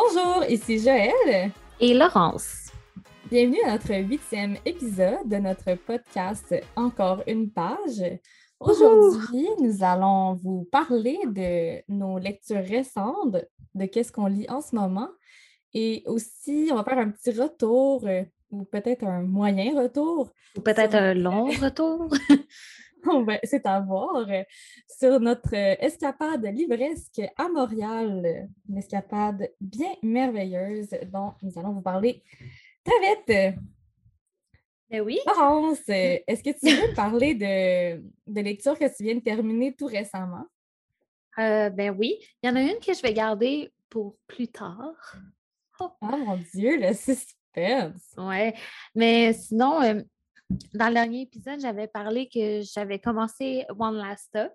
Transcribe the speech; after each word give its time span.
Bonjour, 0.00 0.44
ici 0.48 0.78
Joël 0.78 1.50
et 1.80 1.92
Laurence. 1.92 2.70
Bienvenue 3.28 3.60
à 3.64 3.72
notre 3.72 3.96
huitième 3.96 4.56
épisode 4.64 5.26
de 5.26 5.36
notre 5.38 5.74
podcast 5.74 6.54
Encore 6.76 7.24
une 7.26 7.50
page. 7.50 8.04
Aujourd'hui, 8.60 9.48
nous 9.60 9.82
allons 9.82 10.34
vous 10.34 10.68
parler 10.70 11.18
de 11.26 11.82
nos 11.92 12.16
lectures 12.16 12.64
récentes, 12.64 13.38
de 13.74 13.86
qu'est-ce 13.86 14.12
qu'on 14.12 14.26
lit 14.26 14.46
en 14.48 14.60
ce 14.60 14.76
moment. 14.76 15.08
Et 15.74 16.04
aussi, 16.06 16.68
on 16.70 16.76
va 16.76 16.84
faire 16.84 16.98
un 16.98 17.10
petit 17.10 17.32
retour, 17.32 18.06
euh, 18.06 18.22
ou 18.52 18.64
peut-être 18.66 19.02
un 19.02 19.22
moyen 19.22 19.82
retour. 19.82 20.30
Ou 20.56 20.60
peut-être 20.60 20.94
un 20.94 21.14
long 21.14 21.46
retour. 21.46 22.08
c'est 23.44 23.66
à 23.66 23.80
voir 23.80 24.28
euh, 24.28 24.42
sur 24.86 25.20
notre 25.20 25.54
euh, 25.54 25.76
escapade 25.80 26.44
livresque 26.46 27.22
à 27.36 27.48
Montréal. 27.48 28.48
Une 28.68 28.78
escapade 28.78 29.50
bien 29.60 29.94
merveilleuse 30.02 30.90
dont 31.12 31.34
nous 31.42 31.58
allons 31.58 31.72
vous 31.72 31.82
parler 31.82 32.22
très 32.84 32.98
vite. 33.00 33.58
Ben 34.90 35.02
oui. 35.02 35.18
Laurence, 35.26 35.82
est-ce 35.86 36.42
que 36.42 36.58
tu 36.58 36.74
veux 36.74 36.94
parler 36.94 37.34
de, 37.34 38.02
de 38.26 38.40
lecture 38.40 38.78
que 38.78 38.96
tu 38.96 39.02
viens 39.02 39.16
de 39.16 39.20
terminer 39.20 39.74
tout 39.74 39.86
récemment? 39.86 40.46
Euh, 41.38 41.70
ben 41.70 41.94
oui. 41.96 42.18
Il 42.42 42.48
y 42.48 42.50
en 42.50 42.56
a 42.56 42.62
une 42.62 42.78
que 42.78 42.94
je 42.94 43.02
vais 43.02 43.12
garder 43.12 43.70
pour 43.90 44.16
plus 44.26 44.48
tard. 44.48 45.16
Oh, 45.80 45.90
mon 46.00 46.36
Dieu, 46.54 46.78
le 46.80 46.92
suspense! 46.94 48.14
Ouais. 48.16 48.54
Mais 48.94 49.32
sinon, 49.32 49.80
euh, 49.82 50.02
dans 50.74 50.88
le 50.88 50.94
dernier 50.94 51.22
épisode, 51.22 51.60
j'avais 51.60 51.86
parlé 51.86 52.28
que 52.28 52.62
j'avais 52.62 52.98
commencé 52.98 53.64
One 53.78 53.96
Last 53.96 54.26
Stop. 54.26 54.52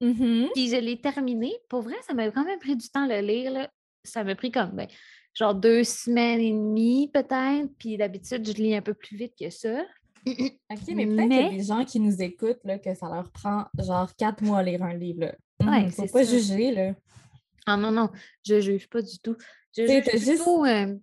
Mm-hmm. 0.00 0.48
Puis 0.54 0.68
je 0.68 0.76
l'ai 0.76 1.00
terminé. 1.00 1.52
Pour 1.68 1.82
vrai, 1.82 1.96
ça 2.06 2.14
m'a 2.14 2.30
quand 2.30 2.44
même 2.44 2.58
pris 2.58 2.76
du 2.76 2.88
temps 2.88 3.06
de 3.06 3.12
le 3.12 3.20
lire. 3.20 3.68
Ça 4.02 4.24
m'a 4.24 4.34
pris 4.34 4.50
comme 4.50 4.70
ben, 4.70 4.88
genre 5.34 5.54
deux 5.54 5.84
semaines 5.84 6.40
et 6.40 6.52
demie 6.52 7.10
peut-être. 7.12 7.70
Puis 7.78 7.96
d'habitude, 7.96 8.46
je 8.46 8.52
lis 8.54 8.74
un 8.74 8.82
peu 8.82 8.94
plus 8.94 9.16
vite 9.16 9.34
que 9.38 9.50
ça. 9.50 9.82
OK, 10.26 10.88
mais 10.94 11.06
peut-être 11.06 11.28
qu'il 11.28 11.42
y 11.42 11.44
a 11.44 11.50
des 11.50 11.64
gens 11.64 11.84
qui 11.84 12.00
nous 12.00 12.22
écoutent 12.22 12.64
là, 12.64 12.78
que 12.78 12.94
ça 12.94 13.08
leur 13.08 13.30
prend 13.30 13.66
genre 13.78 14.14
quatre 14.16 14.42
mois 14.42 14.58
à 14.58 14.62
lire 14.62 14.82
un 14.82 14.94
livre. 14.94 15.34
Il 15.60 15.66
ne 15.66 15.90
faut 15.90 16.06
pas 16.06 16.24
juger. 16.24 16.72
Là. 16.72 16.94
Ah 17.66 17.76
non, 17.76 17.90
non, 17.90 18.10
je 18.42 18.60
juge 18.60 18.88
pas 18.88 19.02
du 19.02 19.18
tout. 19.18 19.36
Je 19.76 19.86
juge 19.86 20.24
juste, 20.24 20.46
euh, 20.46 20.96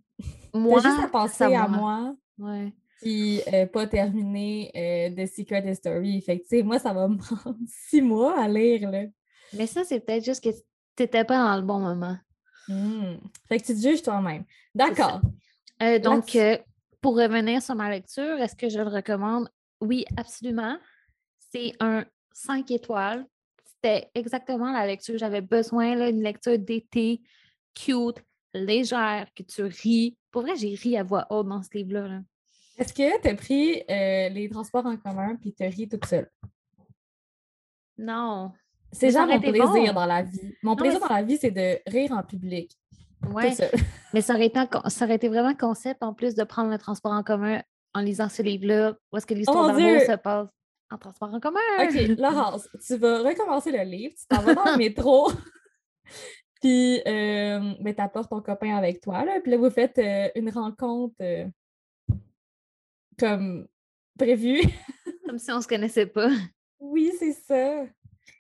moi, 0.54 0.82
juste 0.82 1.04
à 1.04 1.08
penser 1.08 1.44
à 1.44 1.68
moi. 1.68 2.16
Ouais. 2.38 2.74
Puis 3.02 3.42
euh, 3.52 3.66
pas 3.66 3.88
terminé 3.88 4.72
euh, 4.76 5.10
The 5.16 5.28
Secret 5.28 5.70
History. 5.70 6.22
Fait 6.22 6.40
que, 6.40 6.62
moi, 6.62 6.80
ça 6.80 6.94
va 6.94 7.08
me 7.08 7.18
prendre 7.18 7.58
six 7.68 8.02
mois 8.02 8.40
à 8.40 8.48
lire. 8.48 8.90
Là. 8.90 9.06
Mais 9.54 9.68
ça, 9.68 9.84
c'est 9.84 10.00
peut-être 10.00 10.24
juste 10.24 10.44
que 10.44 10.50
tu 10.50 10.64
n'étais 11.00 11.24
pas 11.24 11.38
dans 11.38 11.56
le 11.56 11.64
bon 11.64 11.80
moment. 11.80 12.18
Mmh. 12.68 13.16
Fait 13.50 13.60
que 13.60 13.66
tu 13.66 13.74
te 13.74 13.80
juges 13.80 14.02
toi-même. 14.02 14.46
D'accord. 14.74 15.22
Euh, 15.82 16.00
donc, 16.00 16.36
euh, 16.36 16.58
pour 17.02 17.18
revenir 17.18 17.62
sur 17.62 17.76
ma 17.76 17.90
lecture, 17.90 18.40
est-ce 18.40 18.56
que 18.56 18.70
je 18.70 18.80
le 18.80 18.88
recommande? 18.88 19.50
Oui, 19.82 20.06
absolument. 20.16 20.78
C'est 21.52 21.74
un 21.80 22.06
5 22.34 22.70
étoiles. 22.72 23.26
C'était 23.66 24.10
exactement 24.14 24.72
la 24.72 24.86
lecture. 24.86 25.18
J'avais 25.18 25.42
besoin 25.42 25.96
d'une 25.96 26.22
lecture 26.22 26.60
d'été, 26.60 27.22
cute, 27.74 28.24
légère, 28.54 29.28
que 29.36 29.44
tu 29.44 29.64
ris. 29.64 30.18
Pour 30.30 30.44
vrai, 30.44 30.56
j'ai 30.56 30.76
ri 30.76 30.98
à 30.98 31.04
voix 31.04 31.26
haute 31.30 31.48
dans 31.48 31.64
ce 31.64 31.70
livre-là. 31.74 32.22
Est-ce 32.82 32.96
que 32.96 33.22
tu 33.22 33.28
as 33.28 33.36
pris 33.36 33.84
euh, 33.92 34.30
les 34.30 34.50
transports 34.50 34.88
en 34.88 34.98
commun 34.98 35.36
puis 35.36 35.54
tu 35.54 35.64
ris 35.64 35.88
toute 35.88 36.04
seule? 36.04 36.28
Non. 37.96 38.54
C'est 38.92 39.12
genre 39.12 39.28
mon 39.28 39.40
plaisir 39.40 39.94
dans 39.94 40.08
la 40.08 40.24
vie. 40.24 40.56
Mon 40.64 40.76
plaisir 40.76 41.00
dans 41.00 41.14
la 41.14 41.22
vie, 41.22 41.38
c'est 41.38 41.52
de 41.52 41.80
rire 41.86 42.12
en 42.12 42.24
public. 42.24 42.76
Oui. 43.30 43.44
Mais 44.16 44.22
ça 44.22 44.34
aurait, 44.34 44.48
été, 44.48 44.60
ça 44.88 45.06
aurait 45.06 45.16
été 45.16 45.30
vraiment 45.30 45.54
concept 45.54 46.02
en 46.02 46.16
plus 46.16 46.34
de 46.34 46.44
prendre 46.44 46.72
le 46.72 46.80
transport 46.80 47.12
en 47.12 47.22
commun 47.22 47.62
en 47.94 48.02
lisant 48.02 48.30
ce 48.30 48.42
livre-là. 48.42 48.96
Où 49.12 49.18
est-ce 49.18 49.28
que 49.28 49.36
l'histoire 49.36 49.66
oh 49.66 49.78
d'amour 49.78 50.02
se 50.02 50.16
passe? 50.16 50.50
En 50.90 50.98
transport 50.98 51.32
en 51.32 51.40
commun. 51.40 51.60
OK, 51.84 52.18
Laurence, 52.18 52.68
tu 52.88 52.98
vas 52.98 53.20
recommencer 53.20 53.72
le 53.72 53.84
livre, 53.84 54.16
tu 54.20 54.26
t'en 54.28 54.42
vas 54.42 54.56
dans 54.56 54.72
le 54.72 54.78
métro, 54.78 55.32
puis 56.60 57.00
euh, 57.08 57.74
ben, 57.80 57.94
tu 57.94 58.02
apportes 58.02 58.30
ton 58.30 58.42
copain 58.42 58.76
avec 58.76 59.02
toi, 59.02 59.24
là, 59.24 59.40
puis 59.40 59.52
là, 59.52 59.58
vous 59.58 59.70
faites 59.70 59.98
euh, 60.00 60.30
une 60.36 60.50
rencontre 60.50 61.16
euh, 61.22 61.46
comme 63.22 63.68
prévu. 64.18 64.62
comme 65.26 65.38
si 65.38 65.52
on 65.52 65.62
se 65.62 65.68
connaissait 65.68 66.08
pas. 66.08 66.30
Oui, 66.80 67.12
c'est 67.20 67.34
ça. 67.34 67.86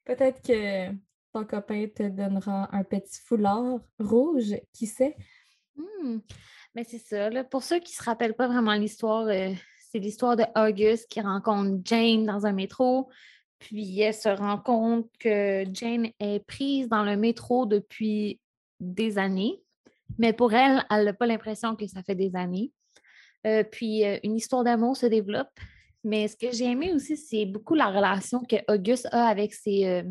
Peut-être 0.05 0.41
que 0.41 0.91
ton 1.31 1.45
copain 1.45 1.85
te 1.87 2.09
donnera 2.09 2.67
un 2.75 2.83
petit 2.83 3.21
foulard 3.23 3.79
rouge, 3.99 4.55
qui 4.73 4.87
sait? 4.87 5.15
Hmm. 5.75 6.17
Mais 6.73 6.83
c'est 6.83 6.97
ça. 6.97 7.29
Pour 7.43 7.63
ceux 7.63 7.79
qui 7.79 7.93
ne 7.93 7.97
se 7.97 8.03
rappellent 8.03 8.33
pas 8.33 8.47
vraiment 8.47 8.73
l'histoire, 8.73 9.27
euh, 9.27 9.53
c'est 9.91 9.99
l'histoire 9.99 10.35
de 10.35 10.45
August 10.55 11.07
qui 11.09 11.21
rencontre 11.21 11.79
Jane 11.85 12.25
dans 12.25 12.45
un 12.47 12.53
métro. 12.53 13.09
Puis 13.59 13.99
elle 13.99 14.15
se 14.15 14.29
rend 14.29 14.57
compte 14.57 15.07
que 15.19 15.63
Jane 15.71 16.09
est 16.19 16.43
prise 16.47 16.89
dans 16.89 17.03
le 17.03 17.15
métro 17.17 17.67
depuis 17.67 18.39
des 18.79 19.19
années. 19.19 19.61
Mais 20.17 20.33
pour 20.33 20.53
elle, 20.53 20.83
elle 20.89 21.05
n'a 21.05 21.13
pas 21.13 21.27
l'impression 21.27 21.75
que 21.75 21.85
ça 21.85 22.01
fait 22.01 22.15
des 22.15 22.35
années. 22.35 22.71
Euh, 23.47 23.63
puis 23.63 24.05
euh, 24.05 24.17
une 24.23 24.35
histoire 24.35 24.63
d'amour 24.63 24.95
se 24.95 25.05
développe. 25.05 25.49
Mais 26.03 26.27
ce 26.27 26.35
que 26.35 26.51
j'ai 26.51 26.65
aimé 26.65 26.93
aussi, 26.93 27.15
c'est 27.17 27.45
beaucoup 27.45 27.75
la 27.75 27.87
relation 27.87 28.43
que 28.43 28.55
Auguste 28.67 29.07
a 29.11 29.27
avec 29.27 29.53
ses, 29.53 29.85
euh, 29.85 30.03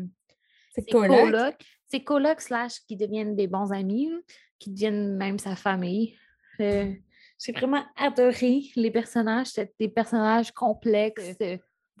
colocs. 0.89 1.61
Ses 1.87 2.03
colocs 2.03 2.41
slash 2.41 2.79
qui 2.87 2.95
deviennent 2.95 3.35
des 3.35 3.47
bons 3.47 3.71
amis, 3.73 4.09
qui 4.57 4.69
deviennent 4.69 5.17
même 5.17 5.37
sa 5.37 5.55
famille. 5.55 6.15
j'ai 6.59 7.51
vraiment 7.53 7.83
adoré 7.97 8.63
les 8.75 8.91
personnages. 8.91 9.53
Des 9.79 9.89
personnages 9.89 10.51
complexes, 10.51 11.35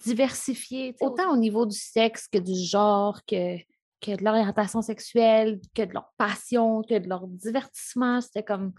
diversifiés, 0.05 0.95
autant 1.01 1.33
au 1.33 1.37
niveau 1.37 1.65
du 1.65 1.77
sexe 1.77 2.27
que 2.27 2.37
du 2.37 2.55
genre, 2.55 3.19
que, 3.25 3.57
que 3.99 4.15
de 4.15 4.23
l'orientation 4.23 4.81
sexuelle, 4.81 5.59
que 5.75 5.81
de 5.81 5.93
leur 5.93 6.13
passion, 6.17 6.81
que 6.81 6.97
de 6.97 7.09
leur 7.09 7.27
divertissement. 7.27 8.21
C'était 8.21 8.43
comme 8.43 8.71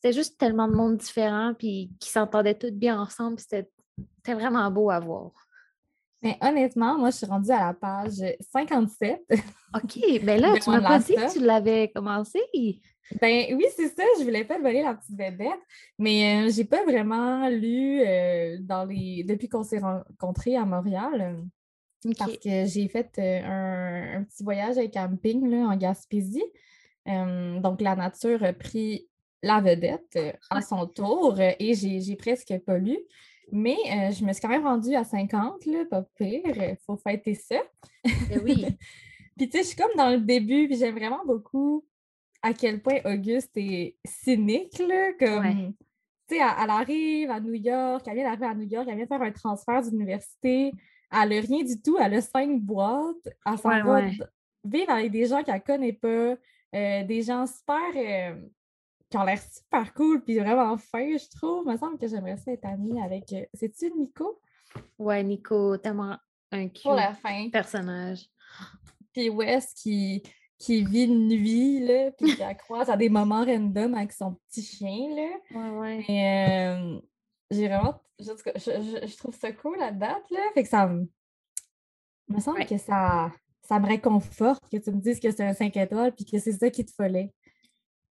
c'était 0.00 0.12
juste 0.12 0.38
tellement 0.38 0.68
de 0.68 0.74
monde 0.74 0.96
différent, 0.96 1.54
puis 1.58 1.90
qui 1.98 2.08
s'entendaient 2.08 2.54
tous 2.54 2.70
bien 2.70 3.00
ensemble. 3.00 3.40
C'était 3.40 3.68
vraiment 4.28 4.70
beau 4.70 4.90
à 4.90 5.00
voir. 5.00 5.32
Mais 6.22 6.38
honnêtement, 6.40 6.96
moi, 6.96 7.10
je 7.10 7.16
suis 7.16 7.26
rendue 7.26 7.50
à 7.50 7.66
la 7.66 7.74
page 7.74 8.22
57. 8.52 9.24
OK, 9.74 10.22
bien 10.22 10.36
là, 10.36 10.54
tu 10.62 10.70
m'as 10.70 10.80
pas 10.80 11.00
dit 11.00 11.14
que 11.14 11.32
tu 11.32 11.40
l'avais 11.40 11.90
commencé. 11.92 12.38
Ben 13.20 13.46
oui, 13.56 13.64
c'est 13.74 13.88
ça, 13.88 14.04
je 14.20 14.24
voulais 14.24 14.44
pas 14.44 14.58
voler 14.60 14.82
la 14.82 14.94
petite 14.94 15.16
bébête, 15.16 15.58
mais 15.98 16.42
je 16.42 16.46
euh, 16.46 16.50
j'ai 16.52 16.64
pas 16.64 16.84
vraiment 16.84 17.48
lu 17.48 18.00
euh, 18.00 18.58
dans 18.60 18.84
les 18.84 19.24
depuis 19.24 19.48
qu'on 19.48 19.64
s'est 19.64 19.78
rencontrés 19.78 20.56
à 20.56 20.64
Montréal. 20.64 21.42
Parce 22.16 22.36
que 22.36 22.66
j'ai 22.66 22.86
fait 22.86 23.10
euh, 23.18 24.18
un, 24.18 24.22
petit 24.22 24.44
voyage 24.44 24.78
avec 24.78 24.92
camping 24.92 25.48
là, 25.50 25.66
en 25.66 25.76
Gaspésie. 25.76 26.44
donc, 27.04 27.80
la 27.80 27.96
nature 27.96 28.44
a 28.44 28.52
pris 28.52 29.08
la 29.42 29.60
vedette 29.60 30.16
euh, 30.16 30.32
à 30.50 30.60
son 30.60 30.86
tour 30.86 31.36
euh, 31.38 31.52
et 31.58 31.74
j'ai 31.74 32.16
presque 32.16 32.56
pas 32.64 32.78
lu. 32.78 32.98
Mais 33.50 33.76
euh, 33.86 34.10
je 34.10 34.24
me 34.24 34.32
suis 34.32 34.42
quand 34.42 34.48
même 34.48 34.64
rendue 34.64 34.94
à 34.94 35.04
50, 35.04 35.64
là, 35.66 35.84
pas 35.90 36.02
pire. 36.16 36.42
Il 36.44 36.76
faut 36.84 36.96
fêter 36.96 37.34
ça. 37.34 37.56
Ben 38.04 38.40
oui. 38.44 38.66
puis 39.36 39.48
tu 39.48 39.56
sais, 39.56 39.62
je 39.62 39.68
suis 39.68 39.76
comme 39.76 39.94
dans 39.96 40.10
le 40.10 40.20
début, 40.20 40.66
puis 40.68 40.76
j'aime 40.76 40.96
vraiment 40.96 41.24
beaucoup 41.24 41.84
à 42.42 42.52
quel 42.52 42.82
point 42.82 42.98
Auguste 43.04 43.56
est 43.56 43.96
cynique, 44.04 44.78
là, 44.78 45.12
comme... 45.18 45.74
Tu 46.28 46.36
sais, 46.36 46.42
elle, 46.42 46.70
arrive 46.70 47.30
à 47.30 47.40
New 47.40 47.54
York, 47.54 48.04
elle 48.06 48.14
vient 48.16 48.24
d'arriver 48.24 48.46
à 48.46 48.54
New 48.54 48.68
York, 48.68 48.86
elle 48.88 48.96
vient 48.98 49.06
faire 49.06 49.22
un 49.22 49.32
transfert 49.32 49.82
d'université, 49.82 50.72
elle 51.10 51.30
n'a 51.30 51.40
rien 51.40 51.64
du 51.64 51.80
tout, 51.80 51.96
elle 51.98 52.14
a 52.14 52.20
cinq 52.20 52.60
boîtes, 52.60 53.28
elle 53.46 53.58
s'en 53.58 53.82
va 53.82 54.02
vivre 54.62 54.90
avec 54.90 55.10
des 55.10 55.24
gens 55.24 55.42
qu'elle 55.42 55.54
ne 55.54 55.60
connaît 55.60 55.92
pas, 55.94 56.36
des 56.72 57.22
gens 57.22 57.46
super 57.46 57.80
qui 59.10 59.16
ont 59.16 59.24
l'air 59.24 59.40
super 59.40 59.92
cool 59.94 60.22
puis 60.22 60.38
vraiment 60.38 60.76
fin, 60.76 61.16
je 61.16 61.28
trouve. 61.36 61.64
Il 61.66 61.72
me 61.72 61.76
semble 61.76 61.98
que 61.98 62.06
j'aimerais 62.06 62.36
ça 62.36 62.52
être 62.52 62.64
amie 62.66 63.00
avec. 63.00 63.32
Euh, 63.32 63.44
c'est-tu 63.54 63.90
Nico? 63.96 64.40
Ouais, 64.98 65.22
Nico, 65.22 65.76
tellement 65.78 66.16
un 66.52 66.68
la 66.94 67.14
fin. 67.14 67.48
personnage. 67.50 68.26
Puis 69.12 69.30
Wes 69.30 69.74
qui, 69.74 70.22
qui 70.58 70.84
vit 70.84 71.04
une 71.04 71.28
nuit, 71.28 71.80
là, 71.80 72.10
puis 72.12 72.34
qui 72.34 72.42
croise 72.58 72.90
à 72.90 72.96
des 72.96 73.08
moments 73.08 73.44
random 73.44 73.94
avec 73.94 74.12
son 74.12 74.34
petit 74.34 74.62
chien, 74.62 75.08
là. 75.14 75.58
Ouais, 75.58 75.78
ouais. 75.78 76.04
Et 76.08 76.26
euh, 76.26 77.00
j'ai 77.50 77.68
vraiment. 77.68 78.00
Je, 78.18 78.32
je, 78.56 79.06
je, 79.06 79.16
trouve 79.16 79.34
ça 79.34 79.52
cool 79.52 79.78
la 79.78 79.92
date, 79.92 80.30
là. 80.30 80.40
Fait 80.54 80.64
que 80.64 80.68
ça 80.68 80.86
me. 80.86 81.08
Il 82.28 82.36
me 82.36 82.40
semble 82.40 82.66
que 82.66 82.76
ça, 82.76 83.32
ça 83.62 83.78
me 83.78 83.86
réconforte 83.86 84.68
que 84.70 84.76
tu 84.76 84.90
me 84.90 85.00
dises 85.00 85.18
que 85.18 85.30
c'est 85.30 85.44
un 85.44 85.54
5 85.54 85.74
étoiles 85.78 86.14
puis 86.14 86.26
que 86.26 86.38
c'est 86.38 86.52
ça 86.52 86.68
qui 86.68 86.84
te 86.84 86.92
fallait. 86.92 87.32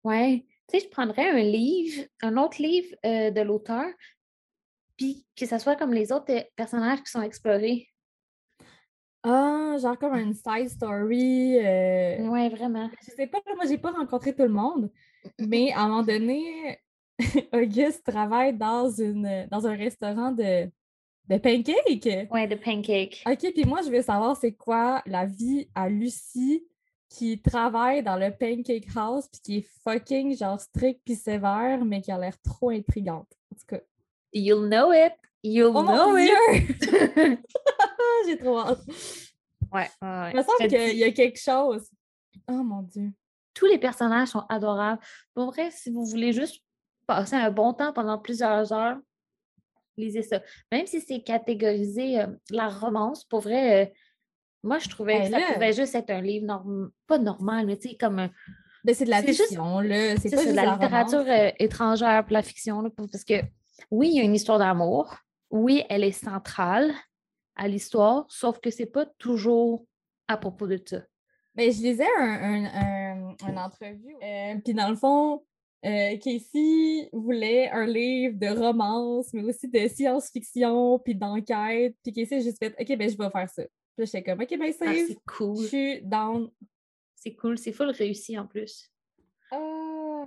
Ouais 0.03 0.44
tu 0.67 0.79
sais, 0.79 0.85
je 0.85 0.89
prendrais 0.89 1.29
un 1.29 1.39
livre, 1.39 2.03
un 2.21 2.37
autre 2.37 2.61
livre 2.61 2.93
euh, 3.05 3.31
de 3.31 3.41
l'auteur, 3.41 3.85
puis 4.97 5.25
que 5.35 5.45
ça 5.45 5.59
soit 5.59 5.75
comme 5.75 5.93
les 5.93 6.11
autres 6.11 6.33
euh, 6.33 6.43
personnages 6.55 7.03
qui 7.03 7.11
sont 7.11 7.21
explorés. 7.21 7.87
Ah, 9.23 9.75
genre 9.81 9.97
comme 9.97 10.15
une 10.15 10.33
side 10.33 10.69
story. 10.69 11.57
Euh... 11.59 12.27
Ouais, 12.27 12.49
vraiment. 12.49 12.89
Je 13.01 13.11
sais 13.11 13.27
pas, 13.27 13.39
moi, 13.55 13.65
j'ai 13.67 13.77
pas 13.77 13.91
rencontré 13.91 14.35
tout 14.35 14.43
le 14.43 14.49
monde, 14.49 14.91
mais 15.39 15.71
à 15.71 15.81
un 15.81 15.87
moment 15.87 16.03
donné, 16.03 16.79
Auguste 17.53 18.03
travaille 18.05 18.53
dans, 18.53 18.89
une, 18.89 19.47
dans 19.49 19.67
un 19.67 19.75
restaurant 19.75 20.31
de, 20.31 20.69
de 21.27 21.37
pancakes. 21.37 22.29
Ouais, 22.31 22.47
de 22.47 22.55
pancakes. 22.55 23.23
OK, 23.25 23.53
puis 23.53 23.65
moi, 23.65 23.81
je 23.83 23.89
veux 23.89 24.01
savoir 24.01 24.35
c'est 24.37 24.53
quoi 24.53 25.01
la 25.05 25.25
vie 25.25 25.69
à 25.75 25.89
Lucie 25.89 26.65
qui 27.09 27.42
travaille 27.42 28.04
dans 28.04 28.18
le 28.18 28.31
Pancake 28.31 28.88
House 28.95 29.27
puis 29.31 29.42
qui 29.42 29.57
est 29.57 29.68
fucking 29.83 30.38
genre 30.38 30.59
strict 30.59 31.01
puis 31.06 31.15
sévère, 31.15 31.83
mais 31.86 32.01
qui 32.01 32.12
a 32.12 32.18
l'air 32.18 32.39
trop 32.42 32.69
intrigante. 32.69 33.31
En 33.51 33.56
tout 33.56 33.65
cas. 33.68 33.81
You'll 34.33 34.68
know 34.68 34.92
it. 34.92 35.13
You'll 35.44 35.75
oh 35.75 35.83
know 35.83 36.18
it. 36.18 36.89
J'ai 38.25 38.38
trop 38.38 38.59
hâte. 38.59 38.81
Ouais, 39.71 39.89
ouais. 40.01 40.31
Il 40.31 40.38
me 40.38 40.44
semble 40.44 40.69
qu'il 40.69 40.98
y 40.98 41.04
a 41.04 41.12
quelque 41.12 41.39
chose. 41.39 41.89
Oh 42.48 42.63
mon 42.63 42.81
Dieu. 42.83 43.12
Tous 43.54 43.65
les 43.65 43.77
personnages 43.77 44.30
sont 44.30 44.44
adorables. 44.50 45.01
Pour 45.33 45.51
vrai, 45.51 45.71
si 45.71 45.89
vous 45.89 46.06
voulez 46.06 46.33
juste 46.33 46.62
passer 47.06 47.36
un 47.36 47.51
bon 47.51 47.74
temps 47.74 47.94
pendant 47.94 48.18
plusieurs 48.18 48.71
heures, 48.74 48.98
lisez 49.98 50.21
ça. 50.21 50.42
Même 50.71 50.86
si 50.86 51.01
c'est 51.01 51.21
catégorisé 51.21 52.21
euh, 52.21 52.27
la 52.51 52.69
romance, 52.69 53.24
pour 53.25 53.39
vrai, 53.42 53.86
euh, 53.86 53.89
moi, 54.63 54.80
je 54.80 54.89
trouvais 54.89 55.21
que 55.21 55.30
ça 55.30 55.39
pouvait 55.54 55.74
juste 55.74 55.95
être 55.95 56.09
un 56.09 56.21
livre 56.21 56.62
pas 57.07 57.18
normal, 57.18 57.65
mais 57.65 57.77
tu 57.77 57.89
sais, 57.89 57.95
comme 57.95 58.19
un. 58.19 58.31
Ben, 58.83 58.95
c'est 58.95 59.06
de 59.06 59.09
la 59.09 59.21
fiction, 59.21 59.80
là. 59.80 60.15
C'est 60.18 60.30
pas 60.30 60.45
de 60.45 60.56
la, 60.56 60.74
littérature 60.74 61.25
euh, 61.27 61.51
étrangère 61.59 62.24
pour 62.24 62.33
la 62.33 62.44
fiction, 62.44 62.81
là, 62.81 62.89
parce 62.95 63.24
que 63.24 63.42
oui, 63.92 64.09
il 64.09 64.18
y 64.18 64.19
a 64.19 64.24
une 64.24 64.36
histoire 64.36 64.59
d'amour. 64.59 65.15
Oui, 65.50 65.83
elle 65.89 66.04
est 66.04 66.12
centrale 66.12 66.94
à 67.56 67.68
l'histoire, 67.68 68.25
sauf 68.30 68.59
que 68.59 68.69
c'est 68.69 68.86
pas 68.86 69.06
toujours 69.18 69.86
à 70.27 70.38
propos 70.38 70.68
de 70.68 70.81
ça. 70.83 71.01
Mais 71.56 71.68
ben, 71.68 71.74
je 71.74 71.81
lisais 71.81 72.07
un, 72.19 72.65
un, 73.42 73.57
entrevue, 73.57 74.15
euh, 74.21 74.56
puis 74.63 74.74
dans 74.74 74.89
le 74.89 74.95
fond, 74.95 75.42
euh, 75.86 76.18
Casey 76.18 77.09
voulait 77.13 77.69
un 77.69 77.86
livre 77.86 78.38
de 78.38 78.48
romance, 78.48 79.33
mais 79.33 79.44
aussi 79.44 79.68
de 79.68 79.88
science-fiction, 79.88 81.00
puis 81.00 81.15
d'enquête. 81.15 81.95
Puis 82.04 82.13
Casey 82.13 82.38
a 82.38 82.39
juste 82.42 82.57
fait 82.59 82.75
OK, 82.80 82.98
ben 82.98 83.09
je 83.09 83.18
vais 83.18 83.30
faire 83.30 83.50
ça. 83.50 83.63
Puis 83.97 84.05
j'étais 84.05 84.23
comme, 84.23 84.41
OK, 84.41 84.57
ben 84.57 84.71
ah, 84.81 84.94
c'est 84.94 85.17
cool. 85.25 85.57
Je 85.57 85.67
suis 85.67 86.01
down. 86.03 86.51
C'est 87.15 87.33
cool, 87.33 87.57
c'est 87.57 87.71
full 87.71 87.89
réussi 87.89 88.38
en 88.38 88.45
plus. 88.45 88.91
Ah, 89.51 90.25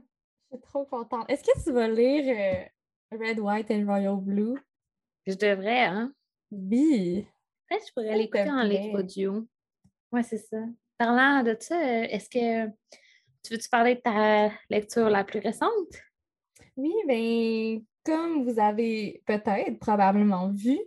je 0.50 0.56
suis 0.56 0.62
trop 0.62 0.84
contente. 0.84 1.30
Est-ce 1.30 1.44
que 1.44 1.62
tu 1.62 1.72
vas 1.72 1.86
lire 1.86 2.24
euh, 2.36 3.16
Red, 3.16 3.38
White 3.38 3.70
and 3.70 3.86
Royal 3.86 4.16
Blue? 4.16 4.58
Je 5.24 5.34
devrais, 5.34 5.84
hein? 5.84 6.12
Oui. 6.50 7.24
Peut-être 7.68 7.82
que 7.82 7.86
je 7.86 7.92
pourrais 7.92 8.16
l'écouter 8.16 8.50
en 8.50 8.62
livre 8.62 8.98
audio. 8.98 9.46
Ouais, 10.10 10.24
c'est 10.24 10.38
ça. 10.38 10.58
Parlant 10.98 11.44
de 11.44 11.56
ça, 11.60 11.78
euh, 11.78 12.06
est-ce 12.10 12.28
que 12.28 12.66
tu 13.44 13.52
veux-tu 13.52 13.68
parler 13.68 13.94
de 13.94 14.00
ta 14.00 14.50
lecture 14.68 15.08
la 15.08 15.22
plus 15.22 15.38
récente? 15.38 15.70
Oui, 16.76 16.92
bien, 17.06 17.80
comme 18.04 18.42
vous 18.42 18.58
avez 18.58 19.22
peut-être 19.26 19.78
probablement 19.78 20.50
vu, 20.50 20.78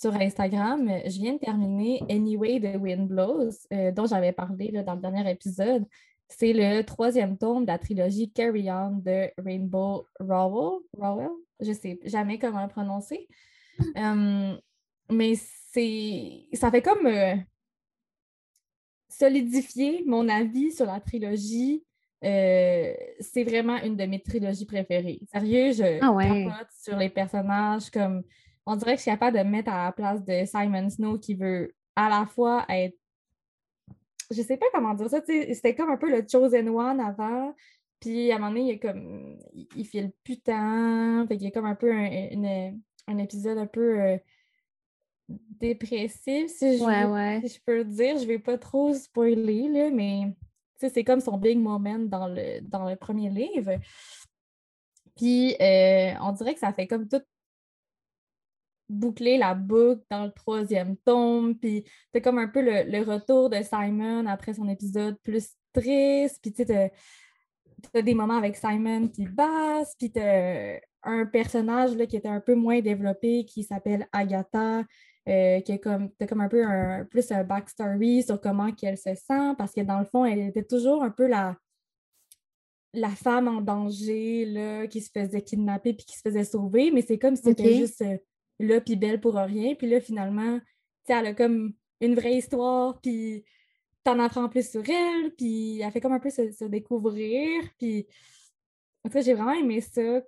sur 0.00 0.14
Instagram, 0.14 0.88
je 1.04 1.18
viens 1.18 1.34
de 1.34 1.38
terminer 1.38 2.02
Anyway 2.08 2.58
the 2.58 2.80
Wind 2.80 3.06
Blows, 3.08 3.50
euh, 3.70 3.92
dont 3.92 4.06
j'avais 4.06 4.32
parlé 4.32 4.72
dans 4.72 4.94
le 4.94 5.00
dernier 5.00 5.30
épisode. 5.30 5.84
C'est 6.26 6.54
le 6.54 6.82
troisième 6.82 7.36
tome 7.36 7.66
de 7.66 7.70
la 7.70 7.76
trilogie 7.78 8.32
Carry 8.32 8.70
On 8.70 8.92
de 8.92 9.30
Rainbow 9.36 10.06
Rowell. 10.18 10.80
Rowell? 10.96 11.28
Je 11.60 11.70
ne 11.70 11.74
sais 11.74 11.98
jamais 12.04 12.38
comment 12.38 12.62
le 12.62 12.68
prononcer. 12.68 13.28
Euh, 13.96 14.56
mais 15.10 15.34
c'est 15.72 16.46
ça 16.54 16.70
fait 16.70 16.82
comme 16.82 17.06
euh, 17.06 17.36
solidifier 19.08 20.02
mon 20.06 20.28
avis 20.30 20.72
sur 20.72 20.86
la 20.86 21.00
trilogie. 21.00 21.84
c'est 22.22 23.44
vraiment 23.44 23.76
une 23.82 23.96
de 23.96 24.04
mes 24.04 24.22
trilogies 24.22 24.66
préférées. 24.66 25.20
Sérieux, 25.30 25.72
je 25.72 25.98
ah 26.00 26.64
sur 26.70 26.96
les 26.96 27.10
personnages 27.10 27.90
comme 27.90 28.22
on 28.66 28.76
dirait 28.76 28.92
que 28.92 28.98
je 28.98 29.02
suis 29.02 29.10
capable 29.10 29.38
de 29.38 29.42
me 29.42 29.50
mettre 29.50 29.70
à 29.70 29.86
la 29.86 29.92
place 29.92 30.24
de 30.24 30.44
Simon 30.44 30.88
Snow 30.90 31.18
qui 31.18 31.34
veut 31.34 31.74
à 31.96 32.08
la 32.08 32.26
fois 32.26 32.64
être. 32.68 32.96
Je 34.30 34.42
sais 34.42 34.56
pas 34.56 34.66
comment 34.72 34.94
dire 34.94 35.10
ça, 35.10 35.20
c'était 35.26 35.74
comme 35.74 35.90
un 35.90 35.96
peu 35.96 36.10
le 36.10 36.24
Chosen 36.30 36.68
One 36.68 37.00
avant. 37.00 37.54
Puis 37.98 38.30
à 38.30 38.36
un 38.36 38.38
moment 38.38 38.52
donné, 38.52 38.62
il, 38.62 38.70
est 38.70 38.78
comme, 38.78 39.38
il, 39.76 39.84
fait 39.84 40.02
le 40.02 40.12
putain. 40.24 41.26
Fait 41.26 41.36
qu'il 41.36 41.46
y 41.46 41.48
a 41.48 41.50
comme 41.50 41.66
un 41.66 41.74
peu 41.74 41.92
un, 41.92 43.18
épisode 43.18 43.58
un 43.58 43.66
peu 43.66 44.00
euh, 44.00 44.18
dépressif, 45.28 46.50
si 46.50 46.78
je, 46.78 46.84
je 46.84 47.58
peux 47.66 47.78
le 47.78 47.84
dire. 47.84 48.18
Je 48.18 48.26
vais 48.26 48.38
pas 48.38 48.56
trop 48.56 48.94
spoiler, 48.94 49.68
là, 49.68 49.90
mais 49.90 50.32
c'est 50.88 51.04
comme 51.04 51.20
son 51.20 51.36
big 51.36 51.58
moment 51.58 51.98
dans 51.98 52.28
le, 52.28 52.60
dans 52.62 52.88
le 52.88 52.96
premier 52.96 53.28
livre. 53.28 53.72
Puis 55.16 55.54
euh, 55.60 56.14
on 56.22 56.32
dirait 56.32 56.54
que 56.54 56.60
ça 56.60 56.72
fait 56.72 56.86
comme 56.86 57.06
tout 57.06 57.20
boucler 58.90 59.38
la 59.38 59.54
boucle 59.54 60.02
dans 60.10 60.24
le 60.24 60.32
troisième 60.32 60.96
tome. 60.98 61.56
Puis 61.56 61.84
c'est 62.12 62.20
comme 62.20 62.38
un 62.38 62.48
peu 62.48 62.60
le, 62.62 63.02
retour 63.02 63.50
de 63.50 63.58
Simon 63.62 64.26
après 64.26 64.54
son 64.54 64.68
épisode 64.68 65.16
plus 65.22 65.48
triste. 65.72 66.38
Puis 66.42 66.52
tu 66.52 66.64
sais, 66.64 66.92
as 67.94 68.02
des 68.02 68.14
moments 68.14 68.36
avec 68.36 68.56
Simon 68.56 69.08
qui 69.08 69.26
basse. 69.26 69.94
Puis 69.98 70.10
tu 70.12 70.20
un 71.02 71.24
personnage 71.24 71.96
là, 71.96 72.06
qui 72.06 72.16
était 72.16 72.28
un 72.28 72.40
peu 72.40 72.54
moins 72.54 72.80
développé 72.80 73.44
qui 73.46 73.62
s'appelle 73.64 74.06
Agatha. 74.12 74.84
Euh, 75.28 75.60
qui 75.60 75.72
est 75.72 75.78
comme, 75.78 76.08
comme 76.28 76.40
un 76.40 76.48
peu 76.48 76.64
un, 76.64 77.04
plus 77.04 77.30
un 77.30 77.44
backstory 77.44 78.22
sur 78.22 78.40
comment 78.40 78.72
qu'elle 78.72 78.96
se 78.96 79.14
sent, 79.14 79.54
parce 79.58 79.74
que 79.74 79.82
dans 79.82 79.98
le 79.98 80.06
fond, 80.06 80.24
elle 80.24 80.40
était 80.40 80.64
toujours 80.64 81.04
un 81.04 81.10
peu 81.10 81.26
la, 81.26 81.56
la 82.94 83.10
femme 83.10 83.46
en 83.46 83.60
danger 83.60 84.44
là, 84.46 84.86
qui 84.86 85.00
se 85.00 85.10
faisait 85.12 85.42
kidnapper 85.42 85.92
puis 85.92 86.06
qui 86.06 86.16
se 86.16 86.22
faisait 86.22 86.44
sauver, 86.44 86.90
mais 86.90 87.02
c'est 87.02 87.18
comme 87.18 87.36
si 87.36 87.42
c'était 87.42 87.76
juste 87.76 88.02
euh, 88.02 88.16
là, 88.60 88.80
puis 88.80 88.96
belle 88.96 89.20
pour 89.20 89.34
rien. 89.34 89.74
Puis 89.74 89.88
là, 89.88 90.00
finalement, 90.00 90.60
elle 91.08 91.26
a 91.26 91.34
comme 91.34 91.72
une 92.00 92.14
vraie 92.14 92.36
histoire, 92.36 93.00
puis 93.00 93.44
t'en 94.04 94.18
apprends 94.18 94.48
plus 94.48 94.70
sur 94.70 94.82
elle, 94.88 95.34
puis 95.36 95.80
elle 95.80 95.90
fait 95.92 96.00
comme 96.00 96.12
un 96.12 96.20
peu 96.20 96.30
se, 96.30 96.64
découvrir. 96.64 97.62
Puis, 97.78 98.06
en 99.04 99.10
fait, 99.10 99.22
j'ai 99.22 99.34
vraiment 99.34 99.52
aimé 99.52 99.80
ça, 99.80 100.22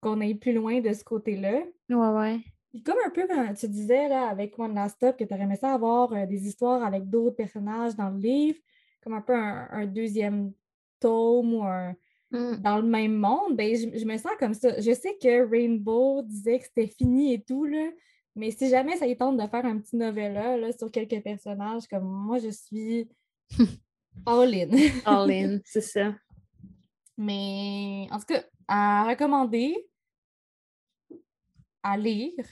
qu'on 0.00 0.20
aille 0.20 0.34
plus 0.34 0.52
loin 0.52 0.80
de 0.80 0.92
ce 0.92 1.04
côté-là. 1.04 1.62
Ouais, 1.88 2.18
ouais. 2.18 2.40
Puis 2.70 2.82
comme 2.82 2.98
un 3.04 3.10
peu 3.10 3.26
quand 3.26 3.54
tu 3.54 3.68
disais 3.68 4.08
là, 4.08 4.28
avec 4.28 4.58
One 4.58 4.74
Last 4.74 4.96
Stop 4.96 5.16
que 5.16 5.24
tu 5.24 5.32
aurais 5.32 5.44
aimé 5.44 5.56
ça 5.56 5.72
avoir 5.72 6.12
euh, 6.12 6.26
des 6.26 6.46
histoires 6.46 6.84
avec 6.84 7.08
d'autres 7.08 7.36
personnages 7.36 7.96
dans 7.96 8.10
le 8.10 8.18
livre, 8.18 8.58
comme 9.02 9.14
un 9.14 9.22
peu 9.22 9.34
un 9.34 9.86
deuxième 9.86 10.52
tome 11.00 11.54
ou 11.54 11.62
un, 11.64 11.94
Mmh. 12.32 12.56
dans 12.56 12.78
le 12.78 12.88
même 12.88 13.14
monde, 13.14 13.56
ben, 13.56 13.76
je, 13.76 14.04
me 14.04 14.16
sens 14.16 14.32
comme 14.40 14.54
ça. 14.54 14.80
Je 14.80 14.92
sais 14.92 15.16
que 15.22 15.48
Rainbow 15.48 16.22
disait 16.22 16.58
que 16.58 16.64
c'était 16.64 16.88
fini 16.88 17.34
et 17.34 17.40
tout, 17.40 17.64
là, 17.64 17.88
mais 18.34 18.50
si 18.50 18.68
jamais 18.68 18.96
ça 18.96 19.06
y 19.06 19.16
tente 19.16 19.36
de 19.36 19.46
faire 19.46 19.64
un 19.64 19.78
petit 19.78 19.96
novella 19.96 20.56
là, 20.56 20.72
sur 20.76 20.90
quelques 20.90 21.22
personnages, 21.22 21.86
comme 21.88 22.04
moi, 22.04 22.38
je 22.38 22.50
suis 22.50 23.08
all 24.26 24.52
in. 24.52 24.70
all 25.04 25.30
in, 25.30 25.60
c'est 25.64 25.80
ça. 25.80 26.14
Mais 27.16 28.08
en 28.10 28.18
tout 28.18 28.26
cas, 28.26 28.44
à 28.66 29.08
recommander, 29.08 29.74
à 31.82 31.96
lire. 31.96 32.44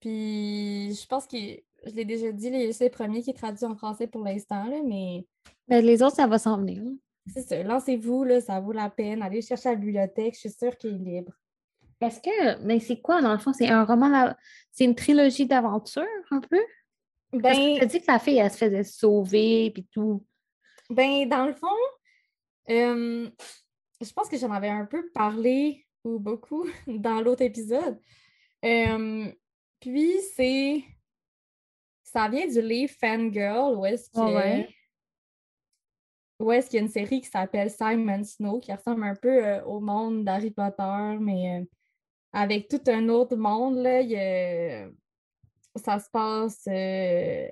Puis 0.00 0.94
je 0.94 1.06
pense 1.06 1.26
que 1.26 1.36
je 1.84 1.92
l'ai 1.92 2.04
déjà 2.04 2.32
dit, 2.32 2.72
c'est 2.72 2.84
le 2.84 2.90
premier 2.90 3.22
qui 3.22 3.30
est 3.30 3.34
traduit 3.34 3.64
en 3.64 3.76
français 3.76 4.06
pour 4.06 4.24
l'instant, 4.24 4.64
mais 4.84 5.24
mais 5.68 5.82
les 5.82 6.02
autres, 6.02 6.16
ça 6.16 6.26
va 6.26 6.38
s'en 6.38 6.58
venir. 6.58 6.82
C'est 7.26 7.42
ça. 7.42 7.62
Lancez-vous, 7.62 8.26
ça 8.40 8.58
vaut 8.60 8.72
la 8.72 8.88
peine. 8.88 9.22
Allez 9.22 9.42
chercher 9.42 9.68
à 9.68 9.72
la 9.72 9.78
bibliothèque. 9.78 10.34
Je 10.34 10.40
suis 10.40 10.50
sûre 10.50 10.76
qu'il 10.78 10.94
est 10.94 11.16
libre. 11.16 11.32
Est-ce 12.00 12.20
que. 12.20 12.62
Mais 12.64 12.80
c'est 12.80 13.00
quoi, 13.00 13.20
dans 13.20 13.32
le 13.32 13.38
fond? 13.38 13.52
C'est 13.52 13.68
un 13.68 13.84
roman. 13.84 14.34
C'est 14.72 14.84
une 14.84 14.94
trilogie 14.94 15.46
d'aventure, 15.46 16.06
un 16.30 16.40
peu? 16.40 16.60
Ben, 17.32 17.42
Parce 17.42 17.58
que 17.58 17.76
tu 17.76 17.82
as 17.82 17.86
dit 17.86 18.00
que 18.00 18.10
la 18.10 18.18
fille, 18.18 18.38
elle 18.38 18.50
se 18.50 18.56
faisait 18.56 18.84
sauver 18.84 19.70
puis 19.72 19.86
tout. 19.92 20.24
Ben, 20.88 21.28
dans 21.28 21.44
le 21.44 21.52
fond, 21.52 21.66
euh, 22.70 23.28
je 24.00 24.12
pense 24.14 24.28
que 24.30 24.38
j'en 24.38 24.50
avais 24.50 24.70
un 24.70 24.86
peu 24.86 25.10
parlé, 25.10 25.86
ou 26.04 26.18
beaucoup, 26.18 26.66
dans 26.86 27.20
l'autre 27.20 27.42
épisode. 27.42 28.00
Euh, 28.64 29.30
puis, 29.80 30.14
c'est. 30.34 30.82
Ça 32.12 32.28
vient 32.28 32.46
du 32.46 32.62
livre 32.62 32.92
Fangirl, 32.98 33.76
où 33.76 33.84
est-ce 33.84 34.10
que 34.10 34.66
où 36.38 36.52
est-ce 36.52 36.70
qu'il 36.70 36.78
y 36.78 36.82
a 36.82 36.86
une 36.86 36.92
série 36.92 37.20
qui 37.20 37.28
s'appelle 37.28 37.70
Simon 37.70 38.22
Snow, 38.22 38.60
qui 38.60 38.72
ressemble 38.72 39.04
un 39.04 39.16
peu 39.16 39.44
euh, 39.44 39.62
au 39.64 39.80
monde 39.80 40.24
d'Harry 40.24 40.50
Potter, 40.50 41.16
mais 41.20 41.60
euh, 41.60 41.64
avec 42.32 42.68
tout 42.68 42.80
un 42.86 43.08
autre 43.08 43.36
monde. 43.36 43.78
Là, 43.78 44.02
ça 45.74 45.98
se 45.98 46.08
passe 46.10 46.62
euh, 46.68 47.48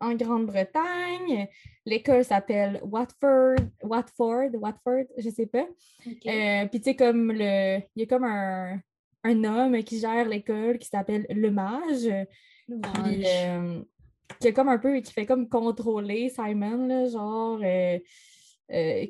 en 0.00 0.14
Grande-Bretagne. 0.14 1.48
L'école 1.84 2.24
s'appelle 2.24 2.80
Watford, 2.84 3.56
Watford, 3.82 4.50
Watford, 4.54 5.04
je 5.16 5.30
sais 5.30 5.46
pas. 5.46 5.66
puis 6.04 6.80
tu 6.80 6.82
sais, 6.82 6.96
comme 6.96 7.32
le. 7.32 7.78
Il 7.96 8.00
y 8.00 8.02
a 8.02 8.06
comme 8.06 8.24
un, 8.24 8.80
un 9.24 9.44
homme 9.44 9.82
qui 9.82 9.98
gère 9.98 10.28
l'école 10.28 10.78
qui 10.78 10.86
s'appelle 10.86 11.26
Le 11.28 11.50
Mage. 11.50 12.08
Puis, 12.68 13.24
euh, 13.26 13.80
qui 14.40 14.52
comme 14.52 14.68
un 14.68 14.78
peu, 14.78 15.00
qui 15.00 15.12
fait 15.12 15.26
comme 15.26 15.48
contrôler 15.48 16.28
Simon, 16.28 16.86
là, 16.86 17.08
genre, 17.08 17.60
euh, 17.62 17.98
euh, 18.72 19.06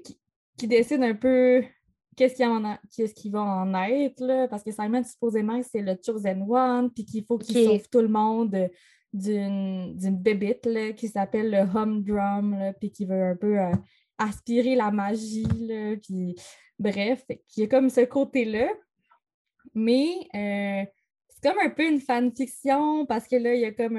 qui, 0.57 0.67
décide 0.69 1.03
un 1.03 1.15
peu 1.15 1.65
qu'est-ce 2.17 2.35
qui, 2.35 2.43
qu'est-ce 2.95 3.15
qui 3.15 3.31
va 3.31 3.43
en 3.43 3.75
être, 3.75 4.25
là, 4.25 4.49
parce 4.49 4.63
que 4.63 4.71
Simon, 4.71 5.03
supposément, 5.03 5.61
c'est 5.63 5.83
le 5.83 5.97
Chosen 6.05 6.47
One, 6.49 6.91
puis 6.93 7.05
qu'il 7.05 7.25
faut 7.25 7.39
qu'il 7.39 7.65
sauve 7.65 7.89
tout 7.89 8.01
le 8.01 8.09
monde 8.09 8.71
d'une, 9.13 9.97
bébite 9.97 10.95
qui 10.95 11.09
s'appelle 11.09 11.51
le 11.51 11.59
Humdrum, 11.59 12.73
puis 12.81 12.91
qui 12.91 13.05
veut 13.05 13.31
un 13.31 13.37
peu 13.37 13.59
aspirer 14.19 14.77
la 14.77 14.91
magie, 14.91 15.47
puis 16.03 16.37
bref, 16.79 17.25
il 17.57 17.61
y 17.61 17.63
a 17.65 17.67
comme 17.67 17.91
ce 17.91 18.03
côté-là. 18.03 18.69
Mais 19.75 20.29
c'est 21.41 21.49
comme 21.49 21.61
un 21.65 21.71
peu 21.71 21.87
une 21.87 22.01
fanfiction 22.01 23.07
parce 23.07 23.29
que 23.29 23.37
là, 23.37 23.55
il 23.55 23.61
y 23.61 23.65
a 23.65 23.73
comme 23.73 23.99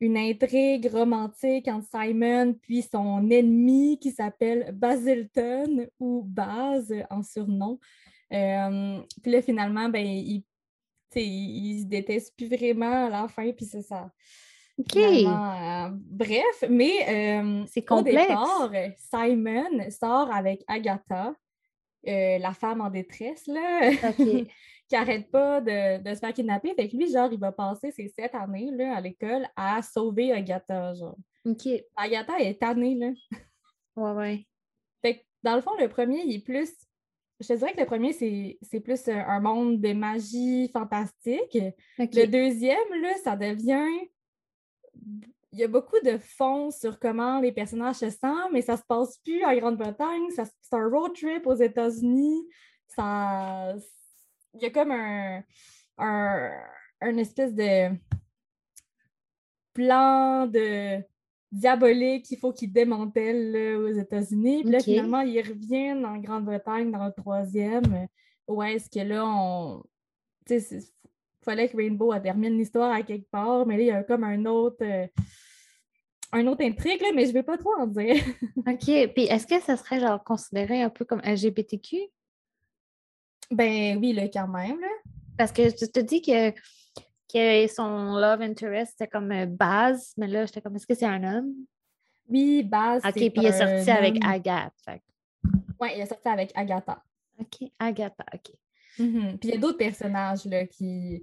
une 0.00 0.16
intrigue 0.16 0.90
romantique 0.92 1.68
entre 1.68 1.88
Simon 1.88 2.54
puis 2.62 2.82
son 2.82 3.28
ennemi 3.30 3.98
qui 3.98 4.10
s'appelle 4.10 4.70
Basilton 4.72 5.86
ou 5.98 6.22
Baz 6.24 6.92
en 7.10 7.22
surnom. 7.22 7.78
Euh, 8.32 9.00
puis 9.22 9.32
là, 9.32 9.42
finalement, 9.42 9.88
ben, 9.88 10.04
il, 10.04 10.44
il, 11.14 11.80
se 11.80 11.86
déteste 11.86 12.36
plus 12.36 12.48
vraiment 12.48 13.06
à 13.06 13.10
la 13.10 13.28
fin, 13.28 13.50
puis 13.52 13.66
c'est 13.66 13.82
ça. 13.82 14.10
OK. 14.76 14.96
Euh, 14.96 15.88
bref, 15.92 16.64
mais 16.68 16.92
euh, 17.08 17.64
c'est. 17.68 17.90
Au 17.92 18.02
départ, 18.02 18.72
Simon 18.96 19.90
sort 19.90 20.32
avec 20.32 20.64
Agatha, 20.66 21.34
la 22.04 22.52
femme 22.52 22.80
en 22.80 22.90
détresse, 22.90 23.46
là. 23.46 23.90
OK. 24.08 24.48
qui 24.88 24.94
n'arrête 24.94 25.30
pas 25.30 25.60
de, 25.60 26.14
se 26.14 26.18
faire 26.18 26.32
kidnapper. 26.32 26.74
Fait 26.74 26.88
que 26.88 26.96
lui, 26.96 27.10
genre, 27.10 27.32
il 27.32 27.38
va 27.38 27.52
passer 27.52 27.90
ses 27.90 28.08
sept 28.08 28.34
années 28.34 28.70
là, 28.70 28.96
à 28.96 29.00
l'école 29.00 29.46
à 29.56 29.80
sauver 29.82 30.32
Agatha, 30.32 30.94
genre. 30.94 31.16
OK. 31.44 31.68
Agatha 31.96 32.38
est 32.40 32.60
tannée, 32.60 32.94
là. 32.94 33.10
Ouais, 33.96 34.12
ouais. 34.12 34.46
Fait 35.02 35.18
que, 35.18 35.24
dans 35.42 35.54
le 35.54 35.60
fond, 35.60 35.72
le 35.78 35.88
premier, 35.88 36.22
il 36.24 36.34
est 36.34 36.44
plus... 36.44 36.70
Je 37.40 37.48
te 37.48 37.52
dirais 37.52 37.72
que 37.72 37.80
le 37.80 37.86
premier, 37.86 38.12
c'est 38.12 38.80
plus 38.80 39.08
un 39.08 39.40
monde 39.40 39.80
de 39.80 39.92
magie 39.92 40.68
fantastique. 40.72 41.58
Le 41.98 42.26
deuxième, 42.26 43.02
là, 43.02 43.14
ça 43.22 43.36
devient... 43.36 44.08
Il 45.52 45.60
y 45.60 45.64
a 45.64 45.68
beaucoup 45.68 46.00
de 46.04 46.18
fonds 46.18 46.72
sur 46.72 46.98
comment 46.98 47.38
les 47.38 47.52
personnages 47.52 47.96
se 47.96 48.10
sentent, 48.10 48.50
mais 48.52 48.62
ça 48.62 48.76
se 48.76 48.82
passe 48.82 49.18
plus 49.18 49.44
en 49.44 49.54
Grande-Bretagne. 49.54 50.28
C'est 50.30 50.74
un 50.74 50.88
road 50.88 51.12
trip 51.14 51.46
aux 51.46 51.54
États-Unis. 51.54 52.48
Ça, 52.88 53.76
il 54.54 54.62
y 54.62 54.66
a 54.66 54.70
comme 54.70 54.92
un, 54.92 55.42
un, 55.98 57.16
espèce 57.18 57.54
de 57.54 57.90
plan 59.72 60.46
de 60.46 61.02
diabolique 61.50 62.24
qu'il 62.26 62.38
faut 62.38 62.52
qu'il 62.52 62.72
démantèle 62.72 63.76
aux 63.76 63.92
États-Unis. 63.92 64.62
Puis 64.62 64.72
là, 64.72 64.80
finalement, 64.80 65.20
ils 65.20 65.40
reviennent 65.40 66.04
en 66.04 66.18
Grande-Bretagne 66.18 66.90
dans 66.90 67.06
le 67.06 67.12
troisième. 67.12 68.06
Où 68.48 68.62
est-ce 68.62 68.90
que 68.90 69.04
là, 69.04 69.24
on. 69.26 69.82
Tu 70.46 70.60
sais, 70.60 70.78
il 70.78 71.44
fallait 71.44 71.68
que 71.68 71.76
Rainbow 71.76 72.18
termine 72.20 72.56
l'histoire 72.56 72.92
à 72.92 73.02
quelque 73.02 73.30
part, 73.30 73.66
mais 73.66 73.76
là, 73.76 73.82
il 73.82 73.86
y 73.86 73.90
a 73.90 74.02
comme 74.02 74.24
un 74.24 74.44
autre. 74.46 74.82
Euh, 74.82 75.06
un 76.32 76.48
autre 76.48 76.64
intrigue, 76.64 77.00
là, 77.00 77.12
mais 77.14 77.24
je 77.24 77.28
ne 77.28 77.34
vais 77.34 77.42
pas 77.44 77.56
trop 77.56 77.74
en 77.78 77.86
dire. 77.86 78.16
OK. 78.56 79.12
Puis 79.14 79.24
est-ce 79.24 79.46
que 79.46 79.60
ça 79.60 79.76
serait 79.76 80.00
genre 80.00 80.22
considéré 80.24 80.82
un 80.82 80.90
peu 80.90 81.04
comme 81.04 81.20
LGBTQ? 81.20 81.96
Ben 83.50 83.98
oui, 83.98 84.12
là, 84.12 84.28
quand 84.28 84.48
même. 84.48 84.80
Là. 84.80 84.88
Parce 85.36 85.52
que 85.52 85.64
je 85.64 85.86
te 85.86 86.00
dis 86.00 86.22
que, 86.22 86.50
que 87.32 87.66
son 87.72 88.16
love 88.16 88.42
interest, 88.42 88.92
c'était 88.92 89.08
comme 89.08 89.32
euh, 89.32 89.46
base, 89.46 90.12
mais 90.16 90.28
là, 90.28 90.46
j'étais 90.46 90.60
comme, 90.60 90.76
est-ce 90.76 90.86
que 90.86 90.94
c'est 90.94 91.06
un 91.06 91.22
homme? 91.24 91.52
Oui, 92.28 92.62
base. 92.62 93.02
OK, 93.04 93.12
puis 93.12 93.32
il 93.36 93.46
est 93.46 93.58
sorti 93.58 93.90
avec 93.90 94.24
Agatha. 94.24 94.98
Oui, 95.80 95.88
il 95.94 96.00
est 96.00 96.06
sorti 96.06 96.28
avec 96.28 96.52
Agatha. 96.54 97.02
OK, 97.38 97.68
Agatha, 97.78 98.24
OK. 98.32 98.54
Mm-hmm. 98.98 99.38
Puis 99.38 99.48
il 99.48 99.50
y 99.50 99.54
a 99.54 99.58
d'autres 99.58 99.78
personnages 99.78 100.44
là, 100.46 100.66
qui, 100.66 101.22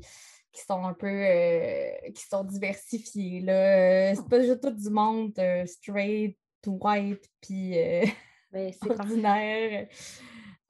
qui 0.51 0.62
sont 0.62 0.86
un 0.86 0.94
peu 0.94 1.08
euh, 1.08 1.92
qui 2.13 2.24
sont 2.28 2.44
diversifiés. 2.44 3.40
Là. 3.40 4.13
C'est 4.13 4.28
pas 4.28 4.42
juste 4.42 4.62
tout 4.62 4.72
du 4.72 4.90
monde 4.90 5.32
euh, 5.40 5.66
straight, 5.66 6.38
white, 6.68 7.24
puis 7.40 7.75
ben, 8.51 8.72
ordinaire. 9.00 9.88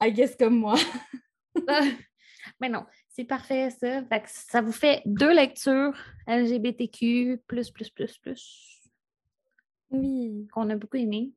I 0.00 0.12
guess 0.12 0.36
comme 0.36 0.58
moi. 0.60 0.76
Mais 2.60 2.68
non, 2.68 2.84
c'est 3.08 3.24
parfait 3.24 3.70
ça. 3.70 4.02
ça 4.26 4.60
vous 4.60 4.72
fait 4.72 5.02
deux 5.06 5.32
lectures 5.32 5.96
LGBTQ, 6.26 7.42
plus, 7.46 7.70
plus, 7.70 7.90
plus, 7.90 8.18
plus. 8.18 8.90
Oui. 9.90 10.48
Qu'on 10.52 10.68
a 10.70 10.76
beaucoup 10.76 10.96
aimé. 10.96 11.32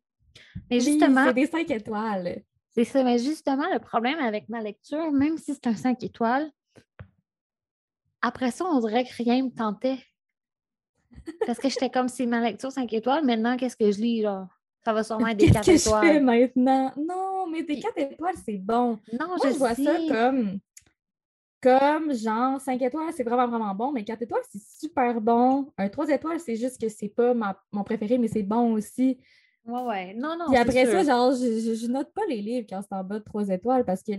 Mais 0.70 0.80
justement. 0.80 1.26
C'est 1.26 1.34
des 1.34 1.48
cinq 1.48 1.70
étoiles. 1.70 2.44
C'est 2.76 2.84
ça. 2.84 3.04
Mais 3.04 3.18
justement, 3.18 3.66
le 3.72 3.80
problème 3.80 4.20
avec 4.20 4.50
ma 4.50 4.62
lecture, 4.62 5.12
même 5.12 5.38
si 5.38 5.54
c'est 5.54 5.68
un 5.68 5.76
5 5.76 6.04
étoiles, 6.04 6.52
après 8.22 8.52
ça, 8.52 8.66
on 8.66 8.80
dirait 8.80 9.06
que 9.06 9.14
rien 9.24 9.44
me 9.44 9.50
tentait. 9.50 10.00
Parce 11.46 11.58
que 11.58 11.70
j'étais 11.70 11.90
comme, 11.90 12.10
c'est 12.10 12.26
ma 12.26 12.42
lecture 12.42 12.72
5 12.72 12.92
étoiles, 12.92 13.24
maintenant, 13.24 13.56
qu'est-ce 13.56 13.78
que 13.78 13.92
je 13.92 14.00
lis, 14.00 14.22
là? 14.22 14.50
Ça 14.84 14.92
va 14.92 15.04
sûrement 15.04 15.28
être 15.28 15.38
des 15.38 15.52
4 15.52 15.58
étoiles. 15.62 15.66
Qu'est-ce 15.66 15.90
que 15.90 16.08
je 16.08 16.14
fais 16.14 16.20
maintenant? 16.20 16.94
Non, 16.98 17.35
mais 17.56 17.64
des 17.64 17.80
4 17.80 17.98
étoiles, 17.98 18.36
c'est 18.46 18.58
bon. 18.58 19.00
Non, 19.20 19.28
Moi, 19.28 19.38
je, 19.44 19.58
vois 19.58 19.76
ça 19.76 19.98
comme, 20.08 20.60
comme 21.62 22.14
genre 22.14 22.60
5 22.60 22.82
étoiles, 22.82 23.14
c'est 23.16 23.24
vraiment, 23.24 23.48
vraiment 23.48 23.76
bon, 23.76 23.92
mais 23.92 24.04
4 24.04 24.22
étoiles, 24.24 24.44
c'est 24.52 24.62
super 24.62 25.20
bon. 25.22 25.72
Un 25.78 25.90
3 25.90 26.10
étoiles, 26.10 26.40
c'est 26.40 26.56
juste 26.56 26.80
que 26.80 26.90
c'est 26.90 27.10
pas 27.10 27.34
mon 27.72 27.84
préféré, 27.84 28.18
mais 28.18 28.28
c'est 28.28 28.44
bon 28.44 28.74
aussi. 28.74 29.20
Ouais, 29.66 29.82
ouais. 29.82 30.14
Non, 30.14 30.38
non. 30.38 30.46
Puis 30.48 30.58
après 30.58 30.86
ça, 30.86 31.04
genre, 31.04 31.32
je, 31.32 31.76
je, 31.76 31.88
note 31.88 32.14
pas 32.14 32.26
les 32.30 32.42
livres 32.42 32.68
quand 32.70 32.82
c'est 32.82 32.96
en 32.96 33.04
bas 33.04 33.20
de 33.20 33.24
3 33.24 33.50
étoiles 33.50 33.86
parce 33.86 34.04
que 34.04 34.12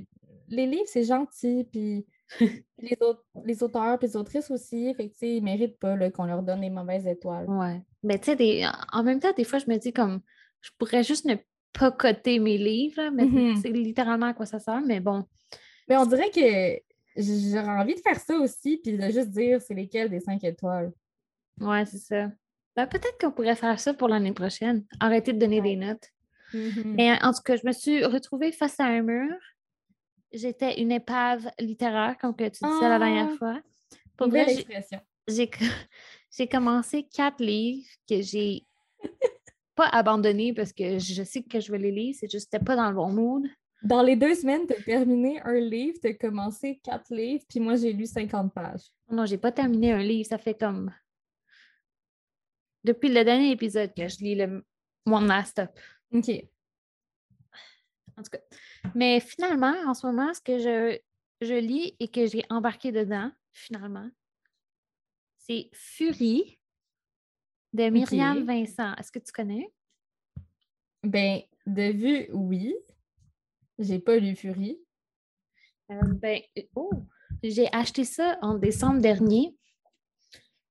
les 0.48 0.66
livres, 0.66 0.86
c'est 0.86 1.04
gentil, 1.04 1.66
puis 1.70 2.06
les, 2.78 2.96
autres, 3.00 3.24
les 3.44 3.62
auteurs 3.62 3.98
et 4.00 4.06
les 4.06 4.16
autrices 4.16 4.50
aussi, 4.50 4.94
fait 4.94 5.08
que, 5.08 5.14
ils 5.24 5.42
méritent 5.42 5.78
pas 5.78 6.10
qu'on 6.10 6.24
leur 6.24 6.42
donne 6.42 6.60
les 6.60 6.70
mauvaises 6.70 7.06
étoiles. 7.06 7.48
Ouais. 7.48 7.80
Mais 8.02 8.18
tu 8.18 8.36
sais, 8.36 8.64
en 8.92 9.02
même 9.02 9.20
temps, 9.20 9.32
des 9.36 9.44
fois, 9.44 9.58
je 9.58 9.66
me 9.68 9.76
dis 9.76 9.92
comme 9.92 10.20
je 10.60 10.70
pourrais 10.78 11.04
juste 11.04 11.24
ne 11.24 11.36
pas 11.78 11.90
coter 11.90 12.38
mes 12.38 12.58
livres, 12.58 13.10
mais 13.12 13.24
mm-hmm. 13.24 13.62
c'est 13.62 13.70
littéralement 13.70 14.26
à 14.26 14.34
quoi 14.34 14.46
ça 14.46 14.58
sert, 14.58 14.80
mais 14.80 15.00
bon. 15.00 15.24
Mais 15.88 15.96
on 15.96 16.06
dirait 16.06 16.30
que 16.30 16.80
j'aurais 17.16 17.80
envie 17.80 17.94
de 17.94 18.00
faire 18.00 18.18
ça 18.18 18.36
aussi, 18.38 18.78
puis 18.82 18.96
de 18.96 19.02
juste 19.10 19.30
dire 19.30 19.60
c'est 19.60 19.74
lesquels 19.74 20.10
des 20.10 20.20
cinq 20.20 20.42
étoiles. 20.44 20.92
Ouais, 21.60 21.84
c'est 21.86 21.98
ça. 21.98 22.30
Ben, 22.74 22.86
peut-être 22.86 23.18
qu'on 23.18 23.32
pourrait 23.32 23.56
faire 23.56 23.80
ça 23.80 23.94
pour 23.94 24.08
l'année 24.08 24.32
prochaine. 24.32 24.84
Arrêter 25.00 25.32
de 25.32 25.38
donner 25.38 25.60
des 25.60 25.76
notes. 25.76 26.10
Mm-hmm. 26.52 26.84
Mais 26.84 27.12
en 27.22 27.32
tout 27.32 27.42
cas, 27.42 27.56
je 27.56 27.66
me 27.66 27.72
suis 27.72 28.04
retrouvée 28.04 28.52
face 28.52 28.78
à 28.80 28.84
un 28.84 29.02
mur. 29.02 29.34
J'étais 30.32 30.80
une 30.80 30.92
épave 30.92 31.48
littéraire, 31.58 32.16
comme 32.20 32.36
que 32.36 32.44
tu 32.44 32.64
disais 32.64 32.88
la 32.88 32.98
dernière 32.98 33.30
ah! 33.32 33.36
fois. 33.38 33.60
Pour 34.16 34.34
expression. 34.34 35.00
J'ai 35.28 36.48
commencé 36.48 37.04
quatre 37.04 37.42
livres 37.42 37.88
que 38.08 38.20
j'ai 38.22 38.66
pas 39.76 39.88
abandonné 39.88 40.54
parce 40.54 40.72
que 40.72 40.98
je 40.98 41.22
sais 41.22 41.42
que 41.42 41.60
je 41.60 41.70
vais 41.70 41.78
les 41.78 41.92
lire, 41.92 42.14
c'est 42.18 42.30
juste 42.30 42.50
que 42.50 42.64
pas 42.64 42.74
dans 42.74 42.88
le 42.88 42.96
bon 42.96 43.12
mood. 43.12 43.44
Dans 43.82 44.02
les 44.02 44.16
deux 44.16 44.34
semaines, 44.34 44.66
tu 44.66 44.72
as 44.72 44.82
terminé 44.82 45.40
un 45.42 45.60
livre, 45.60 45.98
tu 46.00 46.08
as 46.08 46.14
commencé 46.14 46.80
quatre 46.82 47.14
livres, 47.14 47.44
puis 47.48 47.60
moi, 47.60 47.76
j'ai 47.76 47.92
lu 47.92 48.06
50 48.06 48.52
pages. 48.52 48.90
Non, 49.10 49.26
j'ai 49.26 49.36
pas 49.38 49.52
terminé 49.52 49.92
un 49.92 50.02
livre. 50.02 50.26
Ça 50.26 50.38
fait 50.38 50.54
comme. 50.54 50.92
Depuis 52.82 53.10
le 53.10 53.22
dernier 53.22 53.50
épisode 53.50 53.92
que 53.94 54.08
je 54.08 54.16
lis 54.18 54.34
le 54.34 54.64
One 55.04 55.26
Last 55.26 55.58
Up. 55.58 55.70
OK. 56.12 56.30
En 58.16 58.22
tout 58.22 58.30
cas. 58.30 58.38
Mais 58.94 59.20
finalement, 59.20 59.74
en 59.86 59.92
ce 59.92 60.06
moment, 60.06 60.32
ce 60.32 60.40
que 60.40 60.58
je, 60.58 60.98
je 61.42 61.54
lis 61.54 61.94
et 62.00 62.08
que 62.08 62.26
j'ai 62.26 62.44
embarqué 62.48 62.92
dedans, 62.92 63.30
finalement, 63.52 64.08
c'est 65.38 65.68
Fury 65.74 66.55
de 67.76 67.90
Myriam 67.90 68.44
Vincent. 68.44 68.94
Est-ce 68.94 69.12
que 69.12 69.18
tu 69.18 69.32
connais? 69.32 69.70
Ben, 71.02 71.40
de 71.66 71.92
vue, 71.92 72.26
oui. 72.32 72.74
J'ai 73.78 73.98
pas 73.98 74.16
lu 74.16 74.34
Fury. 74.34 74.78
Euh, 75.92 76.00
ben, 76.14 76.40
oh, 76.74 76.90
j'ai 77.42 77.68
acheté 77.72 78.04
ça 78.04 78.38
en 78.40 78.54
décembre 78.54 79.00
dernier. 79.00 79.54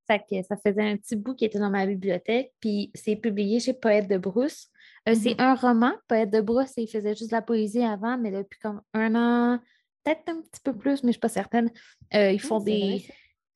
Ça, 0.07 0.19
ça 0.43 0.57
faisait 0.57 0.83
un 0.83 0.97
petit 0.97 1.15
bout 1.15 1.35
qui 1.35 1.45
était 1.45 1.57
dans 1.57 1.69
ma 1.69 1.85
bibliothèque, 1.85 2.53
puis 2.59 2.91
c'est 2.93 3.15
publié 3.15 3.59
chez 3.59 3.73
Poète 3.73 4.07
de 4.07 4.17
Brousse. 4.17 4.69
Euh, 5.07 5.15
c'est 5.15 5.33
mhm. 5.33 5.39
un 5.39 5.55
roman, 5.55 5.93
Poète 6.07 6.31
de 6.31 6.41
Brousse, 6.41 6.73
il 6.77 6.87
faisait 6.87 7.15
juste 7.15 7.31
de 7.31 7.35
la 7.35 7.41
poésie 7.41 7.83
avant, 7.83 8.17
mais 8.17 8.31
depuis 8.31 8.59
comme 8.59 8.81
un 8.93 9.15
an, 9.15 9.59
peut-être 10.03 10.29
un 10.29 10.41
petit 10.41 10.61
peu 10.63 10.75
plus, 10.75 10.91
mais 10.91 10.97
je 10.97 11.05
ne 11.07 11.11
suis 11.13 11.19
pas 11.19 11.29
certaine, 11.29 11.71
euh, 12.13 12.31
ils 12.31 12.41
font 12.41 12.59
des, 12.59 13.07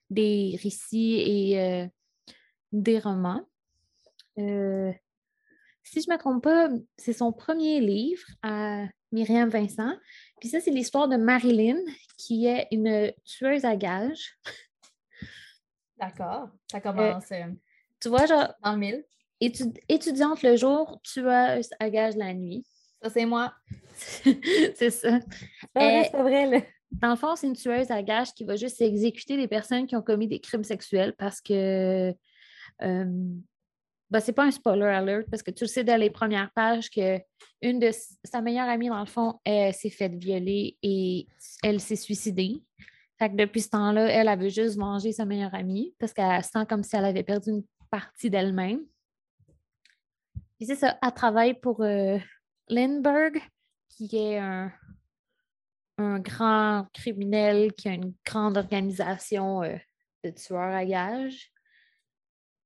des 0.10 0.60
récits 0.63 1.20
et 1.20 1.89
des 2.72 3.00
romans. 3.00 3.46
Euh, 4.38 4.92
si 5.84 6.02
je 6.02 6.10
ne 6.10 6.16
me 6.16 6.20
trompe 6.20 6.44
pas, 6.44 6.70
c'est 6.98 7.14
son 7.14 7.32
premier 7.32 7.80
livre 7.80 8.24
à 8.44 8.86
Myriam 9.12 9.50
Vincent. 9.50 9.96
Puis 10.40 10.50
ça, 10.50 10.60
c'est 10.60 10.72
l'histoire 10.72 11.08
de 11.08 11.18
Marilyn, 11.18 11.80
qui 12.18 12.46
est 12.46 12.68
une 12.72 13.12
tueuse 13.26 13.66
à 13.66 13.76
gages. 13.76 14.38
D'accord. 15.98 16.50
Ça 16.72 16.80
commence. 16.80 17.32
Euh, 17.32 17.46
tu 18.00 18.10
vois, 18.10 18.26
genre. 18.26 18.54
En 18.64 18.78
mille. 18.78 19.04
étudiante 19.40 20.44
le 20.44 20.56
jour, 20.56 21.00
tueuse 21.04 21.70
à 21.80 21.90
gages 21.90 22.16
la 22.16 22.34
nuit. 22.34 22.66
Ça, 23.02 23.10
c'est 23.10 23.26
moi. 23.26 23.54
c'est 23.96 24.92
ça. 24.92 25.20
C'est 25.76 26.12
vrai, 26.14 26.46
là. 26.46 26.62
Dans 26.92 27.12
le 27.12 27.16
fond, 27.16 27.36
c'est 27.36 27.48
une 27.48 27.56
tueuse 27.56 27.92
à 27.92 28.02
gages 28.02 28.34
qui 28.34 28.46
va 28.46 28.56
juste 28.56 28.82
exécuter 28.82 29.38
des 29.38 29.48
personnes 29.48 29.86
qui 29.86 29.96
ont 29.96 30.02
commis 30.02 30.28
des 30.28 30.40
crimes 30.40 30.64
sexuels 30.64 31.14
parce 31.18 31.42
que. 31.42 32.14
Euh, 32.82 33.06
ben, 34.10 34.20
c'est 34.20 34.34
pas 34.34 34.46
un 34.46 34.52
spoiler 34.52 34.86
alert 34.86 35.30
parce 35.30 35.44
que 35.44 35.52
tu 35.52 35.66
le 35.66 35.68
sais 35.68 35.84
dans 35.84 36.00
les 36.00 36.10
premières 36.10 36.52
pages 36.52 36.90
que 36.90 37.20
une 37.62 37.80
de 37.80 37.92
sa 38.24 38.42
meilleure 38.42 38.68
amie, 38.68 38.90
dans 38.90 39.00
le 39.00 39.06
fond, 39.06 39.40
s'est 39.46 39.90
faite 39.90 40.16
violer 40.16 40.78
et 40.82 41.28
elle 41.62 41.80
s'est 41.80 41.96
suicidée. 41.96 42.64
Fait 43.20 43.30
que 43.30 43.36
depuis 43.36 43.62
ce 43.62 43.70
temps-là, 43.70 44.08
elle, 44.08 44.30
avait 44.30 44.50
juste 44.50 44.78
manger 44.78 45.12
sa 45.12 45.26
meilleure 45.26 45.54
amie 45.54 45.94
parce 46.00 46.14
qu'elle 46.14 46.44
sent 46.44 46.66
comme 46.70 46.84
si 46.84 46.96
elle 46.96 47.04
avait 47.04 47.24
perdu 47.24 47.50
une 47.50 47.64
partie 47.92 48.30
d'elle-même. 48.30 48.80
Puis 50.58 50.68
c'est 50.68 50.76
ça, 50.76 50.98
elle 51.02 51.14
travaille 51.14 51.60
pour 51.60 51.82
euh, 51.82 52.18
Lindbergh, 52.70 53.42
qui 53.90 54.16
est 54.16 54.38
un, 54.38 54.72
un, 55.98 56.20
grand 56.20 56.88
criminel 56.94 57.74
qui 57.74 57.90
a 57.90 57.94
une 57.94 58.14
grande 58.26 58.58
organisation 58.58 59.64
euh, 59.64 59.76
de 60.24 60.30
tueurs 60.32 60.74
à 60.74 60.86
gages. 60.86 61.52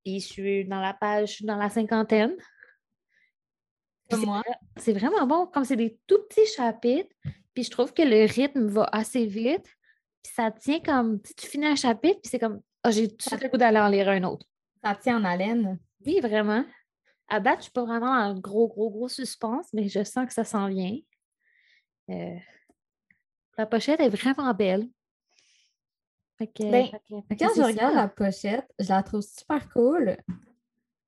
Puis 0.04 0.20
je 0.20 0.28
suis 0.28 0.66
dans 0.66 0.82
la 0.82 0.94
page, 0.94 1.42
dans 1.42 1.56
la 1.56 1.70
cinquantaine. 1.70 2.36
C'est 4.78 4.94
vraiment 4.94 5.26
bon, 5.26 5.48
comme 5.48 5.64
c'est 5.64 5.76
des 5.76 5.98
tout 6.08 6.20
petits 6.30 6.46
chapitres. 6.46 7.14
Puis 7.54 7.64
je 7.64 7.72
trouve 7.72 7.94
que 7.94 8.02
le 8.02 8.32
rythme 8.32 8.68
va 8.68 8.90
assez 8.92 9.26
vite. 9.26 9.66
Puis 10.24 10.34
ça 10.34 10.52
tient 10.52 10.80
comme, 10.80 11.22
tu 11.22 11.48
finis 11.48 11.68
un 11.68 11.76
chapitre, 11.76 12.20
puis 12.22 12.30
c'est 12.30 12.40
comme, 12.40 12.62
oh, 12.86 12.92
j'ai 12.92 13.10
tout 13.10 13.30
le 13.42 13.50
goût 13.50 13.58
d'aller 13.58 13.80
en 13.80 13.90
lire 13.90 14.10
un 14.10 14.24
autre. 14.24 14.46
Ça 14.82 14.96
tient 14.96 15.18
en 15.20 15.26
haleine. 15.26 15.80
Oui, 16.06 16.20
vraiment. 16.22 16.66
À 17.28 17.40
date, 17.40 17.60
je 17.60 17.64
suis 17.64 17.72
pas 17.72 17.86
vraiment 17.86 18.12
en 18.12 18.38
gros, 18.38 18.68
gros, 18.68 18.90
gros 18.90 19.08
suspense, 19.08 19.68
mais 19.74 19.88
je 19.88 20.04
sens 20.04 20.28
que 20.28 20.34
ça 20.34 20.44
s'en 20.44 20.68
vient. 20.68 20.98
Euh, 22.10 22.36
la 23.58 23.66
pochette 23.66 24.00
est 24.00 24.10
vraiment 24.10 24.54
belle. 24.54 24.88
Ben, 26.72 26.90
quand 27.38 27.50
je 27.56 27.62
regarde 27.62 27.96
la 27.96 28.08
pochette, 28.08 28.68
je 28.80 28.90
la 28.90 29.04
trouve 29.04 29.22
super 29.22 29.70
cool. 29.70 30.18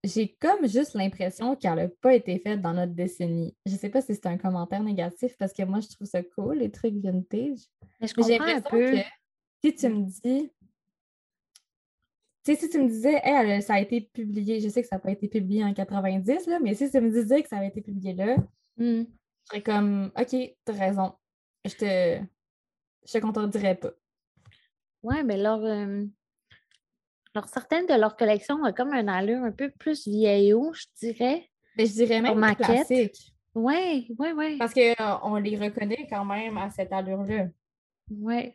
J'ai 0.04 0.38
comme 0.39 0.68
juste 0.68 0.94
l'impression 0.94 1.56
qu'elle 1.56 1.75
n'a 1.75 1.88
pas 1.88 2.13
été 2.13 2.38
faite 2.39 2.62
dans 2.62 2.74
notre 2.74 2.94
décennie. 2.94 3.56
Je 3.65 3.74
ne 3.74 3.77
sais 3.77 3.89
pas 3.89 4.01
si 4.01 4.13
c'est 4.13 4.27
un 4.27 4.38
commentaire 4.38 4.84
négatif 4.84 5.36
parce 5.38 5.51
que 5.51 5.63
moi, 5.63 5.80
je 5.80 5.88
trouve 5.88 6.08
ça 6.08 6.22
cool, 6.22 6.60
les 6.60 6.70
trucs 6.70 6.96
vintage. 6.96 7.60
Mais 8.00 8.08
un 8.39 8.62
peu. 8.62 8.92
Que 8.92 8.98
si 9.63 9.75
tu 9.75 9.89
me 9.89 10.06
dis. 10.06 10.51
Si 12.44 12.70
tu 12.70 12.77
me 12.77 12.88
disais, 12.88 13.20
hey, 13.24 13.60
ça 13.63 13.74
a 13.74 13.80
été 13.80 14.01
publié, 14.01 14.60
je 14.60 14.70
sais 14.70 14.84
que 14.84 14.88
ça 14.88 14.98
n'a 14.98 15.00
pas 15.00 15.10
été 15.10 15.27
publié 15.27 15.63
en 15.63 15.74
90, 15.74 16.46
là, 16.46 16.60
mais 16.60 16.75
si 16.75 16.92
tu 16.92 17.01
me 17.01 17.10
disais 17.10 17.42
que 17.42 17.50
ça 17.50 17.58
avait 17.58 17.70
été 17.70 17.82
publié 17.82 18.13
là, 18.13 18.36
hmm. 18.77 19.01
je 19.01 19.06
serais 19.50 19.63
comme, 19.63 20.12
OK, 20.15 20.27
tu 20.30 20.56
as 20.68 20.72
raison. 20.72 21.13
Je 21.65 21.74
te, 21.74 22.22
je 23.08 23.13
te 23.13 23.18
contredirais 23.18 23.74
pas. 23.74 23.94
Oui, 25.06 25.24
mais 25.24 25.38
leur, 25.38 25.64
euh, 25.64 26.04
leur, 27.36 27.48
certaines 27.48 27.86
de 27.86 27.94
leurs 27.94 28.16
collections 28.16 28.56
ont 28.56 28.74
comme 28.74 28.92
un 28.92 29.08
allure 29.08 29.44
un 29.44 29.52
peu 29.52 29.70
plus 29.70 30.08
vieillot, 30.08 30.74
je 30.74 30.86
dirais. 31.00 31.48
Mais 31.78 31.86
je 31.86 31.94
dirais 31.94 32.22
même 32.22 32.56
classique. 32.56 33.36
Oui, 33.54 34.16
oui, 34.18 34.30
oui. 34.36 34.58
Parce 34.58 34.74
qu'on 34.74 35.36
les 35.36 35.58
reconnaît 35.58 36.08
quand 36.10 36.26
même 36.26 36.58
à 36.58 36.72
cette 36.72 36.92
allure-là. 36.92 37.50
Oui. 38.10 38.52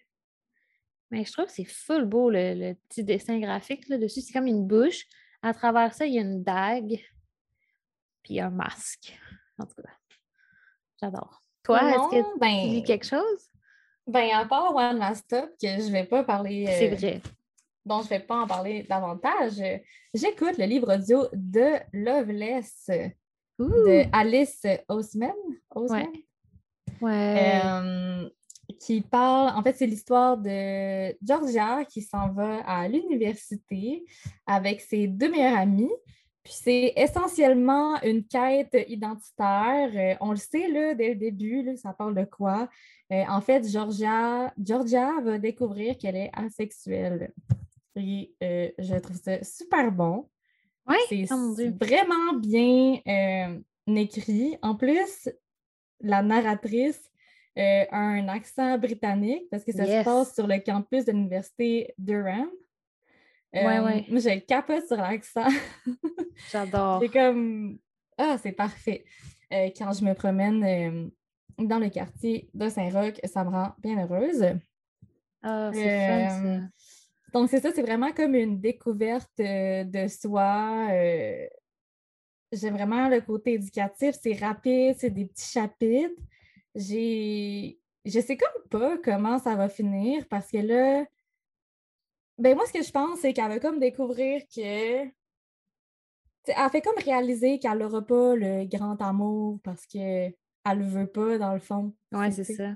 Mais 1.12 1.24
je 1.24 1.32
trouve 1.32 1.46
que 1.46 1.52
c'est 1.52 1.64
full 1.64 2.04
beau 2.04 2.30
le, 2.30 2.74
petit 2.88 3.04
dessin 3.04 3.38
graphique 3.38 3.88
là, 3.88 3.96
dessus. 3.96 4.20
C'est 4.20 4.32
comme 4.32 4.48
une 4.48 4.66
bouche. 4.66 5.06
À 5.42 5.54
travers 5.54 5.94
ça, 5.94 6.04
il 6.04 6.14
y 6.14 6.18
a 6.18 6.22
une 6.22 6.42
dague. 6.42 7.00
Puis 8.24 8.40
un 8.40 8.50
masque. 8.50 9.16
En 9.56 9.66
tout 9.66 9.82
cas, 9.82 9.92
j'adore. 11.00 11.44
Toi, 11.62 11.90
est-ce 11.90 12.10
que 12.10 12.32
tu 12.32 12.38
ben 12.40 12.68
dis 12.68 12.82
quelque 12.82 13.06
chose? 13.06 13.49
Ben, 14.10 14.30
à 14.34 14.44
part 14.44 14.74
One 14.74 14.98
Last 14.98 15.24
Stop, 15.24 15.50
que 15.60 15.68
je 15.68 15.86
ne 15.86 15.92
vais 15.92 16.04
pas 16.04 16.24
parler. 16.24 16.66
C'est 16.66 16.92
euh, 16.92 16.96
vrai. 16.96 17.20
Dont 17.84 18.00
je 18.00 18.04
ne 18.04 18.08
vais 18.08 18.20
pas 18.20 18.40
en 18.40 18.46
parler 18.46 18.84
davantage, 18.88 19.62
j'écoute 20.12 20.58
le 20.58 20.64
livre 20.64 20.92
audio 20.94 21.26
de 21.32 21.76
Loveless 21.92 22.90
de 23.58 24.04
Alice 24.12 24.66
Osman. 24.88 25.32
Osman? 25.74 26.06
Ouais. 27.00 27.60
Euh, 27.64 28.28
qui 28.80 29.00
parle, 29.00 29.56
en 29.56 29.62
fait, 29.62 29.76
c'est 29.76 29.86
l'histoire 29.86 30.36
de 30.36 31.16
Georgia 31.22 31.84
qui 31.84 32.02
s'en 32.02 32.32
va 32.32 32.60
à 32.66 32.88
l'université 32.88 34.04
avec 34.46 34.80
ses 34.80 35.06
deux 35.06 35.30
meilleures 35.30 35.58
amies. 35.58 35.92
Puis 36.42 36.54
c'est 36.54 36.92
essentiellement 36.96 38.00
une 38.02 38.24
quête 38.24 38.74
identitaire. 38.88 39.90
Euh, 39.94 40.14
on 40.20 40.30
le 40.30 40.36
sait 40.36 40.68
là, 40.68 40.94
dès 40.94 41.10
le 41.10 41.14
début, 41.16 41.76
ça 41.76 41.92
parle 41.92 42.14
de 42.14 42.24
quoi? 42.24 42.68
Euh, 43.12 43.24
en 43.28 43.40
fait, 43.40 43.68
Georgia, 43.68 44.52
Georgia 44.58 45.20
va 45.22 45.38
découvrir 45.38 45.98
qu'elle 45.98 46.16
est 46.16 46.30
asexuelle. 46.32 47.32
Et 47.96 48.32
euh, 48.42 48.70
je 48.78 48.94
trouve 48.96 49.16
ça 49.16 49.42
super 49.44 49.92
bon. 49.92 50.28
Oui, 50.88 50.96
c'est 51.08 51.26
oh 51.30 51.54
vraiment 51.78 52.32
bien 52.38 53.00
écrit. 53.86 54.56
En 54.62 54.74
plus, 54.74 55.28
la 56.00 56.22
narratrice 56.22 57.10
a 57.56 57.94
un 57.94 58.28
accent 58.28 58.78
britannique 58.78 59.44
parce 59.50 59.62
que 59.64 59.72
ça 59.72 59.84
se 59.84 60.04
passe 60.04 60.34
sur 60.34 60.46
le 60.46 60.58
campus 60.60 61.04
de 61.04 61.12
l'université 61.12 61.92
Durham. 61.98 62.48
Oui, 63.52 63.60
oui. 63.62 64.06
Moi, 64.08 64.20
j'ai 64.20 64.34
le 64.36 64.40
capote 64.40 64.86
sur 64.86 64.96
l'accent. 64.96 65.48
J'adore. 66.52 67.00
C'est 67.02 67.08
comme, 67.08 67.78
ah, 68.16 68.36
c'est 68.40 68.52
parfait. 68.52 69.04
quand 69.50 69.92
je 69.92 70.04
me 70.04 70.14
promène 70.14 71.10
dans 71.58 71.78
le 71.78 71.88
quartier 71.88 72.48
de 72.54 72.68
Saint-Roch, 72.68 73.20
ça 73.24 73.44
me 73.44 73.50
rend 73.50 73.72
bien 73.78 74.04
heureuse. 74.04 74.44
Ah, 75.42 75.70
c'est 75.72 76.28
fun, 76.28 76.44
euh, 76.46 76.60
Donc, 77.32 77.48
c'est 77.48 77.60
ça, 77.60 77.70
c'est 77.74 77.82
vraiment 77.82 78.12
comme 78.12 78.34
une 78.34 78.60
découverte 78.60 79.40
euh, 79.40 79.84
de 79.84 80.06
soi. 80.08 80.88
Euh, 80.90 81.46
j'aime 82.52 82.74
vraiment 82.74 83.08
le 83.08 83.20
côté 83.20 83.54
éducatif, 83.54 84.16
c'est 84.20 84.34
rapide, 84.34 84.96
c'est 84.98 85.10
des 85.10 85.26
petits 85.26 85.50
chapitres. 85.50 86.20
J'ai. 86.74 87.78
Je 88.06 88.18
sais 88.20 88.36
comme 88.36 88.68
pas 88.70 88.96
comment 89.04 89.38
ça 89.38 89.54
va 89.56 89.68
finir 89.68 90.26
parce 90.30 90.50
que 90.50 90.56
là, 90.56 91.04
ben 92.40 92.56
moi, 92.56 92.66
ce 92.66 92.72
que 92.72 92.82
je 92.82 92.90
pense, 92.90 93.20
c'est 93.20 93.32
qu'elle 93.32 93.48
va 93.48 93.60
comme 93.60 93.78
découvrir 93.78 94.42
que. 94.54 95.04
elle 95.04 96.70
fait 96.72 96.80
comme 96.80 96.98
réaliser 96.98 97.58
qu'elle 97.58 97.78
n'aura 97.78 98.02
pas 98.02 98.34
le 98.34 98.64
grand 98.64 99.00
amour 99.02 99.60
parce 99.62 99.86
que 99.86 100.28
elle 100.64 100.78
le 100.78 100.84
veut 100.84 101.06
pas, 101.06 101.38
dans 101.38 101.52
le 101.52 101.60
fond. 101.60 101.94
Oui, 102.12 102.32
c'est 102.32 102.44
ça. 102.44 102.74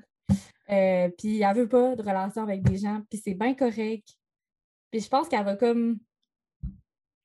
Euh, 0.70 1.08
puis 1.18 1.42
elle 1.42 1.56
veut 1.56 1.68
pas 1.68 1.96
de 1.96 2.02
relation 2.02 2.42
avec 2.42 2.62
des 2.62 2.76
gens, 2.76 3.02
puis 3.10 3.20
c'est 3.22 3.34
bien 3.34 3.54
correct. 3.54 4.08
Puis 4.90 5.00
je 5.00 5.08
pense 5.08 5.28
qu'elle 5.28 5.44
va 5.44 5.56
comme, 5.56 5.98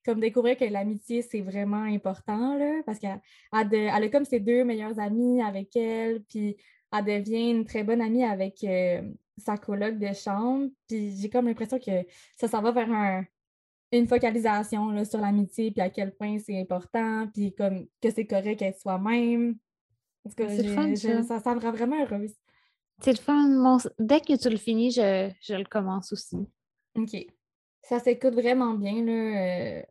comme 0.06 0.20
découvrir 0.20 0.58
que 0.58 0.66
l'amitié, 0.66 1.22
c'est 1.22 1.42
vraiment 1.42 1.84
important, 1.84 2.58
là, 2.58 2.82
parce 2.86 3.00
qu'elle 3.00 3.22
a 3.52 4.10
comme 4.10 4.26
ses 4.26 4.40
deux 4.40 4.64
meilleures 4.64 5.00
amies 5.00 5.42
avec 5.42 5.76
elle, 5.76 6.24
puis 6.24 6.58
elle 6.92 7.06
devient 7.06 7.52
une 7.52 7.66
très 7.66 7.84
bonne 7.84 8.02
amie 8.02 8.24
avec 8.24 8.64
euh, 8.64 9.02
sa 9.40 9.58
coloc 9.58 9.98
de 9.98 10.14
chambre. 10.14 10.70
Puis 10.88 11.16
j'ai 11.18 11.30
comme 11.30 11.48
l'impression 11.48 11.80
que 11.80 12.06
ça 12.38 12.48
s'en 12.48 12.62
va 12.62 12.72
vers 12.72 13.26
une 13.92 14.08
focalisation 14.08 14.90
là, 14.92 15.06
sur 15.06 15.20
l'amitié, 15.20 15.72
puis 15.72 15.82
à 15.82 15.90
quel 15.90 16.16
point 16.16 16.38
c'est 16.40 16.60
important, 16.60 17.28
puis 17.34 17.54
comme 17.56 17.88
que 18.02 18.12
c'est 18.12 18.28
correct 18.28 18.62
être 18.62 18.80
soi-même. 18.80 19.58
Parce 20.24 20.36
que 20.36 20.48
c'est 20.50 20.76
fun, 20.76 20.96
ça. 20.96 21.24
ça. 21.24 21.40
ça. 21.40 21.56
me 21.56 21.60
rend 21.60 21.72
vraiment 21.72 22.02
heureuse. 22.04 22.36
C'est 23.02 23.14
le 23.14 23.18
fun. 23.18 23.78
Dès 23.98 24.20
que 24.20 24.36
tu 24.38 24.50
le 24.50 24.58
finis, 24.58 24.92
je, 24.92 25.32
je, 25.42 25.54
le 25.54 25.64
commence 25.64 26.12
aussi. 26.12 26.38
OK. 26.96 27.26
Ça 27.82 28.00
s'écoute 28.00 28.34
vraiment 28.34 28.74
bien. 28.74 29.04
Là. 29.04 29.12
Euh, 29.12 29.82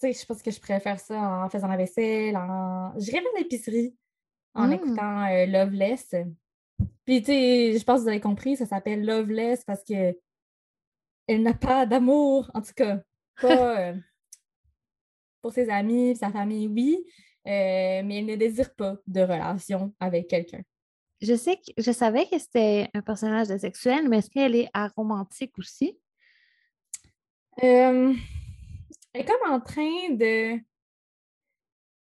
tu 0.00 0.12
sais, 0.12 0.12
je 0.12 0.26
pense 0.26 0.42
que 0.42 0.50
je 0.50 0.60
préfère 0.60 0.98
ça 0.98 1.44
en 1.44 1.48
faisant 1.50 1.68
la 1.68 1.76
vaisselle, 1.76 2.36
en. 2.36 2.98
Je 2.98 3.12
rêve 3.12 3.22
l'épicerie 3.38 3.94
en 4.54 4.68
mmh. 4.68 4.72
écoutant 4.72 5.26
euh, 5.26 5.46
Loveless. 5.46 6.14
Puis, 7.04 7.20
tu 7.20 7.26
sais, 7.26 7.78
je 7.78 7.84
pense 7.84 7.98
que 7.98 8.02
vous 8.02 8.08
avez 8.08 8.20
compris, 8.20 8.56
ça 8.56 8.66
s'appelle 8.66 9.04
Loveless 9.04 9.64
parce 9.64 9.84
que 9.84 10.16
elle 11.28 11.42
n'a 11.42 11.54
pas 11.54 11.86
d'amour, 11.86 12.50
en 12.54 12.62
tout 12.62 12.74
cas, 12.74 13.00
pas 13.40 13.80
euh, 13.90 13.94
pour 15.42 15.52
ses 15.52 15.68
amis, 15.68 16.16
sa 16.16 16.30
famille, 16.30 16.68
oui, 16.68 17.04
euh, 17.46 18.02
mais 18.04 18.18
elle 18.18 18.26
ne 18.26 18.36
désire 18.36 18.74
pas 18.74 18.96
de 19.06 19.20
relation 19.20 19.94
avec 20.00 20.28
quelqu'un. 20.28 20.62
Je 21.20 21.34
sais 21.34 21.56
que 21.56 21.72
je 21.78 21.92
savais 21.92 22.26
que 22.26 22.38
c'était 22.38 22.90
un 22.92 23.00
personnage 23.00 23.48
de 23.48 23.56
sexuel, 23.56 24.08
mais 24.08 24.18
est-ce 24.18 24.30
qu'elle 24.30 24.54
est 24.54 24.68
aromantique 24.74 25.56
aussi? 25.58 25.98
Euh, 27.62 28.12
elle 29.12 29.20
est 29.20 29.24
comme 29.24 29.50
en 29.50 29.60
train 29.60 30.10
de. 30.10 30.60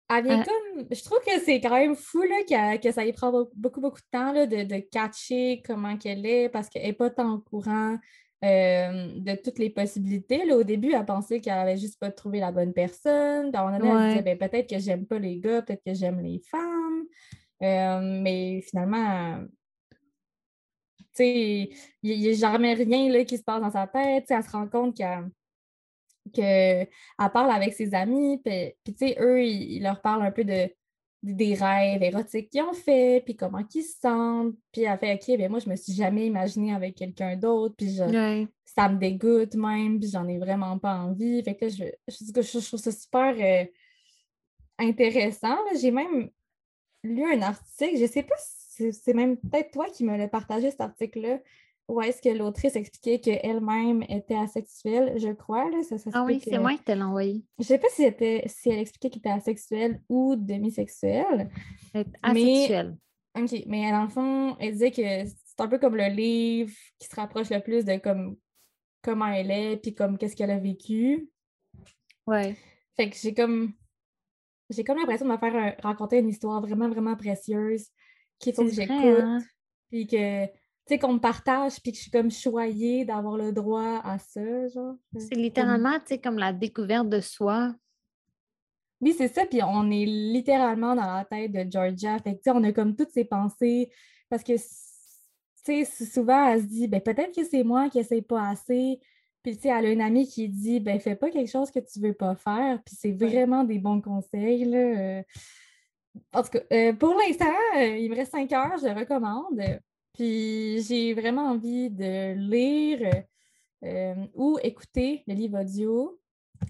Elle 0.09 0.23
vient 0.23 0.43
comme. 0.43 0.85
Je 0.91 1.03
trouve 1.03 1.19
que 1.19 1.39
c'est 1.43 1.61
quand 1.61 1.75
même 1.75 1.95
fou 1.95 2.23
là, 2.23 2.77
que 2.77 2.91
ça 2.91 3.05
y 3.05 3.13
prend 3.13 3.31
beaucoup, 3.55 3.79
beaucoup 3.79 3.99
de 3.99 4.09
temps 4.11 4.31
là, 4.31 4.47
de, 4.47 4.63
de 4.63 4.79
catcher 4.79 5.61
comment 5.65 5.97
qu'elle 5.97 6.25
est 6.25 6.49
parce 6.49 6.69
qu'elle 6.69 6.83
n'est 6.83 6.93
pas 6.93 7.11
tant 7.11 7.33
au 7.35 7.39
courant 7.39 7.97
euh, 8.43 9.09
de 9.17 9.35
toutes 9.35 9.59
les 9.59 9.69
possibilités. 9.69 10.45
Là, 10.45 10.55
au 10.55 10.63
début, 10.63 10.93
elle 10.93 11.05
pensait 11.05 11.41
qu'elle 11.41 11.59
avait 11.59 11.77
juste 11.77 11.99
pas 11.99 12.09
trouvé 12.09 12.39
la 12.39 12.51
bonne 12.51 12.73
personne. 12.73 13.51
Dans 13.51 13.69
elle 13.69 13.81
disait 13.81 14.21
ben, 14.23 14.37
peut-être 14.37 14.69
que 14.69 14.79
j'aime 14.79 15.05
pas 15.05 15.19
les 15.19 15.39
gars, 15.39 15.61
peut-être 15.61 15.83
que 15.85 15.93
j'aime 15.93 16.21
les 16.21 16.41
femmes. 16.49 17.03
Euh, 17.61 17.99
mais 18.01 18.61
finalement, 18.61 19.43
tu 21.13 21.23
sais, 21.23 21.69
il 22.01 22.19
n'y 22.19 22.29
a 22.29 22.33
jamais 22.33 22.73
rien 22.73 23.11
là, 23.11 23.25
qui 23.25 23.37
se 23.37 23.43
passe 23.43 23.61
dans 23.61 23.71
sa 23.71 23.87
tête. 23.87 24.25
elle 24.29 24.43
se 24.43 24.51
rend 24.51 24.67
compte 24.67 24.95
qu'elle 24.95 25.29
qu'elle 26.31 26.87
parle 27.33 27.51
avec 27.51 27.73
ses 27.73 27.93
amis, 27.93 28.41
puis, 28.43 28.73
tu 28.85 28.93
sais, 28.97 29.17
eux, 29.19 29.43
ils, 29.43 29.81
leur 29.81 30.01
parlent 30.01 30.23
un 30.23 30.31
peu 30.31 30.43
de, 30.43 30.69
des 31.21 31.53
rêves 31.53 32.01
érotiques 32.01 32.49
qu'ils 32.49 32.61
ont 32.61 32.73
fait, 32.73 33.21
puis 33.25 33.35
comment 33.35 33.63
ils 33.73 33.83
se 33.83 33.99
sentent. 33.99 34.55
Puis 34.71 34.83
elle 34.83 34.97
fait 34.97 35.15
OK, 35.15 35.37
ben 35.37 35.49
moi, 35.49 35.59
je 35.59 35.69
me 35.69 35.75
suis 35.75 35.93
jamais 35.93 36.25
imaginée 36.27 36.73
avec 36.73 36.95
quelqu'un 36.95 37.35
d'autre, 37.35 37.75
puis 37.77 37.95
ça 37.95 38.89
me 38.89 38.97
dégoûte 38.97 39.55
même, 39.55 39.99
puis 39.99 40.09
j'en 40.09 40.27
ai 40.27 40.37
vraiment 40.37 40.77
pas 40.79 40.95
envie. 40.95 41.43
Fait 41.43 41.55
que 41.55 41.65
là, 41.65 41.71
je, 41.71 41.83
je, 42.07 42.41
je, 42.41 42.67
trouve 42.67 42.79
ça 42.79 42.91
super 42.91 43.35
euh, 43.37 43.65
intéressant. 44.77 45.57
J'ai 45.79 45.91
même 45.91 46.29
lu 47.03 47.23
un 47.25 47.41
article, 47.41 47.97
je 47.97 48.05
sais 48.05 48.23
pas 48.23 48.35
si 48.37 48.93
c'est 48.93 49.13
même 49.13 49.37
peut-être 49.37 49.71
toi 49.71 49.87
qui 49.89 50.03
me 50.03 50.17
l'as 50.17 50.27
partagé 50.27 50.71
cet 50.71 50.81
article-là, 50.81 51.39
où 51.89 52.01
est-ce 52.01 52.21
que 52.21 52.29
l'autrice 52.29 52.75
expliquait 52.75 53.19
qu'elle-même 53.19 54.03
était 54.07 54.35
asexuelle, 54.35 55.15
je 55.17 55.29
crois. 55.29 55.69
Là, 55.71 55.81
ça, 55.83 55.95
ah 56.13 56.23
oui, 56.23 56.39
c'est 56.39 56.59
moi 56.59 56.73
qui 56.73 56.83
te 56.83 56.91
l'ai 56.91 57.01
envoyé. 57.01 57.43
Je 57.57 57.63
ne 57.63 57.65
sais 57.65 57.79
pas 57.79 57.87
si, 57.89 58.03
si 58.45 58.69
elle 58.69 58.79
expliquait 58.79 59.09
qu'elle 59.09 59.19
était 59.19 59.29
asexuelle 59.29 60.01
ou 60.07 60.35
demisexuelle. 60.35 61.49
Asexuelle. 62.21 62.95
Mais... 63.35 63.41
OK, 63.41 63.63
mais 63.65 63.91
dans 63.91 64.03
le 64.03 64.09
fond, 64.09 64.55
elle 64.59 64.73
disait 64.73 64.91
que 64.91 65.01
c'est 65.25 65.61
un 65.61 65.67
peu 65.67 65.79
comme 65.79 65.95
le 65.95 66.09
livre 66.09 66.71
qui 66.99 67.07
se 67.07 67.15
rapproche 67.15 67.49
le 67.49 67.59
plus 67.59 67.85
de 67.85 67.97
comme 67.97 68.37
comment 69.01 69.27
elle 69.27 69.51
est, 69.51 69.77
puis 69.77 69.95
comme 69.95 70.17
qu'est-ce 70.17 70.35
qu'elle 70.35 70.51
a 70.51 70.59
vécu. 70.59 71.29
Ouais. 72.27 72.55
Fait 72.95 73.09
que 73.09 73.15
j'ai 73.15 73.33
comme 73.33 73.73
j'ai 74.69 74.83
comme 74.83 74.97
l'impression 74.97 75.25
de 75.25 75.31
me 75.31 75.37
faire 75.37 75.75
raconter 75.81 76.19
une 76.19 76.29
histoire 76.29 76.61
vraiment, 76.61 76.89
vraiment 76.89 77.15
précieuse 77.15 77.87
qu'il 78.37 78.53
faut 78.53 78.65
que 78.65 78.71
j'écoute. 78.71 78.95
Hein? 78.95 79.39
Puis 79.89 80.05
que 80.05 80.45
sais, 80.89 80.99
qu'on 80.99 81.13
me 81.13 81.19
partage, 81.19 81.81
puis 81.81 81.91
que 81.91 81.97
je 81.97 82.03
suis 82.03 82.11
comme 82.11 82.31
choyée 82.31 83.05
d'avoir 83.05 83.37
le 83.37 83.51
droit 83.51 84.01
à 84.03 84.17
ça, 84.19 84.67
genre. 84.67 84.95
C'est 85.17 85.35
littéralement, 85.35 85.99
tu 85.99 86.07
sais, 86.07 86.17
comme 86.17 86.37
la 86.37 86.53
découverte 86.53 87.09
de 87.09 87.21
soi. 87.21 87.73
Oui, 89.01 89.15
c'est 89.17 89.29
ça, 89.29 89.45
puis 89.45 89.61
on 89.63 89.89
est 89.91 90.05
littéralement 90.05 90.95
dans 90.95 91.05
la 91.05 91.25
tête 91.25 91.51
de 91.51 91.65
Georgia. 91.71 92.19
Fait 92.19 92.33
que, 92.33 92.37
tu 92.37 92.43
sais, 92.45 92.51
on 92.51 92.63
a 92.63 92.71
comme 92.71 92.95
toutes 92.95 93.11
ces 93.11 93.25
pensées, 93.25 93.91
parce 94.29 94.43
que, 94.43 94.53
tu 94.53 94.61
sais, 95.63 95.85
souvent, 95.85 96.47
elle 96.47 96.61
se 96.61 96.67
dit, 96.67 96.87
ben 96.87 97.01
peut-être 97.01 97.33
que 97.33 97.45
c'est 97.45 97.63
moi 97.63 97.89
qui 97.89 97.99
essaye 97.99 98.21
pas 98.21 98.49
assez, 98.49 98.99
puis, 99.41 99.55
tu 99.55 99.61
sais, 99.61 99.69
elle 99.69 99.85
a 99.85 99.91
une 99.91 100.01
amie 100.01 100.27
qui 100.27 100.49
dit, 100.49 100.81
ben 100.81 100.99
fais 100.99 101.15
pas 101.15 101.29
quelque 101.29 101.49
chose 101.49 101.71
que 101.71 101.79
tu 101.79 101.99
veux 102.01 102.13
pas 102.13 102.35
faire, 102.35 102.81
puis 102.83 102.95
c'est 102.99 103.11
vraiment 103.11 103.63
des 103.63 103.79
bons 103.79 104.01
conseils, 104.01 104.65
là. 104.65 104.77
Euh. 104.77 105.23
En 106.33 106.43
tout 106.43 106.49
cas, 106.49 106.59
euh, 106.73 106.93
pour 106.93 107.13
l'instant, 107.15 107.45
euh, 107.77 107.97
il 107.97 108.09
me 108.09 108.15
reste 108.15 108.31
cinq 108.31 108.51
heures, 108.51 108.77
je 108.81 108.87
recommande. 108.87 109.79
Puis 110.13 110.81
j'ai 110.81 111.13
vraiment 111.13 111.49
envie 111.51 111.89
de 111.89 112.33
lire 112.33 113.25
euh, 113.83 114.15
ou 114.33 114.57
écouter 114.61 115.23
le 115.27 115.33
livre 115.33 115.61
audio 115.61 116.19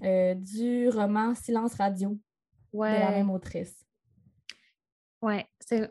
euh, 0.04 0.36
du 0.36 0.90
roman 0.90 1.34
Silence 1.34 1.74
Radio 1.76 2.18
de 2.74 2.80
la 2.80 3.12
même 3.12 3.32
autrice. 3.32 3.86
Oui, 5.22 5.42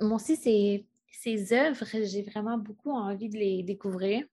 moi 0.00 0.16
aussi, 0.16 0.36
ces, 0.36 0.86
ces 1.10 1.52
œuvres, 1.52 1.84
j'ai 2.04 2.22
vraiment 2.22 2.56
beaucoup 2.56 2.92
envie 2.92 3.28
de 3.28 3.36
les 3.36 3.62
découvrir. 3.62 4.24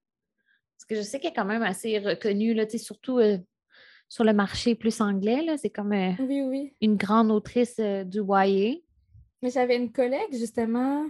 Parce 0.76 0.86
que 0.88 0.94
je 0.94 1.02
sais 1.02 1.18
qu'elle 1.18 1.32
est 1.32 1.34
quand 1.34 1.44
même 1.44 1.62
assez 1.62 1.98
reconnue, 1.98 2.54
là, 2.54 2.66
surtout 2.68 3.18
euh, 3.18 3.38
sur 4.08 4.24
le 4.24 4.32
marché 4.32 4.74
plus 4.74 5.00
anglais. 5.00 5.44
C'est 5.58 5.70
comme 5.70 5.92
une 5.92 6.96
grande 6.96 7.30
autrice 7.30 7.78
du 7.78 8.20
YA. 8.20 8.76
Mais 9.42 9.50
j'avais 9.50 9.76
une 9.76 9.92
collègue, 9.92 10.32
justement, 10.32 11.06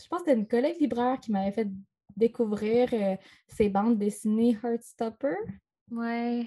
je 0.00 0.08
pense 0.08 0.22
que 0.22 0.26
c'était 0.26 0.38
une 0.38 0.46
collègue 0.46 0.80
libraire 0.80 1.18
qui 1.20 1.32
m'avait 1.32 1.52
fait 1.52 1.68
découvrir 2.16 2.88
euh, 2.92 3.16
ces 3.48 3.68
bandes 3.68 3.98
dessinées 3.98 4.58
Heartstopper. 4.62 5.36
Ouais. 5.90 6.46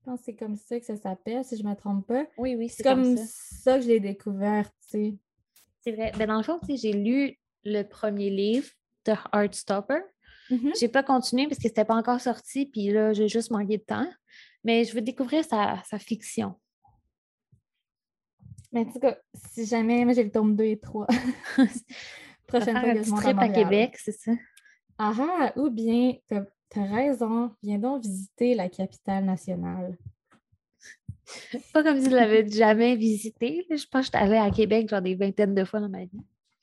Je 0.00 0.10
pense 0.10 0.20
que 0.20 0.24
c'est 0.26 0.36
comme 0.36 0.56
ça 0.56 0.78
que 0.78 0.84
ça 0.84 0.96
s'appelle, 0.96 1.44
si 1.44 1.56
je 1.56 1.62
ne 1.62 1.70
me 1.70 1.74
trompe 1.74 2.06
pas. 2.06 2.26
Oui, 2.36 2.56
oui, 2.56 2.68
c'est 2.68 2.82
comme, 2.82 3.16
ça. 3.16 3.78
que 3.78 3.84
je 3.84 3.88
l'ai 3.88 4.00
découvert, 4.00 4.66
tu 4.82 4.88
sais. 4.88 5.14
C'est 5.80 5.92
vrai. 5.92 6.12
Ben, 6.18 6.26
dans 6.26 6.36
le 6.36 6.42
fond, 6.42 6.58
j'ai 6.68 6.92
lu 6.92 7.38
le 7.64 7.82
premier 7.82 8.30
livre 8.30 8.68
de 9.06 9.12
Heartstopper. 9.32 10.00
Je 10.50 10.56
mm-hmm. 10.56 10.78
J'ai 10.78 10.88
pas 10.88 11.02
continué 11.02 11.46
parce 11.46 11.56
que 11.56 11.68
c'était 11.68 11.84
pas 11.84 11.94
encore 11.94 12.20
sorti, 12.20 12.66
puis 12.66 12.90
là, 12.90 13.12
j'ai 13.12 13.28
juste 13.28 13.50
manqué 13.50 13.78
de 13.78 13.82
temps. 13.82 14.08
Mais 14.62 14.84
je 14.84 14.94
veux 14.94 15.00
découvrir 15.00 15.44
sa, 15.44 15.82
sa 15.84 15.98
fiction. 15.98 16.54
Mais 18.72 18.80
en 18.80 18.92
tout 18.92 18.98
cas, 18.98 19.16
si 19.52 19.64
jamais, 19.66 20.04
moi 20.04 20.14
j'ai 20.14 20.24
le 20.24 20.30
tome 20.30 20.56
2 20.56 20.64
et 20.64 20.78
3. 20.78 21.06
Prochaine 22.46 22.78
fois 22.78 22.94
que 22.94 23.02
je 23.02 23.10
monte 23.10 23.24
à, 23.24 23.48
Québec, 23.48 23.96
c'est 23.98 24.12
ça? 24.12 24.32
Ah, 24.98 25.12
ah 25.18 25.52
ou 25.56 25.70
bien, 25.70 26.14
tu 26.28 26.34
as, 26.34 26.84
raison, 26.84 27.54
viens 27.62 27.78
donc 27.78 28.02
visiter 28.02 28.54
la 28.54 28.68
capitale 28.68 29.24
nationale. 29.24 29.96
Pas 31.72 31.82
comme 31.82 32.00
si 32.00 32.10
je 32.10 32.14
l'avais 32.14 32.48
jamais 32.48 32.96
visité. 32.96 33.66
Je 33.70 33.86
pense 33.86 34.10
que 34.10 34.18
je 34.18 34.18
suis 34.18 34.24
allée 34.24 34.36
à 34.36 34.50
Québec 34.50 34.88
genre 34.88 35.00
des 35.00 35.14
vingtaines 35.14 35.54
de 35.54 35.64
fois 35.64 35.80
dans 35.80 35.88
ma 35.88 36.04
vie. 36.04 36.22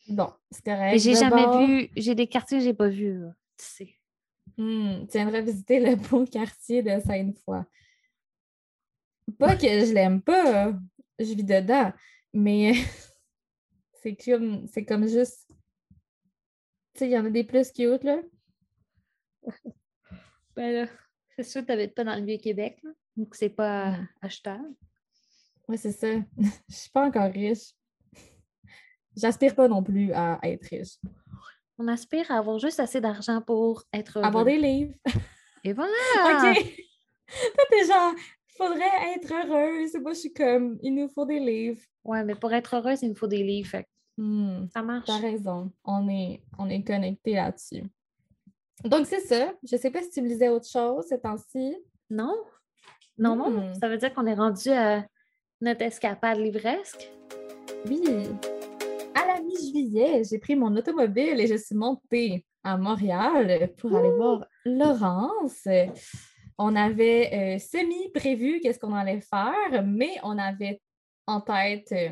Bon, 0.10 0.30
c'est 0.50 0.64
correct. 0.64 1.00
j'ai 1.00 1.16
jamais 1.16 1.48
vu, 1.48 1.90
j'ai 1.96 2.16
des 2.16 2.28
quartiers 2.28 2.58
que 2.58 2.64
j'ai 2.64 2.74
pas 2.74 2.90
vus, 2.90 3.22
tu 3.58 3.66
sais. 3.66 3.96
Hmm, 4.58 5.06
tu 5.08 5.18
viendrais 5.18 5.42
visiter 5.42 5.80
le 5.80 5.96
beau 6.10 6.26
quartier 6.26 6.84
de 6.84 7.00
Sainte-Foy. 7.00 7.62
Pas 9.38 9.56
que 9.56 9.68
je 9.68 9.94
l'aime 9.94 10.22
pas, 10.22 10.74
je 11.20 11.34
vis 11.34 11.44
dedans, 11.44 11.94
mais 12.34 12.74
c'est 14.02 14.16
comme, 14.16 14.68
c'est 14.68 14.84
comme 14.84 15.08
juste 15.08 15.48
sais, 17.02 17.10
il 17.10 17.14
y 17.14 17.18
en 17.18 17.26
a 17.26 17.30
des 17.30 17.44
plus 17.44 17.72
cute, 17.72 18.04
là. 18.04 18.20
ben 20.56 20.72
là, 20.72 20.88
c'est 21.36 21.44
sûr 21.44 21.62
que 21.62 21.68
tu 21.68 21.72
n'habites 21.72 21.96
pas 21.96 22.04
dans 22.04 22.16
le 22.16 22.26
Vieux-Québec, 22.26 22.80
là. 22.84 22.92
Donc, 23.18 23.36
c'est 23.36 23.50
pas 23.50 23.98
achetable. 24.22 24.70
Oui, 25.68 25.78
c'est 25.78 25.92
ça. 25.92 26.08
Je 26.70 26.76
suis 26.76 26.90
pas 26.92 27.06
encore 27.06 27.32
riche. 27.32 27.74
J'aspire 29.16 29.56
pas 29.56 29.68
non 29.68 29.84
plus 29.84 30.14
à 30.14 30.40
être 30.44 30.66
riche. 30.68 30.98
On 31.78 31.88
aspire 31.88 32.30
à 32.32 32.38
avoir 32.38 32.60
juste 32.60 32.80
assez 32.80 33.02
d'argent 33.02 33.42
pour 33.42 33.84
être 33.92 34.20
heureux. 34.20 34.28
Avoir 34.28 34.46
des 34.46 34.58
livres. 34.58 34.94
Et 35.64 35.74
voilà! 35.74 35.92
OK! 36.52 36.86
Toi, 37.56 37.64
t'es 37.70 37.86
genre, 37.86 38.14
faudrait 38.56 39.16
être 39.16 39.34
heureuse. 39.34 39.96
Moi, 40.02 40.14
je 40.14 40.20
suis 40.20 40.34
comme, 40.34 40.78
il 40.82 40.94
nous 40.94 41.10
faut 41.10 41.26
des 41.26 41.40
livres. 41.40 41.82
Ouais, 42.04 42.24
mais 42.24 42.36
pour 42.36 42.54
être 42.54 42.76
heureuse, 42.76 43.02
il 43.02 43.10
nous 43.10 43.16
faut 43.16 43.28
des 43.28 43.44
livres. 43.44 43.84
Hmm, 44.18 44.68
ça 44.74 44.82
marche. 44.82 45.08
T'as 45.08 45.20
raison. 45.20 45.72
On 45.84 46.08
est, 46.10 46.42
on 46.58 46.70
est 46.70 46.84
connecté 46.84 47.34
là-dessus. 47.34 47.84
Donc, 48.84 49.06
c'est 49.06 49.22
ça. 49.22 49.54
Je 49.64 49.76
ne 49.76 49.82
sais 49.82 49.92
pas 49.92 50.02
si 50.02 50.10
tu 50.10 50.22
me 50.22 50.28
disais 50.28 50.50
autre 50.50 50.68
chose 50.68 51.06
ces 51.08 51.20
temps-ci. 51.20 51.76
Non. 52.10 52.36
Non, 53.18 53.36
non. 53.36 53.50
Hmm. 53.50 53.74
Ça 53.76 53.88
veut 53.88 53.98
dire 53.98 54.14
qu'on 54.14 54.26
est 54.26 54.34
rendu 54.34 54.70
à 54.70 55.06
notre 55.62 55.84
escapade 55.84 56.40
livresque. 56.40 57.12
Oui. 57.88 58.04
À 59.16 59.26
la 59.28 59.42
mi-juillet, 59.42 60.24
j'ai 60.24 60.40
pris 60.40 60.56
mon 60.56 60.76
automobile 60.76 61.40
et 61.40 61.48
je 61.48 61.56
suis 61.56 61.76
montée 61.76 62.46
à 62.64 62.78
Montréal 62.78 63.72
pour 63.78 63.96
aller 63.96 64.12
voir 64.12 64.46
Laurence. 64.66 65.68
On 66.58 66.76
avait 66.76 67.56
euh, 67.56 67.60
semi-prévu 67.60 68.60
qu'est-ce 68.60 68.80
qu'on 68.80 68.94
allait 68.94 69.22
faire, 69.22 69.84
mais 69.84 70.18
on 70.24 70.38
avait 70.38 70.82
en 71.26 71.42
tête 71.42 71.92
euh, 71.92 72.10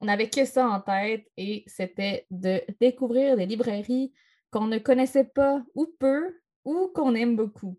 on 0.00 0.06
n'avait 0.06 0.28
que 0.28 0.44
ça 0.44 0.68
en 0.68 0.80
tête 0.80 1.26
et 1.36 1.64
c'était 1.66 2.26
de 2.30 2.62
découvrir 2.80 3.36
des 3.36 3.46
librairies 3.46 4.12
qu'on 4.50 4.66
ne 4.66 4.78
connaissait 4.78 5.24
pas 5.24 5.62
ou 5.74 5.86
peu 5.98 6.38
ou 6.64 6.90
qu'on 6.94 7.14
aime 7.14 7.36
beaucoup. 7.36 7.76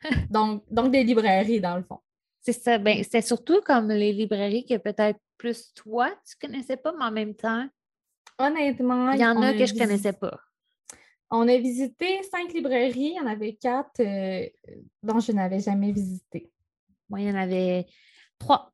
donc, 0.30 0.64
donc, 0.70 0.90
des 0.90 1.04
librairies, 1.04 1.60
dans 1.60 1.76
le 1.76 1.82
fond. 1.82 2.00
C'est 2.40 2.52
ça. 2.52 2.78
Ben, 2.78 3.02
c'est 3.08 3.22
surtout 3.22 3.60
comme 3.62 3.88
les 3.88 4.12
librairies 4.12 4.66
que 4.66 4.76
peut-être 4.76 5.18
plus 5.38 5.72
toi, 5.74 6.10
tu 6.26 6.36
connaissais 6.36 6.76
pas, 6.76 6.92
mais 6.92 7.04
en 7.04 7.10
même 7.10 7.34
temps. 7.34 7.66
Honnêtement, 8.38 9.12
il 9.12 9.20
y 9.20 9.26
en 9.26 9.40
a, 9.40 9.52
que 9.52 9.64
je 9.64 9.74
ne 9.74 9.78
connaissais 9.78 10.12
pas. 10.12 10.38
On 11.30 11.48
a 11.48 11.56
visité 11.56 12.22
cinq 12.24 12.52
librairies, 12.52 13.14
il 13.14 13.16
y 13.16 13.20
en 13.20 13.26
avait 13.26 13.54
quatre 13.54 14.00
euh, 14.00 14.46
dont 15.02 15.20
je 15.20 15.32
n'avais 15.32 15.60
jamais 15.60 15.92
visité. 15.92 16.52
Moi, 17.08 17.20
il 17.20 17.28
y 17.28 17.30
en 17.30 17.36
avait 17.36 17.86
trois. 18.38 18.72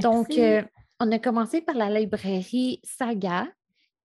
Donc, 0.00 0.30
euh, 0.38 0.62
on 1.00 1.10
a 1.10 1.18
commencé 1.18 1.60
par 1.60 1.76
la 1.76 1.90
librairie 1.90 2.80
Saga, 2.84 3.46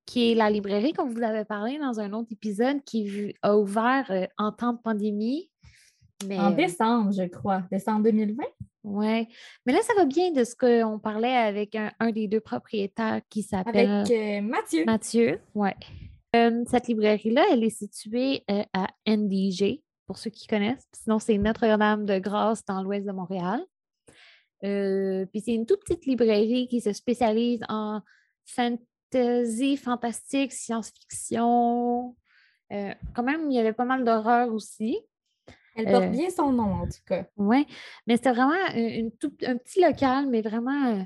qui 0.06 0.32
est 0.32 0.36
la 0.36 0.50
librairie 0.50 0.94
qu'on 0.94 1.08
vous 1.08 1.22
avait 1.22 1.46
parlé 1.46 1.78
dans 1.78 2.00
un 2.00 2.14
autre 2.14 2.30
épisode 2.32 2.84
qui 2.84 3.36
a 3.42 3.58
ouvert 3.58 4.06
euh, 4.10 4.26
en 4.38 4.52
temps 4.52 4.74
de 4.74 4.80
pandémie. 4.80 5.50
Mais... 6.28 6.40
En 6.40 6.52
décembre, 6.52 7.12
je 7.12 7.24
crois. 7.24 7.64
Décembre 7.72 8.04
2020? 8.04 8.44
Oui. 8.84 9.28
Mais 9.66 9.74
là, 9.74 9.80
ça 9.82 9.94
va 9.96 10.06
bien 10.06 10.32
de 10.32 10.44
ce 10.44 10.56
qu'on 10.56 11.00
parlait 11.00 11.36
avec 11.36 11.76
un, 11.76 12.12
des 12.12 12.28
deux 12.28 12.40
propriétaires 12.40 13.22
qui 13.30 13.44
s'appelle. 13.44 13.90
Avec 13.90 14.12
euh, 14.12 14.42
Mathieu. 14.42 14.86
Mathieu, 14.86 15.40
oui. 15.56 15.70
Euh, 16.36 16.64
cette 16.68 16.88
librairie-là, 16.88 17.44
elle 17.52 17.64
est 17.64 17.70
située 17.70 18.44
euh, 18.52 18.64
à 18.74 18.88
NDG, 19.08 19.84
pour 20.06 20.18
ceux 20.18 20.30
qui 20.30 20.48
connaissent. 20.48 20.88
Sinon, 20.94 21.20
c'est 21.20 21.38
Notre-Dame-de-Grâce 21.38 22.64
dans 22.66 22.84
l'ouest 22.84 23.06
de 23.06 23.12
Montréal. 23.12 23.62
Puis 24.62 25.42
c'est 25.42 25.54
une 25.54 25.66
toute 25.66 25.82
petite 25.82 26.06
librairie 26.06 26.68
qui 26.68 26.82
se 26.82 26.94
spécialise 26.94 27.62
en 27.70 28.02
fantasy, 28.46 29.78
fantastique, 29.78 30.54
science-fiction. 30.54 32.16
quand 32.70 33.24
même, 33.24 33.50
il 33.50 33.56
y 33.56 33.60
avait 33.60 33.74
pas 33.74 33.86
mal 33.86 34.04
d'horreur 34.04 34.54
aussi. 34.54 35.00
Elle 35.80 35.92
porte 35.92 36.06
euh, 36.06 36.10
bien 36.10 36.30
son 36.30 36.52
nom, 36.52 36.82
en 36.82 36.86
tout 36.86 37.04
cas. 37.06 37.26
Oui, 37.38 37.66
mais 38.06 38.18
c'était 38.18 38.32
vraiment 38.32 38.54
une, 38.76 39.12
un 39.46 39.58
petit 39.58 39.82
local, 39.82 40.28
mais 40.28 40.42
vraiment 40.42 40.88
euh, 40.88 41.04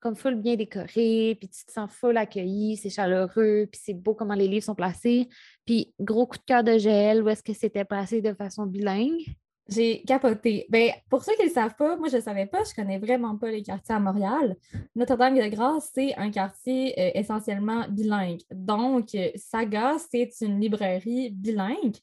comme 0.00 0.16
full 0.16 0.34
bien 0.34 0.56
décoré, 0.56 1.36
puis 1.38 1.48
tu 1.48 1.64
te 1.64 1.72
sens 1.72 1.90
full 1.90 2.16
accueilli, 2.16 2.76
c'est 2.76 2.90
chaleureux, 2.90 3.68
puis 3.70 3.80
c'est 3.82 3.94
beau 3.94 4.14
comment 4.14 4.34
les 4.34 4.48
livres 4.48 4.64
sont 4.64 4.74
placés. 4.74 5.28
Puis 5.64 5.94
gros 6.00 6.26
coup 6.26 6.38
de 6.38 6.44
cœur 6.44 6.64
de 6.64 6.78
gel, 6.78 7.22
où 7.22 7.28
est-ce 7.28 7.42
que 7.42 7.52
c'était 7.52 7.84
placé 7.84 8.20
de 8.20 8.34
façon 8.34 8.66
bilingue? 8.66 9.22
J'ai 9.68 10.02
capoté. 10.02 10.66
Ben, 10.68 10.92
pour 11.10 11.24
ceux 11.24 11.34
qui 11.34 11.42
ne 11.42 11.48
le 11.48 11.52
savent 11.52 11.74
pas, 11.74 11.96
moi 11.96 12.08
je 12.08 12.16
ne 12.16 12.22
savais 12.22 12.46
pas, 12.46 12.62
je 12.62 12.70
ne 12.70 12.74
connais 12.76 12.98
vraiment 12.98 13.36
pas 13.36 13.50
les 13.50 13.62
quartiers 13.62 13.96
à 13.96 13.98
Montréal. 13.98 14.56
Notre-Dame-de-Grâce, 14.94 15.90
c'est 15.92 16.14
un 16.14 16.30
quartier 16.30 16.94
euh, 17.00 17.10
essentiellement 17.14 17.84
bilingue. 17.88 18.42
Donc, 18.52 19.16
Saga, 19.34 19.96
c'est 20.10 20.30
une 20.40 20.60
librairie 20.60 21.30
bilingue. 21.30 21.96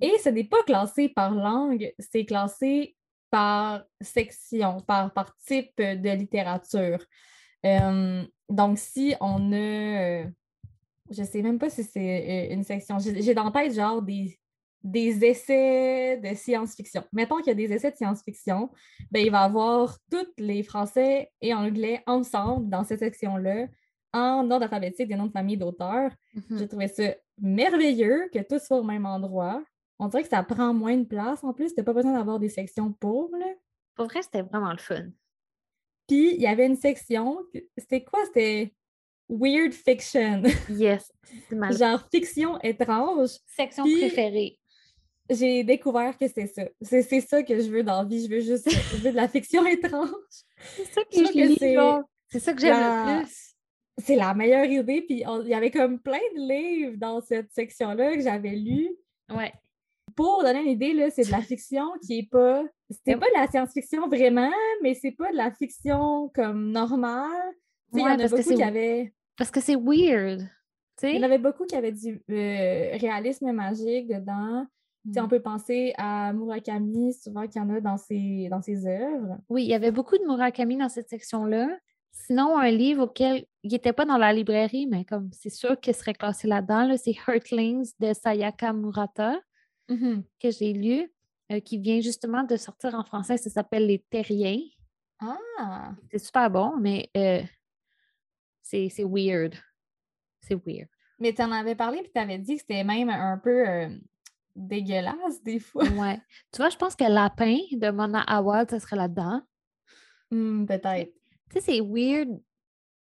Et 0.00 0.12
ce 0.22 0.28
n'est 0.28 0.44
pas 0.44 0.62
classé 0.66 1.08
par 1.08 1.34
langue, 1.34 1.90
c'est 1.98 2.26
classé 2.26 2.96
par 3.30 3.84
section, 4.02 4.80
par, 4.80 5.10
type 5.46 5.72
de 5.78 6.10
littérature. 6.16 6.98
Euh, 7.64 8.24
donc, 8.50 8.78
si 8.78 9.14
on 9.20 9.52
a. 9.52 9.56
Euh, 9.56 10.24
je 11.10 11.22
ne 11.22 11.26
sais 11.26 11.40
même 11.40 11.58
pas 11.58 11.70
si 11.70 11.82
c'est 11.82 12.48
une 12.50 12.64
section. 12.64 12.98
J'ai 12.98 13.32
dans 13.32 13.50
tête 13.50 13.72
genre 13.72 14.02
des 14.02 14.38
des 14.86 15.24
essais 15.24 16.16
de 16.18 16.34
science-fiction. 16.34 17.02
Mettons 17.12 17.38
qu'il 17.38 17.48
y 17.48 17.50
a 17.50 17.54
des 17.54 17.72
essais 17.72 17.90
de 17.90 17.96
science-fiction, 17.96 18.70
ben, 19.10 19.20
il 19.20 19.32
va 19.32 19.42
y 19.42 19.44
avoir 19.44 19.98
tous 20.10 20.28
les 20.38 20.62
français 20.62 21.32
et 21.40 21.52
anglais 21.52 22.04
ensemble 22.06 22.68
dans 22.68 22.84
cette 22.84 23.00
section-là, 23.00 23.66
en 24.12 24.48
ordre 24.48 24.62
alphabétique 24.62 25.08
des 25.08 25.16
noms 25.16 25.26
de 25.26 25.32
famille 25.32 25.56
d'auteurs. 25.56 26.12
Mhm. 26.34 26.58
J'ai 26.58 26.68
trouvé 26.68 26.88
ça 26.88 27.14
merveilleux 27.38 28.30
que 28.32 28.38
tout 28.38 28.64
soit 28.64 28.78
au 28.78 28.84
même 28.84 29.06
endroit. 29.06 29.62
On 29.98 30.06
dirait 30.06 30.22
que 30.22 30.28
ça 30.28 30.44
prend 30.44 30.72
moins 30.72 30.96
de 30.96 31.04
place 31.04 31.42
en 31.42 31.52
plus. 31.52 31.74
Tu 31.74 31.82
pas 31.82 31.92
besoin 31.92 32.12
d'avoir 32.12 32.38
des 32.38 32.48
sections 32.48 32.92
pour. 32.92 33.34
Là. 33.36 33.46
Pour 33.96 34.06
vrai, 34.06 34.22
c'était 34.22 34.42
vraiment 34.42 34.70
le 34.70 34.78
fun. 34.78 35.06
Puis, 36.06 36.34
il 36.36 36.40
y 36.40 36.46
avait 36.46 36.66
une 36.66 36.76
section, 36.76 37.38
c'était 37.76 38.04
quoi? 38.04 38.20
C'était 38.26 38.72
Weird 39.28 39.72
Fiction. 39.72 40.44
Yes. 40.68 41.12
Genre 41.76 42.06
fiction 42.12 42.60
étrange. 42.60 43.30
Section 43.46 43.82
préférée 43.82 44.60
j'ai 45.30 45.64
découvert 45.64 46.16
que 46.16 46.28
c'est 46.28 46.46
ça. 46.46 46.62
C'est 46.80 47.20
ça 47.20 47.42
que 47.42 47.60
je 47.60 47.70
veux 47.70 47.82
dans 47.82 48.02
la 48.02 48.08
vie. 48.08 48.24
Je 48.24 48.30
veux 48.30 48.40
juste 48.40 48.70
je 48.70 48.96
veux 48.96 49.10
de 49.10 49.16
la 49.16 49.28
fiction 49.28 49.66
étrange. 49.66 50.08
C'est 50.76 50.84
ça 50.86 51.02
que, 51.02 51.16
je 51.16 52.04
C'est 52.28 52.38
ça 52.38 52.52
que 52.52 52.60
j'aime 52.60 52.76
le 52.76 53.22
plus. 53.22 53.54
C'est 53.98 54.16
la 54.16 54.34
meilleure 54.34 54.66
idée. 54.66 55.02
Puis 55.02 55.24
il 55.24 55.48
y 55.48 55.54
avait 55.54 55.70
comme 55.70 56.00
plein 56.00 56.18
de 56.34 56.48
livres 56.48 56.96
dans 56.96 57.20
cette 57.20 57.50
section-là 57.52 58.14
que 58.14 58.22
j'avais 58.22 58.56
lus. 58.56 58.90
Ouais. 59.30 59.52
Pour 60.14 60.42
donner 60.42 60.60
une 60.60 60.68
idée, 60.68 61.10
c'est 61.10 61.26
de 61.26 61.32
la 61.32 61.42
fiction 61.42 61.84
qui 62.04 62.20
est 62.20 62.30
pas. 62.30 62.64
C'était 62.88 63.16
pas 63.16 63.26
de 63.26 63.40
la 63.40 63.48
science-fiction 63.48 64.08
vraiment, 64.08 64.52
mais 64.82 64.94
c'est 64.94 65.10
pas 65.10 65.30
de 65.32 65.36
la 65.36 65.50
fiction 65.50 66.30
comme 66.34 66.70
normale. 66.70 67.52
Il 67.92 68.00
y 68.00 68.02
en 68.02 68.18
a 68.18 68.28
beaucoup 68.28 68.54
qui 68.54 68.62
avaient. 68.62 69.12
Parce 69.36 69.50
que 69.50 69.60
c'est 69.60 69.76
weird. 69.76 70.48
Il 71.02 71.16
y 71.16 71.18
en 71.18 71.22
avait 71.22 71.38
beaucoup 71.38 71.64
qui 71.66 71.76
avaient 71.76 71.92
du 71.92 72.22
euh, 72.30 72.96
réalisme 72.96 73.52
magique 73.52 74.08
dedans. 74.08 74.66
On 75.16 75.24
mm. 75.24 75.28
peut 75.28 75.42
penser 75.42 75.94
à 75.98 76.32
Murakami, 76.32 77.12
souvent 77.12 77.46
qu'il 77.46 77.60
y 77.60 77.64
en 77.64 77.70
a 77.70 77.80
dans 77.80 77.96
ses, 77.96 78.48
dans 78.50 78.62
ses 78.62 78.86
œuvres. 78.86 79.38
Oui, 79.48 79.64
il 79.64 79.68
y 79.68 79.74
avait 79.74 79.92
beaucoup 79.92 80.18
de 80.18 80.24
Murakami 80.24 80.76
dans 80.76 80.88
cette 80.88 81.08
section-là. 81.08 81.68
Sinon, 82.12 82.58
un 82.58 82.70
livre 82.70 83.04
auquel 83.04 83.44
il 83.62 83.72
n'était 83.72 83.92
pas 83.92 84.04
dans 84.04 84.16
la 84.16 84.32
librairie, 84.32 84.86
mais 84.86 85.04
comme 85.04 85.30
c'est 85.32 85.50
sûr 85.50 85.78
qu'il 85.78 85.94
serait 85.94 86.14
classé 86.14 86.48
là-dedans, 86.48 86.96
c'est 86.96 87.14
Hurtlings 87.28 87.92
de 88.00 88.12
Sayaka 88.14 88.72
Murata, 88.72 89.38
mm-hmm. 89.88 90.22
que 90.40 90.50
j'ai 90.50 90.72
lu, 90.72 91.12
euh, 91.52 91.60
qui 91.60 91.78
vient 91.78 92.00
justement 92.00 92.42
de 92.42 92.56
sortir 92.56 92.94
en 92.94 93.04
français. 93.04 93.36
Ça 93.36 93.50
s'appelle 93.50 93.86
Les 93.86 94.04
Terriens. 94.10 94.62
Ah! 95.20 95.92
C'est 96.10 96.18
super 96.18 96.50
bon, 96.50 96.76
mais 96.78 97.10
euh, 97.16 97.42
c'est 98.62 98.90
weird. 99.04 99.54
C'est 100.40 100.54
weird. 100.66 100.88
Mais 101.18 101.32
tu 101.32 101.42
en 101.42 101.52
avais 101.52 101.74
parlé, 101.74 102.02
puis 102.02 102.10
tu 102.14 102.20
avais 102.20 102.38
dit 102.38 102.54
que 102.54 102.60
c'était 102.60 102.84
même 102.84 103.10
un 103.10 103.38
peu 103.38 103.68
euh, 103.68 103.88
dégueulasse 104.56 105.42
des 105.42 105.58
fois. 105.58 105.84
Ouais. 105.96 106.20
Tu 106.52 106.58
vois, 106.58 106.70
je 106.70 106.76
pense 106.76 106.96
que 106.96 107.04
Lapin 107.04 107.58
de 107.72 107.90
Mona 107.90 108.22
Awad, 108.22 108.70
ça 108.70 108.80
serait 108.80 108.96
là-dedans. 108.96 109.42
Hmm, 110.30 110.66
peut-être. 110.66 111.12
Tu 111.50 111.54
sais, 111.54 111.60
c'est 111.60 111.80
weird 111.80 112.28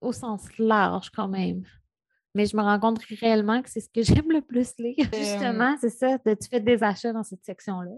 au 0.00 0.12
sens 0.12 0.46
large 0.58 1.10
quand 1.10 1.28
même. 1.28 1.64
Mais 2.34 2.46
je 2.46 2.56
me 2.56 2.62
rends 2.62 2.78
compte 2.78 3.02
réellement 3.20 3.62
que 3.62 3.70
c'est 3.70 3.80
ce 3.80 3.88
que 3.88 4.02
j'aime 4.02 4.30
le 4.30 4.42
plus 4.42 4.74
lire. 4.78 5.08
Euh, 5.12 5.18
Justement, 5.18 5.76
c'est 5.80 5.90
ça. 5.90 6.18
Tu 6.18 6.48
fais 6.48 6.60
des 6.60 6.82
achats 6.82 7.12
dans 7.12 7.24
cette 7.24 7.44
section-là. 7.44 7.96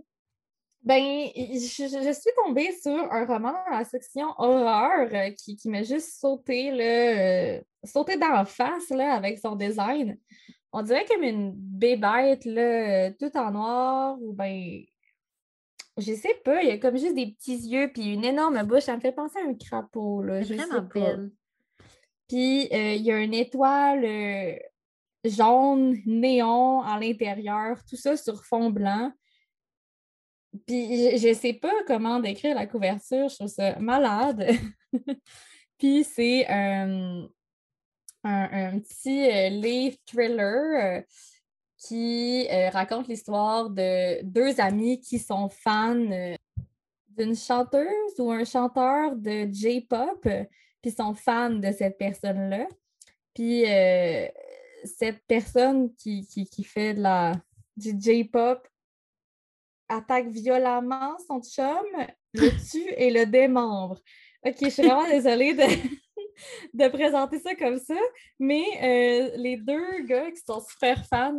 Ben, 0.82 1.28
je, 1.36 1.66
suis 1.66 2.32
tombée 2.42 2.72
sur 2.80 3.12
un 3.12 3.26
roman 3.26 3.52
dans 3.52 3.76
la 3.76 3.84
section 3.84 4.28
horreur 4.38 5.10
euh, 5.12 5.30
qui, 5.32 5.54
qui 5.54 5.68
m'a 5.68 5.82
juste 5.82 6.18
sauté, 6.18 6.70
là, 6.70 7.58
euh, 7.58 7.60
sauté 7.84 8.16
la 8.16 8.46
face 8.46 8.88
là, 8.88 9.12
avec 9.12 9.38
son 9.38 9.56
design 9.56 10.16
on 10.72 10.82
dirait 10.82 11.04
comme 11.06 11.22
une 11.22 11.52
bébête, 11.52 12.44
là, 12.44 13.10
tout 13.12 13.36
en 13.36 13.50
noir, 13.50 14.16
ou 14.20 14.32
ben. 14.32 14.84
Je 15.96 16.14
sais 16.14 16.40
pas, 16.44 16.62
il 16.62 16.68
y 16.68 16.72
a 16.72 16.78
comme 16.78 16.96
juste 16.96 17.16
des 17.16 17.32
petits 17.32 17.56
yeux 17.56 17.90
puis 17.92 18.14
une 18.14 18.24
énorme 18.24 18.62
bouche. 18.62 18.84
Ça 18.84 18.96
me 18.96 19.00
fait 19.00 19.12
penser 19.12 19.38
à 19.38 19.48
un 19.48 19.54
crapaud, 19.54 20.22
là. 20.22 20.42
Je 20.42 20.54
vraiment 20.54 20.82
belle. 20.82 21.30
Puis 22.28 22.68
euh, 22.72 22.94
il 22.94 23.02
y 23.02 23.10
a 23.10 23.18
une 23.18 23.34
étoile 23.34 24.04
euh, 24.04 24.54
jaune, 25.24 25.98
néon 26.06 26.80
à 26.82 26.98
l'intérieur, 26.98 27.76
tout 27.84 27.96
ça 27.96 28.16
sur 28.16 28.44
fond 28.44 28.70
blanc. 28.70 29.12
Puis 30.66 31.10
je, 31.10 31.16
je 31.16 31.34
sais 31.34 31.54
pas 31.54 31.72
comment 31.86 32.20
décrire 32.20 32.54
la 32.54 32.66
couverture, 32.66 33.28
je 33.28 33.34
trouve 33.34 33.48
ça 33.48 33.78
malade. 33.80 34.48
puis 35.78 36.04
c'est 36.04 36.46
un 38.24 38.48
un, 38.52 38.78
petit 38.78 39.30
euh, 39.30 39.48
livre 39.48 39.96
thriller 40.06 40.98
euh, 40.98 41.02
qui 41.78 42.46
euh, 42.50 42.68
raconte 42.70 43.08
l'histoire 43.08 43.70
de 43.70 44.22
deux 44.22 44.60
amis 44.60 45.00
qui 45.00 45.18
sont 45.18 45.48
fans 45.48 45.94
d'une 47.08 47.34
chanteuse 47.34 48.18
ou 48.18 48.30
un 48.30 48.44
chanteur 48.44 49.16
de 49.16 49.48
J-pop, 49.50 50.26
puis 50.82 50.90
sont 50.90 51.14
fans 51.14 51.50
de 51.50 51.72
cette 51.72 51.96
personne-là. 51.96 52.66
Puis 53.34 53.64
cette 54.84 55.22
personne 55.26 55.94
qui, 55.94 56.26
qui, 56.26 56.64
fait 56.64 56.94
de 56.94 57.00
la, 57.00 57.32
du 57.76 57.94
J-pop 57.98 58.66
attaque 59.88 60.28
violemment 60.28 61.16
son 61.26 61.40
chum, 61.42 61.84
le 62.34 62.50
tue 62.70 62.92
et 62.96 63.10
le 63.10 63.24
démembre. 63.24 63.98
Ok, 64.44 64.56
je 64.60 64.68
suis 64.68 64.82
vraiment 64.82 65.08
désolée 65.08 65.54
de, 65.54 65.64
de 66.74 66.88
présenter 66.88 67.38
ça 67.38 67.54
comme 67.54 67.78
ça, 67.78 67.96
mais 68.38 68.64
euh, 68.82 69.36
les 69.36 69.56
deux 69.56 70.02
gars 70.04 70.30
qui 70.30 70.40
sont 70.46 70.60
super 70.60 71.04
fans 71.06 71.32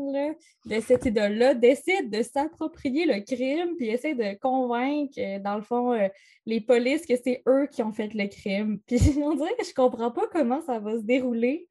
de 0.65 0.79
cette 0.79 1.05
idole-là 1.05 1.53
décident 1.53 2.07
de 2.07 2.21
s'approprier 2.23 3.05
le 3.05 3.21
crime 3.21 3.75
puis 3.77 3.89
essaient 3.89 4.15
de 4.15 4.37
convaincre, 4.39 5.13
euh, 5.17 5.39
dans 5.39 5.55
le 5.55 5.61
fond, 5.61 5.93
euh, 5.93 6.07
les 6.45 6.61
polices 6.61 7.05
que 7.05 7.15
c'est 7.15 7.43
eux 7.47 7.67
qui 7.71 7.83
ont 7.83 7.93
fait 7.93 8.13
le 8.13 8.27
crime. 8.27 8.79
Puis 8.87 8.99
on 9.21 9.35
dirait 9.35 9.55
que 9.57 9.65
je 9.65 9.73
comprends 9.73 10.11
pas 10.11 10.27
comment 10.31 10.61
ça 10.61 10.79
va 10.79 10.97
se 10.97 11.03
dérouler. 11.03 11.67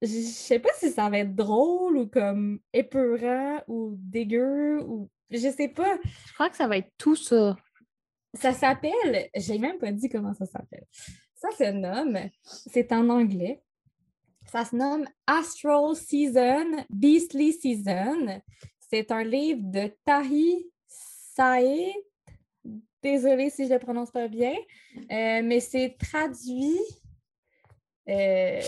Je 0.00 0.08
sais 0.08 0.58
pas 0.58 0.70
si 0.74 0.90
ça 0.90 1.08
va 1.08 1.18
être 1.18 1.34
drôle 1.34 1.96
ou 1.96 2.06
comme 2.08 2.58
épeurant 2.72 3.60
ou 3.68 3.94
dégueu 3.98 4.82
ou 4.82 5.08
je 5.30 5.48
sais 5.48 5.68
pas. 5.68 5.96
Je 6.26 6.32
crois 6.34 6.50
que 6.50 6.56
ça 6.56 6.66
va 6.66 6.78
être 6.78 6.90
tout 6.98 7.16
ça. 7.16 7.56
Ça 8.34 8.52
s'appelle, 8.52 9.28
j'ai 9.36 9.58
même 9.58 9.78
pas 9.78 9.92
dit 9.92 10.08
comment 10.08 10.34
ça 10.34 10.46
s'appelle. 10.46 10.86
Ça 11.42 11.50
se 11.58 11.72
nomme, 11.72 12.30
c'est 12.44 12.92
en 12.92 13.08
anglais, 13.08 13.60
ça 14.46 14.64
se 14.64 14.76
nomme 14.76 15.08
Astral 15.26 15.96
Season, 15.96 16.84
Beastly 16.88 17.52
Season. 17.52 18.40
C'est 18.78 19.10
un 19.10 19.24
livre 19.24 19.60
de 19.60 19.92
Tahi 20.04 20.70
Saïd. 20.86 21.96
Désolée 23.02 23.50
si 23.50 23.64
je 23.64 23.70
ne 23.70 23.74
le 23.74 23.80
prononce 23.80 24.12
pas 24.12 24.28
bien, 24.28 24.54
euh, 25.10 25.42
mais 25.42 25.58
c'est 25.58 25.96
traduit. 25.98 26.78
Euh, 28.08 28.60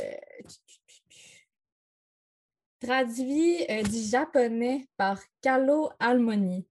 traduit 2.81 3.65
euh, 3.71 3.85
du 3.85 4.03
japonais 4.03 4.85
par 4.97 5.21
Kalo 5.43 5.91
Almoni. 6.01 6.67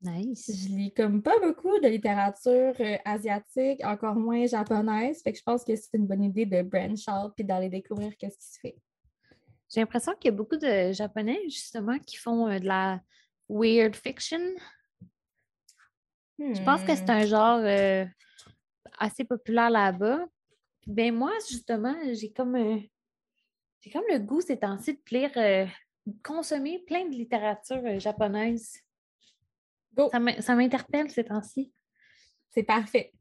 Nice. 0.00 0.48
Je 0.48 0.68
lis 0.68 0.94
comme 0.94 1.22
pas 1.22 1.38
beaucoup 1.40 1.78
de 1.80 1.88
littérature 1.88 2.72
euh, 2.78 2.96
asiatique, 3.04 3.84
encore 3.84 4.14
moins 4.14 4.46
japonaise. 4.46 5.20
Fait 5.22 5.32
que 5.32 5.38
je 5.38 5.42
pense 5.42 5.64
que 5.64 5.74
c'est 5.74 5.94
une 5.94 6.06
bonne 6.06 6.22
idée 6.22 6.46
de 6.46 6.62
branch 6.62 7.08
out 7.08 7.32
puis 7.34 7.44
d'aller 7.44 7.68
découvrir 7.68 8.16
qu'est-ce 8.16 8.38
qui 8.38 8.46
se 8.46 8.60
fait. 8.60 8.76
J'ai 9.68 9.80
l'impression 9.80 10.12
qu'il 10.14 10.30
y 10.30 10.34
a 10.34 10.36
beaucoup 10.36 10.56
de 10.56 10.92
Japonais, 10.92 11.40
justement, 11.44 11.98
qui 11.98 12.16
font 12.16 12.46
euh, 12.48 12.58
de 12.60 12.66
la 12.66 13.00
weird 13.48 13.96
fiction. 13.96 14.40
Je 16.38 16.62
pense 16.62 16.84
que 16.84 16.94
c'est 16.94 17.08
Hmm. 17.08 17.10
un 17.10 17.26
genre 17.26 17.60
euh, 17.64 18.06
assez 18.98 19.24
populaire 19.24 19.70
là-bas. 19.70 20.26
Ben 20.86 21.12
moi, 21.12 21.32
justement, 21.50 21.96
j'ai 22.12 22.32
comme 22.32 22.56
j'ai 23.80 23.90
comme 23.90 24.04
le 24.08 24.18
goût 24.20 24.40
ces 24.40 24.58
temps-ci 24.58 24.94
de 24.94 25.00
lire, 25.10 25.68
consommer 26.22 26.78
plein 26.86 27.06
de 27.06 27.10
littérature 27.10 27.98
japonaise. 27.98 28.80
Go. 29.98 30.08
Ça 30.12 30.20
m'in- 30.20 30.40
Ça 30.40 30.54
m'interpelle 30.54 31.10
ces 31.10 31.24
temps-ci. 31.24 31.72
C'est 32.50 32.62
parfait. 32.62 33.12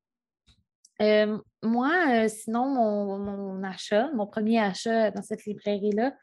Euh, 1.02 1.38
moi, 1.62 1.92
euh, 2.10 2.28
sinon, 2.28 2.66
mon, 2.68 3.20
mon 3.20 3.64
achat, 3.64 4.10
mon 4.14 4.28
premier 4.28 4.60
achat 4.60 5.12
dans 5.12 5.22
cette 5.22 5.46
librairie-là, 5.46 6.16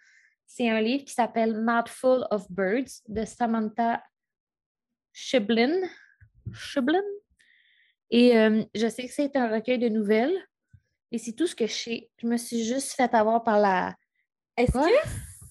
c'est 0.47 0.69
un 0.69 0.81
livre 0.81 1.05
qui 1.05 1.13
s'appelle 1.15 1.55
Mouthful 1.61 2.27
of 2.31 2.51
Birds 2.51 3.03
de 3.09 3.25
Samantha 3.25 4.03
Shiblin. 5.13 5.81
Shiblin? 6.53 7.03
Et 8.11 8.37
euh, 8.37 8.65
je 8.75 8.89
sais 8.89 9.07
que 9.07 9.13
c'est 9.13 9.35
un 9.37 9.49
recueil 9.49 9.79
de 9.79 9.89
nouvelles. 9.89 10.37
Et 11.13 11.19
c'est 11.19 11.33
tout 11.33 11.47
ce 11.47 11.55
que 11.55 11.67
je 11.67 11.73
sais. 11.73 12.11
Je 12.21 12.27
me 12.27 12.37
suis 12.37 12.65
juste 12.65 12.93
fait 12.95 13.13
avoir 13.15 13.43
par 13.45 13.61
la. 13.61 13.95
Est-ce 14.57 14.73
que 14.73 15.09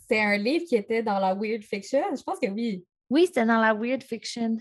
c'est 0.08 0.22
un 0.22 0.38
livre 0.38 0.66
qui 0.68 0.76
était 0.76 1.02
dans 1.04 1.20
la 1.20 1.34
weird 1.34 1.64
fiction? 1.64 2.04
Je 2.16 2.22
pense 2.24 2.40
que 2.40 2.48
oui. 2.50 2.86
Oui, 3.10 3.26
c'était 3.28 3.46
dans 3.46 3.60
la 3.62 3.74
weird 3.74 4.04
fiction. 4.04 4.58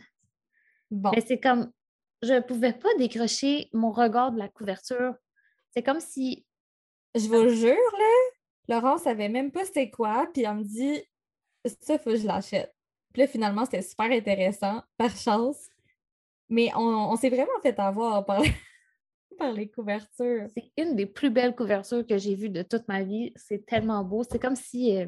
Bon. 0.93 1.11
Mais 1.15 1.23
c'est 1.27 1.41
comme. 1.41 1.73
Je 2.23 2.35
ne 2.35 2.41
pouvais 2.41 2.73
pas 2.73 2.95
décrocher 2.99 3.69
mon 3.73 3.91
regard 3.91 4.31
de 4.31 4.39
la 4.39 4.49
couverture. 4.49 5.15
C'est 5.71 5.83
comme 5.83 5.99
si 5.99 6.47
Je 7.17 7.27
vous 7.27 7.49
jure, 7.49 7.75
là, 7.99 8.15
Laurence 8.69 9.03
savait 9.03 9.29
même 9.29 9.51
pas 9.51 9.65
c'était 9.65 9.91
quoi, 9.91 10.29
puis 10.33 10.43
elle 10.43 10.59
me 10.59 10.63
dit 10.63 11.03
ça, 11.81 11.99
faut 11.99 12.11
que 12.11 12.17
je 12.17 12.27
l'achète. 12.27 12.73
Puis 13.13 13.23
là, 13.23 13.27
finalement, 13.27 13.65
c'était 13.65 13.83
super 13.83 14.11
intéressant, 14.11 14.83
par 14.97 15.17
chance. 15.17 15.69
Mais 16.49 16.71
on, 16.77 17.11
on 17.11 17.17
s'est 17.17 17.31
vraiment 17.31 17.61
fait 17.63 17.79
avoir 17.79 18.25
par, 18.25 18.43
par 19.39 19.53
les 19.53 19.69
couvertures. 19.69 20.47
C'est 20.55 20.71
une 20.77 20.95
des 20.95 21.07
plus 21.07 21.31
belles 21.31 21.55
couvertures 21.55 22.07
que 22.07 22.19
j'ai 22.19 22.35
vues 22.35 22.51
de 22.51 22.63
toute 22.63 22.87
ma 22.87 23.03
vie. 23.03 23.33
C'est 23.35 23.65
tellement 23.65 24.05
beau. 24.05 24.23
C'est 24.23 24.39
comme 24.39 24.57
si 24.57 24.97
euh, 24.97 25.07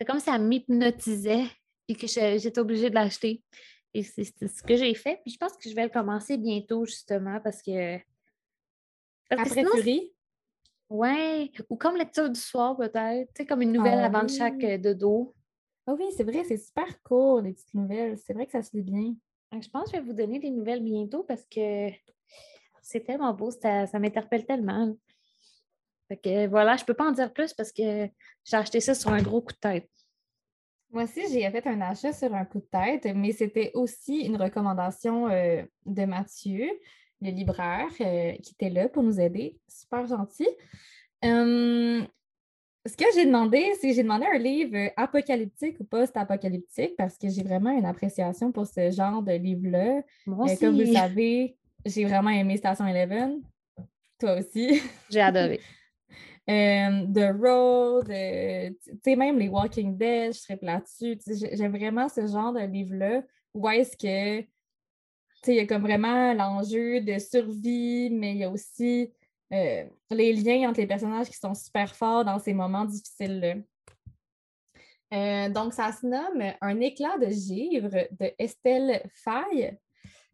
c'est 0.00 0.06
comme 0.06 0.20
si 0.20 0.30
elle 0.30 0.42
m'hypnotisait 0.42 1.44
et 1.88 1.94
que 1.94 2.06
j'étais 2.06 2.58
obligée 2.58 2.90
de 2.90 2.94
l'acheter. 2.94 3.42
Et 3.94 4.02
c'est 4.02 4.24
ce 4.24 4.62
que 4.62 4.76
j'ai 4.76 4.94
fait. 4.94 5.20
Puis 5.22 5.32
je 5.32 5.38
pense 5.38 5.52
que 5.56 5.68
je 5.68 5.74
vais 5.74 5.84
le 5.84 5.90
commencer 5.90 6.36
bientôt, 6.36 6.84
justement, 6.84 7.40
parce 7.40 7.62
que. 7.62 7.98
Parce 9.28 9.42
que 9.42 9.48
Après 9.48 9.60
sinon, 9.60 9.70
Fury, 9.72 10.14
ouais, 10.90 11.50
ou 11.68 11.76
comme 11.76 11.96
lecture 11.96 12.30
du 12.30 12.40
soir, 12.40 12.76
peut-être. 12.76 13.28
Tu 13.28 13.42
sais, 13.42 13.46
comme 13.46 13.62
une 13.62 13.72
nouvelle 13.72 14.00
Ah 14.00 14.06
avant 14.06 14.22
de 14.22 14.30
chaque 14.30 14.62
euh, 14.64 14.78
dodo. 14.78 15.34
ah 15.86 15.94
oui, 15.94 16.06
c'est 16.16 16.24
vrai, 16.24 16.44
c'est 16.44 16.58
super 16.58 17.02
court, 17.02 17.40
les 17.40 17.52
petites 17.52 17.74
nouvelles. 17.74 18.18
C'est 18.18 18.32
vrai 18.32 18.46
que 18.46 18.52
ça 18.52 18.62
se 18.62 18.76
lit 18.76 18.82
bien. 18.82 19.14
Donc, 19.50 19.62
Je 19.62 19.68
pense 19.68 19.90
que 19.90 19.96
je 19.96 20.02
vais 20.02 20.06
vous 20.06 20.14
donner 20.14 20.38
des 20.38 20.50
nouvelles 20.50 20.82
bientôt 20.82 21.22
parce 21.24 21.44
que 21.46 21.88
c'est 22.82 23.00
tellement 23.00 23.32
beau, 23.32 23.50
ça, 23.50 23.86
ça 23.86 23.98
m'interpelle 23.98 24.46
tellement. 24.46 24.94
Fait 26.08 26.16
que 26.16 26.46
voilà, 26.46 26.76
je 26.76 26.84
peux 26.84 26.94
pas 26.94 27.08
en 27.08 27.12
dire 27.12 27.32
plus 27.32 27.54
parce 27.54 27.72
que 27.72 28.08
j'ai 28.44 28.56
acheté 28.56 28.80
ça 28.80 28.94
sur 28.94 29.10
un 29.10 29.22
gros 29.22 29.40
coup 29.40 29.52
de 29.52 29.58
tête. 29.58 29.90
Moi 30.92 31.04
aussi, 31.04 31.22
j'ai 31.32 31.50
fait 31.50 31.66
un 31.66 31.80
achat 31.80 32.12
sur 32.12 32.34
un 32.34 32.44
coup 32.44 32.60
de 32.60 32.68
tête, 32.70 33.08
mais 33.14 33.32
c'était 33.32 33.70
aussi 33.74 34.20
une 34.20 34.36
recommandation 34.36 35.28
euh, 35.28 35.62
de 35.86 36.04
Mathieu, 36.04 36.68
le 37.20 37.30
libraire, 37.30 37.88
euh, 38.00 38.32
qui 38.42 38.52
était 38.52 38.70
là 38.70 38.88
pour 38.88 39.02
nous 39.02 39.18
aider. 39.18 39.58
Super 39.68 40.06
gentil. 40.06 40.48
Ce 42.84 42.96
que 42.96 43.04
j'ai 43.14 43.26
demandé, 43.26 43.72
c'est 43.80 43.90
que 43.90 43.94
j'ai 43.94 44.02
demandé 44.02 44.26
un 44.26 44.38
livre 44.38 44.76
euh, 44.76 44.88
apocalyptique 44.96 45.78
ou 45.78 45.84
post-apocalyptique 45.84 46.96
parce 46.98 47.16
que 47.16 47.28
j'ai 47.28 47.44
vraiment 47.44 47.70
une 47.70 47.84
appréciation 47.84 48.50
pour 48.50 48.66
ce 48.66 48.90
genre 48.90 49.22
de 49.22 49.32
livre-là. 49.32 50.02
Comme 50.24 50.34
vous 50.34 50.80
le 50.80 50.92
savez, 50.92 51.56
j'ai 51.86 52.04
vraiment 52.04 52.30
aimé 52.30 52.56
Station 52.56 52.84
Eleven. 52.84 53.40
Toi 54.18 54.38
aussi. 54.38 54.82
j'ai 55.10 55.20
adoré. 55.20 55.60
The 56.46 57.32
Road, 57.40 58.10
euh, 58.10 58.70
tu 58.82 58.98
sais, 59.04 59.16
même 59.16 59.38
les 59.38 59.48
Walking 59.48 59.96
Dead, 59.96 60.32
je 60.32 60.38
serais 60.38 60.58
là-dessus. 60.60 61.18
J'aime 61.52 61.76
vraiment 61.76 62.08
ce 62.08 62.26
genre 62.26 62.52
de 62.52 62.60
livre-là 62.60 63.22
où 63.54 63.68
est-ce 63.68 63.96
que, 63.96 64.40
tu 64.40 64.48
sais, 65.44 65.54
il 65.54 65.56
y 65.56 65.60
a 65.60 65.66
comme 65.66 65.82
vraiment 65.82 66.32
l'enjeu 66.34 67.00
de 67.00 67.18
survie, 67.18 68.10
mais 68.10 68.32
il 68.32 68.38
y 68.38 68.44
a 68.44 68.50
aussi 68.50 69.12
euh, 69.52 69.84
les 70.10 70.32
liens 70.32 70.70
entre 70.70 70.80
les 70.80 70.86
personnages 70.86 71.28
qui 71.28 71.36
sont 71.36 71.54
super 71.54 71.94
forts 71.94 72.24
dans 72.24 72.38
ces 72.38 72.54
moments 72.54 72.86
difficiles-là. 72.86 73.56
Euh, 75.12 75.50
donc, 75.50 75.74
ça 75.74 75.92
se 75.92 76.06
nomme 76.06 76.42
Un 76.62 76.80
éclat 76.80 77.18
de 77.18 77.28
givre 77.28 77.90
de 77.90 78.32
Estelle 78.38 79.02
Faye. 79.14 79.76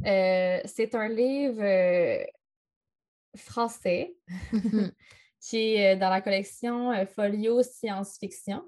Euh, 0.07 0.61
c'est 0.64 0.94
un 0.94 1.09
livre 1.09 2.25
français 3.35 4.14
qui 5.40 5.74
est 5.74 5.94
euh, 5.94 5.98
dans 5.98 6.11
la 6.11 6.20
collection 6.20 6.92
euh, 6.92 7.07
Folio 7.07 7.62
Science-Fiction. 7.62 8.62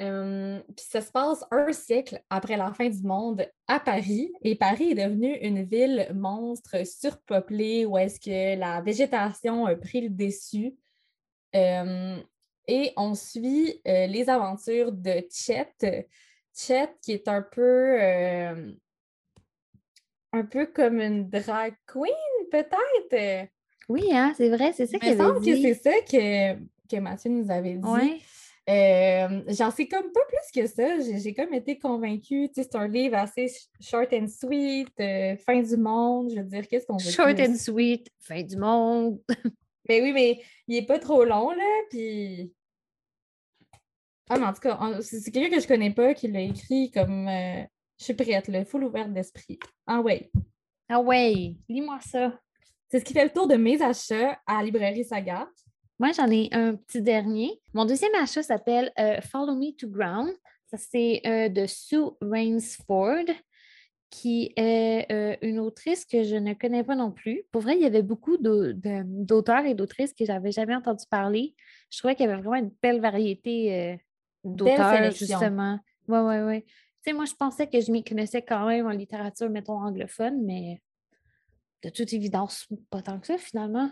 Euh, 0.00 0.60
Puis 0.76 0.86
ça 0.88 1.00
se 1.00 1.10
passe 1.10 1.44
un 1.50 1.72
siècle 1.72 2.22
après 2.30 2.56
la 2.56 2.72
fin 2.72 2.88
du 2.88 3.02
monde 3.02 3.44
à 3.66 3.80
Paris. 3.80 4.32
Et 4.42 4.54
Paris 4.54 4.92
est 4.92 5.06
devenue 5.06 5.36
une 5.38 5.64
ville 5.64 6.08
monstre 6.14 6.86
surpeuplée 6.86 7.84
où 7.84 7.98
est-ce 7.98 8.20
que 8.20 8.58
la 8.58 8.80
végétation 8.80 9.66
a 9.66 9.74
pris 9.74 10.02
le 10.02 10.10
dessus. 10.10 10.76
Et 11.52 12.92
on 12.96 13.14
suit 13.14 13.80
les 13.84 14.30
aventures 14.30 14.92
de 14.92 15.26
Chet. 15.32 16.08
Chet 16.54 16.94
qui 17.02 17.12
est 17.12 17.26
un 17.26 17.42
peu, 17.42 17.98
un 20.32 20.44
peu 20.44 20.66
comme 20.66 21.00
une 21.00 21.28
drag 21.28 21.74
queen, 21.86 22.14
peut-être? 22.52 23.50
Oui, 23.88 24.08
hein, 24.12 24.32
c'est 24.36 24.48
vrai, 24.50 24.72
c'est 24.72 24.86
ça 24.86 24.98
Il 25.02 25.08
me 25.08 25.12
qu'il 25.12 25.20
avait 25.20 25.32
semble 25.32 25.44
que 25.44 25.62
c'est 25.62 25.74
ça 25.74 25.92
que, 26.02 26.54
que 26.94 27.00
Mathieu 27.00 27.30
nous 27.30 27.50
avait 27.50 27.76
dit. 27.76 27.88
Ouais. 27.88 28.18
Euh, 28.68 29.42
J'en 29.48 29.70
sais 29.70 29.88
comme 29.88 30.12
pas 30.12 30.20
plus 30.28 30.60
que 30.60 30.66
ça. 30.68 31.00
J'ai 31.00 31.32
comme 31.34 31.54
été 31.54 31.78
convaincue. 31.78 32.48
Tu 32.48 32.54
sais, 32.62 32.68
c'est 32.70 32.76
un 32.76 32.86
livre 32.86 33.16
assez 33.16 33.46
sh- 33.46 33.66
short 33.80 34.12
and 34.12 34.26
sweet, 34.28 34.90
euh, 35.00 35.36
fin 35.38 35.62
du 35.62 35.76
monde. 35.78 36.30
Je 36.30 36.36
veux 36.40 36.44
dire, 36.46 36.68
qu'est-ce 36.68 36.86
qu'on 36.86 36.98
veut 36.98 37.10
Short 37.10 37.34
plus? 37.34 37.46
and 37.48 37.54
sweet, 37.54 38.10
fin 38.20 38.42
du 38.42 38.56
monde. 38.58 39.20
Mais 39.88 40.00
oui, 40.02 40.12
mais 40.12 40.42
il 40.66 40.76
est 40.76 40.86
pas 40.86 40.98
trop 40.98 41.24
long, 41.24 41.50
là. 41.52 41.64
Puis. 41.88 42.52
Ah, 44.28 44.38
mais 44.38 44.44
en 44.44 44.52
tout 44.52 44.60
cas, 44.60 44.78
c'est 45.00 45.30
quelqu'un 45.30 45.56
que 45.56 45.62
je 45.62 45.66
connais 45.68 45.92
pas 45.94 46.12
qui 46.12 46.28
l'a 46.28 46.42
écrit 46.42 46.90
comme. 46.90 47.26
euh, 47.26 47.62
je 47.98 48.04
suis 48.04 48.14
prête, 48.14 48.48
là, 48.48 48.64
full 48.66 48.84
ouverte 48.84 49.12
d'esprit. 49.14 49.58
Ah, 49.86 50.00
ouais. 50.02 50.30
Ah 50.90 51.00
ouais, 51.00 51.56
lis-moi 51.70 51.98
ça. 52.06 52.38
C'est 52.88 53.00
ce 53.00 53.04
qui 53.04 53.12
fait 53.12 53.24
le 53.24 53.30
tour 53.30 53.46
de 53.46 53.56
mes 53.56 53.82
achats 53.82 54.38
à 54.46 54.58
la 54.58 54.62
librairie 54.62 55.04
Sagat. 55.04 55.48
Moi, 55.98 56.12
j'en 56.12 56.30
ai 56.30 56.48
un 56.52 56.74
petit 56.74 57.02
dernier. 57.02 57.60
Mon 57.74 57.84
deuxième 57.84 58.14
achat 58.14 58.42
s'appelle 58.42 58.92
euh, 58.98 59.20
Follow 59.20 59.54
Me 59.56 59.76
to 59.76 59.88
Ground. 59.88 60.30
Ça, 60.66 60.78
c'est 60.78 61.20
euh, 61.26 61.48
de 61.48 61.66
Sue 61.66 62.12
Rainsford, 62.22 63.26
qui 64.08 64.52
est 64.56 65.10
euh, 65.12 65.36
une 65.42 65.58
autrice 65.58 66.06
que 66.06 66.22
je 66.22 66.36
ne 66.36 66.54
connais 66.54 66.84
pas 66.84 66.94
non 66.94 67.10
plus. 67.10 67.42
Pour 67.52 67.60
vrai, 67.60 67.76
il 67.76 67.82
y 67.82 67.86
avait 67.86 68.02
beaucoup 68.02 68.38
d'auteurs 68.38 69.64
et 69.66 69.74
d'autrices 69.74 70.14
que 70.14 70.24
j'avais 70.24 70.52
jamais 70.52 70.74
entendu 70.74 71.04
parler. 71.10 71.54
Je 71.90 71.98
trouvais 71.98 72.14
qu'il 72.14 72.26
y 72.26 72.28
avait 72.28 72.40
vraiment 72.40 72.64
une 72.64 72.72
belle 72.82 73.00
variété 73.00 73.98
d'auteurs, 74.44 75.10
justement. 75.10 75.78
Oui, 76.06 76.18
oui, 76.20 76.36
oui. 76.38 76.62
Tu 76.62 77.10
sais, 77.10 77.12
moi, 77.12 77.26
je 77.26 77.34
pensais 77.34 77.66
que 77.66 77.80
je 77.80 77.92
m'y 77.92 78.02
connaissais 78.02 78.40
quand 78.40 78.66
même 78.66 78.86
en 78.86 78.90
littérature, 78.90 79.50
mettons, 79.50 79.74
anglophone, 79.74 80.42
mais 80.44 80.80
de 81.82 81.90
toute 81.90 82.12
évidence, 82.12 82.66
pas 82.90 83.02
tant 83.02 83.18
que 83.20 83.26
ça, 83.26 83.38
finalement. 83.38 83.90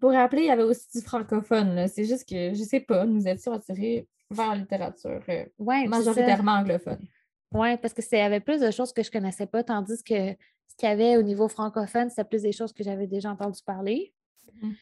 Pour 0.00 0.12
rappeler, 0.12 0.42
il 0.42 0.46
y 0.46 0.50
avait 0.50 0.62
aussi 0.62 0.86
du 0.94 1.04
francophone. 1.04 1.86
C'est 1.88 2.04
juste 2.04 2.28
que, 2.28 2.54
je 2.54 2.62
sais 2.62 2.80
pas, 2.80 3.04
nous 3.04 3.26
étions 3.26 3.52
attirés 3.52 4.08
vers 4.30 4.50
la 4.50 4.56
littérature 4.56 5.22
euh, 5.28 5.44
Ouais, 5.58 5.86
majoritairement 5.86 6.52
anglophone. 6.52 7.06
Oui, 7.52 7.76
parce 7.78 7.94
que 7.94 8.02
y 8.14 8.20
avait 8.20 8.40
plus 8.40 8.60
de 8.60 8.70
choses 8.70 8.92
que 8.92 9.02
je 9.02 9.08
ne 9.08 9.12
connaissais 9.12 9.46
pas, 9.46 9.64
tandis 9.64 10.02
que 10.02 10.32
ce 10.68 10.76
qu'il 10.76 10.88
y 10.88 10.92
avait 10.92 11.16
au 11.16 11.22
niveau 11.22 11.48
francophone, 11.48 12.10
c'était 12.10 12.24
plus 12.24 12.42
des 12.42 12.52
choses 12.52 12.72
que 12.72 12.84
j'avais 12.84 13.06
déjà 13.06 13.30
entendu 13.30 13.60
parler. 13.64 14.12
Mhm. 14.60 14.74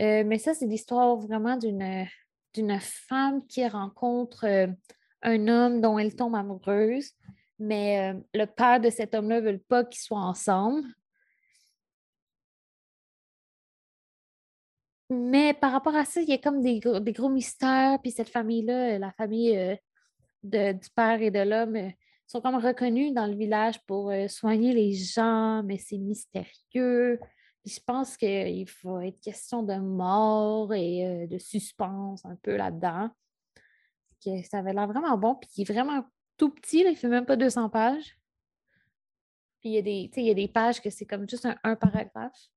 Euh, 0.00 0.24
mais 0.24 0.38
ça, 0.38 0.54
c'est 0.54 0.66
l'histoire 0.66 1.16
vraiment 1.16 1.56
d'une 1.56 2.06
d'une 2.54 2.78
femme 2.80 3.46
qui 3.46 3.66
rencontre 3.66 4.44
euh, 4.44 4.66
un 5.22 5.48
homme 5.48 5.80
dont 5.80 5.98
elle 5.98 6.14
tombe 6.14 6.34
amoureuse, 6.34 7.12
mais 7.58 8.12
euh, 8.12 8.20
le 8.34 8.44
père 8.44 8.80
de 8.80 8.90
cet 8.90 9.14
homme-là 9.14 9.40
ne 9.40 9.52
veut 9.52 9.58
pas 9.58 9.84
qu'ils 9.84 10.02
soient 10.02 10.20
ensemble. 10.20 10.86
Mais 15.12 15.54
par 15.54 15.72
rapport 15.72 15.94
à 15.94 16.04
ça, 16.04 16.20
il 16.20 16.28
y 16.28 16.32
a 16.32 16.38
comme 16.38 16.62
des 16.62 16.80
gros, 16.80 17.00
des 17.00 17.12
gros 17.12 17.28
mystères. 17.28 17.98
Puis 18.02 18.10
cette 18.12 18.28
famille-là, 18.28 18.94
euh, 18.94 18.98
la 18.98 19.12
famille 19.12 19.56
euh, 19.56 19.76
de- 20.42 20.72
du 20.72 20.90
père 20.94 21.20
et 21.20 21.30
de 21.30 21.40
l'homme, 21.40 21.76
euh, 21.76 21.90
sont 22.26 22.40
comme 22.40 22.56
reconnus 22.56 23.12
dans 23.12 23.26
le 23.26 23.34
village 23.34 23.78
pour 23.86 24.10
euh, 24.10 24.26
soigner 24.28 24.72
les 24.72 24.92
gens, 24.94 25.62
mais 25.64 25.78
c'est 25.78 25.98
mystérieux. 25.98 27.20
je 27.64 27.78
pense 27.86 28.16
qu'il 28.16 28.66
va 28.84 29.06
être 29.06 29.20
question 29.20 29.62
de 29.62 29.74
mort 29.74 30.72
et 30.74 31.28
de 31.28 31.38
suspense 31.38 32.24
un 32.24 32.36
peu 32.36 32.56
là-dedans. 32.56 33.10
Ça 34.50 34.58
avait 34.58 34.72
l'air 34.72 34.88
vraiment 34.88 35.16
bon, 35.18 35.34
puis 35.36 35.48
il 35.58 35.62
est 35.62 35.72
vraiment 35.72 36.04
tout 36.36 36.50
petit, 36.50 36.80
il 36.80 36.96
fait 36.96 37.08
même 37.08 37.26
pas 37.26 37.36
200 37.36 37.68
pages. 37.68 38.16
Puis 39.60 39.70
il 39.70 39.72
y 39.74 39.78
a 39.78 39.82
des, 39.82 40.10
il 40.16 40.24
y 40.24 40.30
a 40.30 40.34
des 40.34 40.48
pages 40.48 40.80
que 40.80 40.90
c'est 40.90 41.06
comme 41.06 41.28
juste 41.28 41.46
un, 41.62 41.76
paragraphe. 41.76 42.48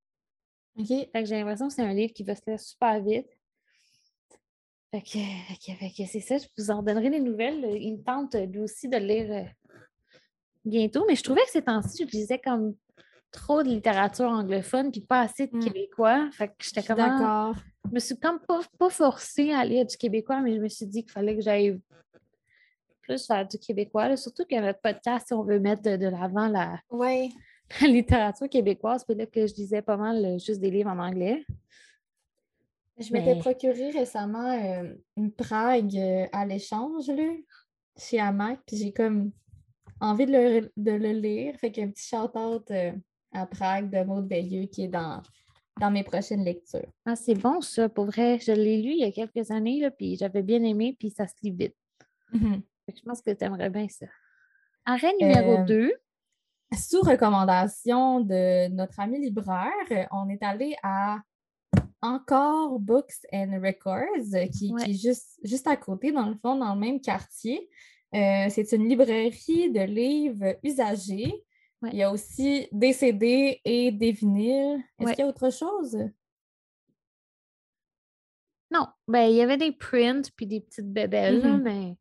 OK? 0.78 0.88
Fait 0.88 1.10
que 1.14 1.26
j'ai 1.26 1.36
l'impression 1.36 1.68
que 1.68 1.74
c'est 1.74 1.82
un 1.84 1.94
livre 1.94 2.14
qui 2.14 2.24
va 2.24 2.36
se 2.36 2.42
lire 2.48 2.60
super 2.60 3.02
vite. 3.02 3.28
Fait 4.92 5.02
que, 5.02 6.06
c'est 6.06 6.22
ça, 6.22 6.38
je 6.38 6.46
vous 6.58 6.72
en 6.72 6.82
donnerai 6.82 7.10
des 7.10 7.20
nouvelles. 7.20 7.66
Il 7.82 7.98
me 7.98 8.04
tente 8.04 8.36
lui 8.36 8.60
aussi 8.60 8.88
de 8.88 8.98
le 8.98 9.06
lire 9.06 9.32
euh, 9.32 9.44
bientôt, 10.64 11.06
mais 11.08 11.16
je 11.16 11.24
trouvais 11.24 11.42
que 11.42 11.52
ces 11.52 11.64
temps-ci, 11.64 12.06
je 12.06 12.12
lisais 12.12 12.40
comme 12.40 12.76
trop 13.32 13.62
de 13.62 13.68
littérature 13.68 14.30
anglophone 14.30 14.92
puis 14.92 15.02
pas 15.02 15.22
assez 15.22 15.48
de 15.48 15.58
hmm. 15.58 15.64
québécois. 15.66 16.30
Fait 16.32 16.48
que 16.48 16.54
j'étais 16.62 16.84
comme. 16.84 17.00
Ah, 17.00 17.10
d'accord. 17.10 17.56
Je 17.86 17.92
me 17.94 18.00
suis 18.00 18.18
comme 18.18 18.40
pas, 18.40 18.62
pas 18.80 18.90
forcée 18.90 19.52
à 19.52 19.66
lire 19.66 19.86
du 19.86 19.98
québécois, 19.98 20.42
mais 20.42 20.56
je 20.56 20.62
me 20.62 20.70
suis 20.70 20.88
dit 20.88 21.04
qu'il 21.04 21.12
fallait 21.12 21.36
que 21.36 21.42
j'aille 21.42 21.80
plus 23.02 23.26
faire 23.26 23.48
du 23.48 23.60
québécois. 23.60 24.16
Surtout 24.18 24.46
que 24.50 24.60
notre 24.60 24.80
podcast, 24.80 25.28
si 25.28 25.34
on 25.34 25.44
veut 25.44 25.60
mettre 25.60 25.84
de, 25.84 26.08
l'avant 26.08 26.48
la, 26.48 26.80
littérature 27.82 28.50
québécoise, 28.50 29.04
puis 29.04 29.16
là 29.16 29.26
que 29.26 29.48
je 29.48 29.56
lisais 29.56 29.82
pas 29.82 29.98
mal 29.98 30.24
euh, 30.24 30.38
juste 30.38 30.60
des 30.60 30.72
livres 30.72 30.90
en 30.90 31.00
anglais. 31.00 31.46
Je 32.98 33.12
m'étais 33.12 33.38
procuré 33.38 33.90
récemment 33.92 34.52
euh, 34.52 34.94
une 35.18 35.32
Prague 35.32 35.98
euh, 35.98 36.26
à 36.32 36.46
l'échange 36.46 37.12
chez 37.98 38.20
Amac, 38.20 38.60
puis 38.66 38.78
j'ai 38.78 38.94
comme 38.94 39.32
envie 40.00 40.26
de 40.26 40.32
le, 40.32 40.72
de 40.78 40.92
le 40.92 41.12
lire. 41.12 41.56
Fait 41.58 41.72
qu'un 41.72 41.90
petit 41.90 42.08
shout-out 42.08 42.72
à 43.34 43.46
Prague 43.46 43.90
de 43.90 44.04
Maud 44.06 44.30
Veilleux 44.30 44.68
qui 44.68 44.86
est 44.86 44.88
dans, 44.88 45.22
dans 45.80 45.92
mes 45.92 46.04
prochaines 46.04 46.44
lectures. 46.44 46.88
Ah, 47.06 47.18
c'est 47.18 47.36
bon 47.36 47.60
ça, 47.60 47.90
pour 47.90 48.06
vrai. 48.06 48.40
Je 48.40 48.54
l'ai 48.54 48.82
lu 48.82 48.92
il 48.92 49.00
y 49.00 49.04
a 49.04 49.12
quelques 49.12 49.52
années, 49.52 49.82
là, 49.82 49.92
puis 49.92 50.16
j'avais 50.16 50.42
bien 50.42 50.64
aimé, 50.64 50.96
puis 50.98 51.10
ça 51.10 51.28
se 51.28 51.34
lit 51.44 51.52
vite. 51.52 51.76
Mm-hmm. 52.34 52.62
Je 52.96 53.02
pense 53.02 53.22
que 53.22 53.32
tu 53.32 53.44
aimerais 53.44 53.70
bien 53.70 53.88
ça. 53.90 54.06
Arrêt 54.86 55.14
numéro 55.20 55.64
2. 55.66 55.92
Sous 56.74 57.02
recommandation 57.02 58.22
de 58.22 58.68
notre 58.70 59.00
ami 59.00 59.20
libraire, 59.20 60.08
on 60.12 60.30
est 60.30 60.42
allé 60.44 60.76
à 60.84 61.20
Encore 62.02 62.80
Books 62.80 63.26
and 63.32 63.60
Records, 63.64 64.50
qui, 64.52 64.74
est 64.86 64.94
juste, 64.94 65.40
juste 65.44 65.68
à 65.68 65.78
côté, 65.78 66.12
dans 66.12 66.28
le 66.28 66.36
fond, 66.36 66.58
dans 66.58 66.74
le 66.74 66.80
même 66.80 67.00
quartier. 67.00 67.70
Euh, 68.14 68.48
c'est 68.50 68.72
une 68.72 68.88
librairie 68.88 69.72
de 69.72 69.82
livres 69.82 70.58
usagés. 70.64 71.34
Il 71.84 71.98
y 71.98 72.04
a 72.04 72.12
aussi 72.12 72.68
des 72.72 72.94
CD 72.94 73.62
et 73.64 73.92
des 73.92 74.12
vinyles. 74.12 74.82
Est-ce 75.00 75.12
qu'il 75.12 75.20
y 75.20 75.28
a 75.28 75.28
autre 75.28 75.52
chose? 75.52 75.98
Non, 78.72 78.88
ben 79.08 79.28
il 79.30 79.36
y 79.36 79.42
avait 79.42 79.58
des 79.58 79.72
prints 79.72 80.32
puis 80.36 80.48
des 80.48 80.62
petites 80.62 80.92
bébelles, 80.92 81.46
mm-hmm. 81.46 81.62
mais 81.62 81.98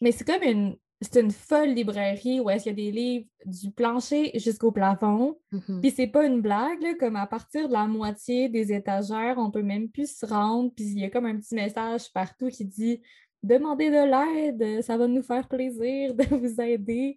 mais 0.00 0.12
c'est 0.12 0.24
comme 0.24 0.42
une. 0.42 0.76
C'est 1.02 1.20
une 1.20 1.30
folle 1.30 1.70
librairie 1.70 2.40
où 2.40 2.50
est-ce 2.50 2.64
qu'il 2.64 2.78
y 2.78 2.82
a 2.82 2.90
des 2.90 2.92
livres 2.92 3.26
du 3.46 3.70
plancher 3.70 4.38
jusqu'au 4.38 4.70
plafond. 4.70 5.38
Mm-hmm. 5.52 5.80
Puis 5.80 5.90
c'est 5.92 6.06
pas 6.06 6.26
une 6.26 6.42
blague, 6.42 6.98
comme 6.98 7.16
à 7.16 7.26
partir 7.26 7.68
de 7.68 7.72
la 7.72 7.86
moitié 7.86 8.50
des 8.50 8.72
étagères, 8.72 9.36
on 9.38 9.50
peut 9.50 9.62
même 9.62 9.88
plus 9.88 10.14
se 10.14 10.26
rendre. 10.26 10.70
Puis 10.74 10.84
il 10.86 10.98
y 10.98 11.04
a 11.04 11.10
comme 11.10 11.24
un 11.24 11.38
petit 11.38 11.54
message 11.54 12.12
partout 12.12 12.48
qui 12.48 12.66
dit 12.66 13.00
Demandez 13.42 13.88
de 13.88 13.94
l'aide, 13.94 14.82
ça 14.82 14.98
va 14.98 15.06
nous 15.06 15.22
faire 15.22 15.48
plaisir 15.48 16.14
de 16.14 16.24
vous 16.36 16.60
aider. 16.60 17.16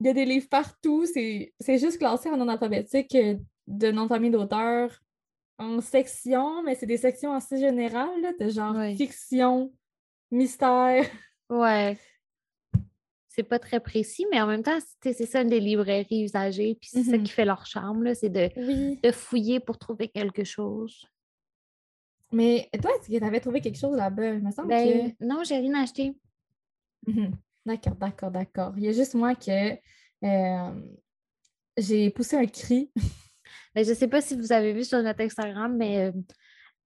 Il 0.00 0.06
y 0.06 0.10
a 0.10 0.12
des 0.12 0.26
livres 0.26 0.48
partout, 0.50 1.06
c'est 1.06 1.52
juste 1.78 1.98
classé 1.98 2.28
en 2.28 2.38
ordre 2.38 2.52
alphabétique 2.52 3.16
de 3.66 3.90
nom 3.90 4.04
de 4.04 4.08
famille 4.08 4.30
d'auteur 4.30 5.00
en 5.58 5.80
sections, 5.80 6.62
mais 6.62 6.74
c'est 6.74 6.86
des 6.86 6.98
sections 6.98 7.32
assez 7.32 7.58
générales, 7.58 8.34
de 8.38 8.50
genre 8.50 8.76
fiction, 8.94 9.72
mystère. 10.30 11.06
Ouais. 11.48 11.96
C'est 13.36 13.44
pas 13.44 13.58
très 13.58 13.80
précis, 13.80 14.26
mais 14.30 14.40
en 14.40 14.46
même 14.46 14.62
temps, 14.62 14.78
c'est 15.02 15.26
ça 15.26 15.42
une 15.42 15.50
des 15.50 15.60
librairies 15.60 16.24
usagées, 16.24 16.78
puis 16.80 16.88
c'est 16.90 17.04
ça 17.04 17.12
mm-hmm. 17.12 17.22
qui 17.22 17.32
fait 17.32 17.44
leur 17.44 17.66
charme, 17.66 18.14
c'est 18.14 18.30
de, 18.30 18.48
de 19.02 19.12
fouiller 19.12 19.60
pour 19.60 19.78
trouver 19.78 20.08
quelque 20.08 20.42
chose. 20.42 21.06
Mais 22.32 22.68
toi, 22.80 22.90
est-ce 22.92 23.10
que 23.10 23.18
tu 23.18 23.24
avais 23.24 23.40
trouvé 23.40 23.60
quelque 23.60 23.78
chose 23.78 23.94
là-bas? 23.94 24.34
Il 24.34 24.42
me 24.42 24.50
semble 24.50 24.68
ben, 24.68 25.12
Non, 25.20 25.44
j'ai 25.44 25.58
rien 25.58 25.82
acheté. 25.82 26.16
Mm-hmm. 27.06 27.30
D'accord, 27.66 27.96
d'accord, 27.96 28.30
d'accord. 28.30 28.72
Il 28.78 28.84
y 28.84 28.88
a 28.88 28.92
juste 28.92 29.14
moi 29.14 29.34
que 29.34 29.72
euh, 30.24 30.80
j'ai 31.76 32.10
poussé 32.10 32.36
un 32.36 32.46
cri. 32.46 32.90
ben, 33.74 33.84
je 33.84 33.90
ne 33.90 33.94
sais 33.94 34.08
pas 34.08 34.20
si 34.22 34.34
vous 34.34 34.52
avez 34.52 34.72
vu 34.72 34.82
sur 34.84 35.02
notre 35.02 35.20
Instagram, 35.20 35.76
mais 35.76 36.06
euh, 36.06 36.12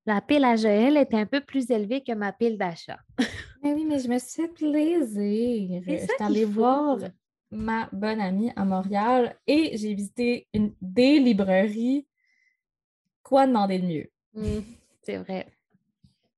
la 0.07 0.21
pile 0.21 0.45
à 0.45 0.57
Joël 0.57 0.97
était 0.97 1.17
un 1.17 1.27
peu 1.27 1.41
plus 1.41 1.71
élevée 1.71 2.03
que 2.03 2.13
ma 2.13 2.33
pile 2.33 2.57
d'achat. 2.59 2.99
mais 3.63 3.75
oui, 3.75 3.85
mais 3.85 3.99
je 3.99 4.09
me 4.09 4.19
suis 4.19 4.43
fait 4.43 4.49
plaisir. 4.49 5.83
Je 5.87 5.97
suis 5.97 6.09
allée 6.19 6.45
voir 6.45 6.99
ma 7.51 7.89
bonne 7.93 8.21
amie 8.21 8.53
à 8.57 8.65
Montréal 8.65 9.37
et 9.47 9.77
j'ai 9.77 9.95
visité 9.95 10.47
une, 10.55 10.75
des 10.81 11.19
librairies. 11.19 12.07
Quoi 13.23 13.47
demander 13.47 13.79
de 13.79 13.87
mieux? 13.87 14.11
Mmh, 14.35 14.61
c'est 15.03 15.17
vrai. 15.19 15.47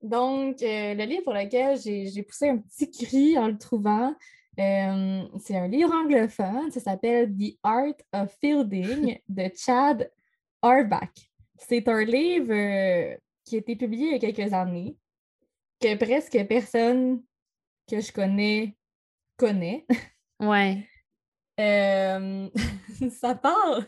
Donc, 0.03 0.63
euh, 0.63 0.95
le 0.95 1.05
livre 1.05 1.23
pour 1.23 1.35
lequel 1.35 1.79
j'ai 1.79 2.23
poussé 2.23 2.49
un 2.49 2.59
petit 2.59 2.91
cri 2.91 3.39
en 3.39 3.49
le 3.49 3.57
trouvant, 3.57 4.15
euh, 4.59 5.23
c'est 5.39 5.57
un 5.57 5.69
livre 5.69 5.93
anglophone. 5.93 6.71
Ça 6.71 6.81
s'appelle 6.81 7.33
The 7.35 7.57
Art 7.63 7.95
of 8.13 8.37
Fielding 8.41 9.19
de 9.29 9.51
Chad 9.55 10.11
Arbach. 10.61 11.31
C'est 11.57 11.87
un 11.89 12.05
livre 12.05 12.53
euh, 12.53 13.17
qui 13.53 13.57
a 13.57 13.59
été 13.59 13.77
publié 13.77 14.07
il 14.07 14.13
y 14.13 14.15
a 14.15 14.33
quelques 14.33 14.55
années, 14.55 14.97
que 15.79 15.95
presque 15.97 16.47
personne 16.49 17.23
que 17.87 18.01
je 18.01 18.11
connais 18.11 18.77
connaît. 19.37 19.87
Ouais. 20.41 20.89
Euh, 21.61 22.49
ça 23.11 23.37
parle. 23.37 23.87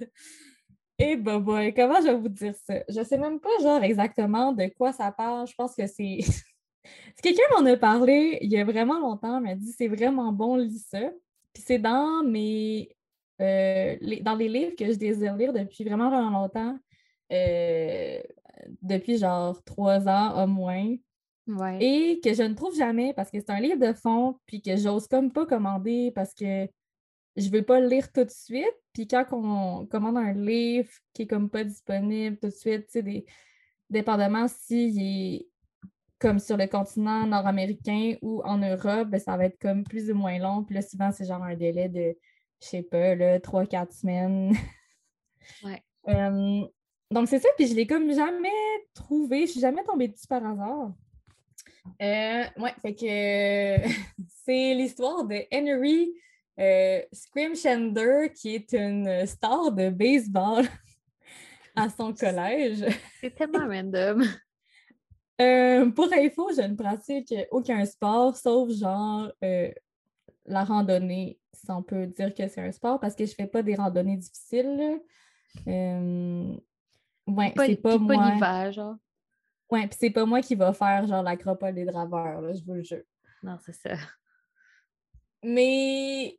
Et 1.00 1.16
bah, 1.16 1.40
bah, 1.40 1.72
comment 1.72 2.00
je 2.00 2.06
vais 2.06 2.14
vous 2.16 2.28
dire 2.28 2.54
ça? 2.54 2.74
Je 2.88 3.02
sais 3.02 3.18
même 3.18 3.40
pas 3.40 3.48
genre 3.60 3.82
exactement 3.82 4.52
de 4.52 4.66
quoi 4.78 4.92
ça 4.92 5.10
parle. 5.10 5.48
Je 5.48 5.54
pense 5.54 5.74
que 5.74 5.84
c'est. 5.88 6.18
si 6.20 7.22
quelqu'un 7.22 7.42
m'en 7.50 7.66
a 7.66 7.76
parlé 7.76 8.38
il 8.40 8.52
y 8.52 8.58
a 8.58 8.64
vraiment 8.64 9.00
longtemps, 9.00 9.40
m'a 9.40 9.56
dit 9.56 9.72
c'est 9.76 9.88
vraiment 9.88 10.30
bon, 10.30 10.54
lis 10.54 10.86
ça. 10.88 11.10
Puis 11.52 11.64
c'est 11.66 11.80
dans 11.80 12.22
mes. 12.22 12.96
Euh, 13.40 13.96
dans 14.20 14.36
les 14.36 14.48
livres 14.48 14.76
que 14.76 14.86
je 14.86 14.96
désire 14.96 15.34
lire 15.34 15.52
depuis 15.52 15.82
vraiment, 15.82 16.08
vraiment 16.08 16.42
longtemps. 16.42 16.78
Euh, 17.32 18.22
depuis 18.82 19.18
genre 19.18 19.62
trois 19.64 20.08
ans 20.08 20.42
au 20.42 20.46
moins. 20.46 20.94
Et 21.80 22.20
que 22.24 22.32
je 22.32 22.42
ne 22.42 22.54
trouve 22.54 22.74
jamais 22.74 23.12
parce 23.12 23.30
que 23.30 23.38
c'est 23.38 23.50
un 23.50 23.60
livre 23.60 23.78
de 23.78 23.92
fond, 23.92 24.38
puis 24.46 24.62
que 24.62 24.76
j'ose 24.76 25.06
comme 25.06 25.30
pas 25.30 25.44
commander 25.44 26.10
parce 26.14 26.32
que 26.32 26.66
je 27.36 27.50
veux 27.50 27.62
pas 27.62 27.80
le 27.80 27.88
lire 27.88 28.10
tout 28.12 28.24
de 28.24 28.30
suite. 28.30 28.74
Puis 28.92 29.06
quand 29.06 29.26
on 29.32 29.86
commande 29.86 30.16
un 30.16 30.32
livre 30.32 30.90
qui 31.12 31.22
est 31.22 31.26
comme 31.26 31.50
pas 31.50 31.64
disponible 31.64 32.38
tout 32.38 32.48
de 32.48 32.52
suite, 32.52 32.86
tu 32.86 32.92
sais, 32.92 33.02
des... 33.02 33.26
dépendamment 33.90 34.48
s'il 34.48 35.00
est 35.00 35.48
comme 36.18 36.38
sur 36.38 36.56
le 36.56 36.66
continent 36.66 37.26
nord-américain 37.26 38.14
ou 38.22 38.40
en 38.44 38.56
Europe, 38.56 39.08
ben, 39.08 39.20
ça 39.20 39.36
va 39.36 39.44
être 39.46 39.58
comme 39.58 39.84
plus 39.84 40.10
ou 40.10 40.14
moins 40.14 40.38
long. 40.38 40.64
Puis 40.64 40.74
là, 40.74 40.80
souvent, 40.80 41.10
c'est 41.12 41.26
genre 41.26 41.42
un 41.42 41.54
délai 41.56 41.90
de, 41.90 42.16
je 42.62 42.66
sais 42.66 42.82
pas, 42.82 43.14
là, 43.14 43.38
trois, 43.40 43.66
quatre 43.66 43.92
semaines. 43.92 44.54
Ouais. 45.62 45.82
Donc, 47.10 47.28
c'est 47.28 47.38
ça, 47.38 47.48
puis 47.56 47.66
je 47.66 47.74
l'ai 47.74 47.86
comme 47.86 48.12
jamais 48.12 48.48
trouvé, 48.94 49.46
je 49.46 49.52
suis 49.52 49.60
jamais 49.60 49.84
tombée 49.84 50.08
dessus 50.08 50.26
par 50.26 50.44
hasard. 50.44 50.92
Euh, 52.02 52.44
ouais, 52.58 52.74
fait 52.80 52.94
que 52.94 53.88
c'est 54.44 54.74
l'histoire 54.74 55.24
de 55.24 55.44
Henry 55.52 56.12
euh, 56.58 57.02
Scrimshender, 57.12 58.32
qui 58.34 58.54
est 58.54 58.72
une 58.72 59.26
star 59.26 59.72
de 59.72 59.90
baseball 59.90 60.64
à 61.76 61.88
son 61.88 62.12
collège. 62.14 62.84
C'est 63.20 63.34
tellement 63.34 63.66
random. 63.66 64.24
Euh, 65.40 65.90
pour 65.90 66.12
info, 66.12 66.52
je 66.56 66.62
ne 66.62 66.76
pratique 66.76 67.34
aucun 67.50 67.84
sport, 67.86 68.36
sauf 68.36 68.70
genre 68.70 69.32
euh, 69.42 69.68
la 70.46 70.62
randonnée, 70.62 71.40
si 71.52 71.68
on 71.72 71.82
peut 71.82 72.06
dire 72.06 72.32
que 72.32 72.46
c'est 72.46 72.60
un 72.60 72.70
sport, 72.70 73.00
parce 73.00 73.16
que 73.16 73.26
je 73.26 73.32
ne 73.32 73.34
fais 73.34 73.48
pas 73.48 73.64
des 73.64 73.74
randonnées 73.74 74.16
difficiles. 74.16 75.00
Ouais, 77.26 77.52
c'est 77.56 77.76
pas, 77.76 77.98
moi. 77.98 78.36
Pas 78.38 78.70
genre. 78.70 78.96
Ouais, 79.70 79.86
puis 79.86 79.96
c'est 79.98 80.10
pas 80.10 80.26
moi 80.26 80.40
qui 80.40 80.54
va 80.54 80.72
faire 80.72 81.06
genre 81.06 81.22
l'acropole 81.22 81.74
des 81.74 81.84
draveurs, 81.84 82.40
là, 82.40 82.52
je 82.52 82.62
vous 82.64 82.74
le 82.74 82.82
jure. 82.82 83.02
Non, 83.42 83.56
c'est 83.64 83.74
ça. 83.74 83.94
Mais 85.42 86.38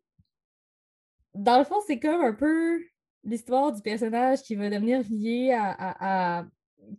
dans 1.33 1.59
le 1.59 1.63
fond, 1.63 1.79
c'est 1.85 1.99
comme 1.99 2.21
un 2.21 2.33
peu 2.33 2.79
l'histoire 3.23 3.71
du 3.71 3.81
personnage 3.81 4.41
qui 4.41 4.55
va 4.55 4.69
devenir 4.69 5.01
lié 5.09 5.51
à, 5.53 6.45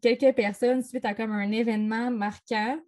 quelques 0.03 0.35
personnes 0.35 0.83
suite 0.83 1.05
à 1.05 1.15
comme 1.15 1.33
un 1.33 1.51
événement 1.53 2.11
marquant. 2.11 2.79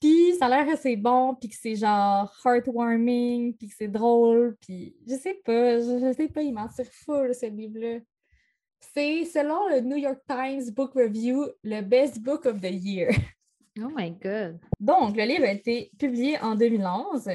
Puis 0.00 0.34
ça 0.38 0.46
a 0.46 0.48
l'air 0.48 0.66
que 0.66 0.78
c'est 0.78 0.96
bon, 0.96 1.34
puis 1.34 1.48
que 1.48 1.56
c'est 1.58 1.76
genre 1.76 2.30
heartwarming, 2.44 3.56
puis 3.56 3.68
que 3.68 3.74
c'est 3.76 3.88
drôle, 3.88 4.56
puis 4.60 4.94
je 5.08 5.14
sais 5.14 5.40
pas, 5.42 5.78
je, 5.78 6.12
sais 6.14 6.28
pas, 6.28 6.42
il 6.42 6.52
m'en 6.52 6.68
tire 6.68 6.92
fou, 6.92 7.14
ce 7.32 7.46
livre-là. 7.46 8.00
C'est, 8.92 9.24
selon 9.24 9.68
le 9.68 9.80
New 9.80 9.96
York 9.96 10.20
Times 10.26 10.70
Book 10.70 10.92
Review, 10.94 11.46
le 11.62 11.80
best 11.82 12.20
book 12.20 12.46
of 12.46 12.60
the 12.60 12.70
year. 12.70 13.10
Oh 13.78 13.90
my 13.94 14.10
God! 14.10 14.58
Donc, 14.80 15.14
le 15.18 15.24
livre 15.24 15.44
a 15.44 15.52
été 15.52 15.90
publié 15.98 16.38
en 16.38 16.54
2011. 16.54 17.28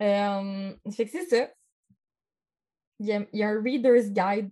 Euh, 0.00 0.74
fait 0.90 1.04
que 1.04 1.10
c'est 1.10 1.26
ça. 1.26 1.50
Il 2.98 3.04
y, 3.08 3.12
a, 3.12 3.22
il 3.30 3.38
y, 3.38 3.42
a, 3.42 3.50
un 3.50 3.62
Reader's 3.62 4.06
Guide 4.10 4.50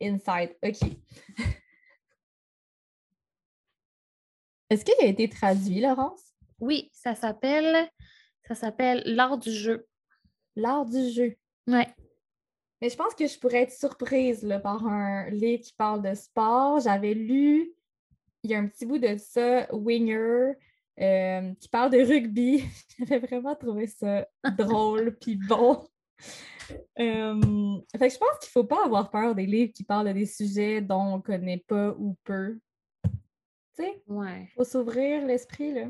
inside. 0.00 0.56
OK. 0.62 0.80
Est-ce 4.70 4.86
qu'il 4.86 4.94
a 5.04 5.08
été 5.08 5.28
traduit, 5.28 5.82
Laurence? 5.82 6.32
Oui, 6.60 6.88
ça 6.94 7.14
s'appelle 7.14 7.90
ça 8.50 8.56
s'appelle 8.56 9.02
L'art 9.06 9.38
du 9.38 9.52
jeu. 9.52 9.86
L'art 10.56 10.84
du 10.84 11.08
jeu. 11.10 11.36
Oui. 11.68 11.82
Mais 12.80 12.88
je 12.88 12.96
pense 12.96 13.14
que 13.14 13.26
je 13.26 13.38
pourrais 13.38 13.62
être 13.62 13.72
surprise 13.72 14.42
là, 14.42 14.58
par 14.58 14.86
un 14.86 15.28
livre 15.30 15.62
qui 15.62 15.74
parle 15.74 16.02
de 16.02 16.14
sport. 16.14 16.80
J'avais 16.80 17.14
lu, 17.14 17.72
il 18.42 18.50
y 18.50 18.54
a 18.54 18.58
un 18.58 18.66
petit 18.66 18.86
bout 18.86 18.98
de 18.98 19.16
ça, 19.18 19.72
Winger, 19.74 20.52
euh, 21.00 21.54
qui 21.60 21.68
parle 21.68 21.90
de 21.90 21.98
rugby. 21.98 22.64
J'avais 22.98 23.18
vraiment 23.18 23.54
trouvé 23.54 23.86
ça 23.86 24.26
drôle 24.56 25.16
puis 25.20 25.36
bon. 25.36 25.86
Euh, 26.98 27.80
fait 27.98 28.08
que 28.08 28.14
je 28.14 28.18
pense 28.18 28.38
qu'il 28.40 28.48
ne 28.48 28.52
faut 28.52 28.64
pas 28.64 28.84
avoir 28.84 29.10
peur 29.10 29.34
des 29.34 29.46
livres 29.46 29.72
qui 29.72 29.84
parlent 29.84 30.12
des 30.12 30.26
sujets 30.26 30.80
dont 30.80 31.14
on 31.14 31.16
ne 31.16 31.22
connaît 31.22 31.64
pas 31.66 31.94
ou 31.98 32.16
peu. 32.24 32.58
Tu 33.04 33.10
sais? 33.74 34.02
Ouais. 34.06 34.48
Faut 34.56 34.64
s'ouvrir 34.64 35.26
l'esprit, 35.26 35.72
là. 35.72 35.88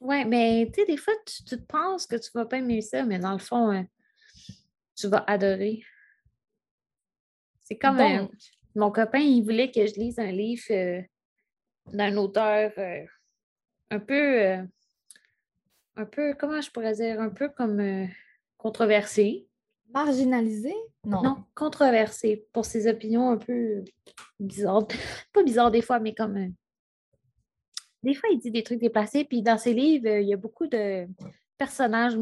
Ouais, 0.00 0.24
mais 0.24 0.70
tu 0.72 0.80
sais, 0.80 0.86
des 0.86 0.96
fois, 0.96 1.12
tu, 1.26 1.44
te 1.44 1.54
penses 1.56 2.06
que 2.06 2.16
tu 2.16 2.30
vas 2.34 2.46
pas 2.46 2.56
aimer 2.56 2.80
ça, 2.80 3.04
mais 3.04 3.18
dans 3.18 3.32
le 3.32 3.38
fond, 3.38 3.70
euh, 3.70 3.82
tu 4.96 5.08
vas 5.08 5.24
adorer. 5.26 5.82
C'est 7.70 7.78
comme 7.78 8.28
mon 8.74 8.90
copain, 8.90 9.18
il 9.18 9.42
voulait 9.42 9.70
que 9.70 9.86
je 9.86 9.94
lise 9.94 10.18
un 10.18 10.30
livre 10.30 10.62
euh, 10.70 11.02
d'un 11.92 12.16
auteur 12.16 12.72
euh, 12.78 13.04
un 13.90 14.00
peu, 14.00 14.42
un 15.96 16.04
peu, 16.04 16.34
comment 16.34 16.60
je 16.60 16.70
pourrais 16.70 16.94
dire, 16.94 17.20
un 17.20 17.30
peu 17.30 17.48
comme 17.48 18.08
controversé. 18.56 19.46
Marginalisé? 19.92 20.74
Non. 21.04 21.22
Non, 21.22 21.44
controversé 21.54 22.46
pour 22.52 22.64
ses 22.64 22.88
opinions 22.88 23.30
un 23.30 23.38
peu 23.38 23.84
bizarres. 24.38 24.86
Pas 25.32 25.42
bizarres 25.42 25.70
des 25.70 25.82
fois, 25.82 25.98
mais 25.98 26.14
comme 26.14 26.52
des 28.02 28.14
fois, 28.14 28.30
il 28.32 28.38
dit 28.38 28.50
des 28.50 28.62
trucs 28.62 28.80
déplacés. 28.80 29.24
Puis 29.24 29.42
dans 29.42 29.58
ses 29.58 29.74
livres, 29.74 30.08
il 30.08 30.28
y 30.28 30.34
a 30.34 30.36
beaucoup 30.36 30.66
de 30.66 31.06
personnages, 31.58 32.14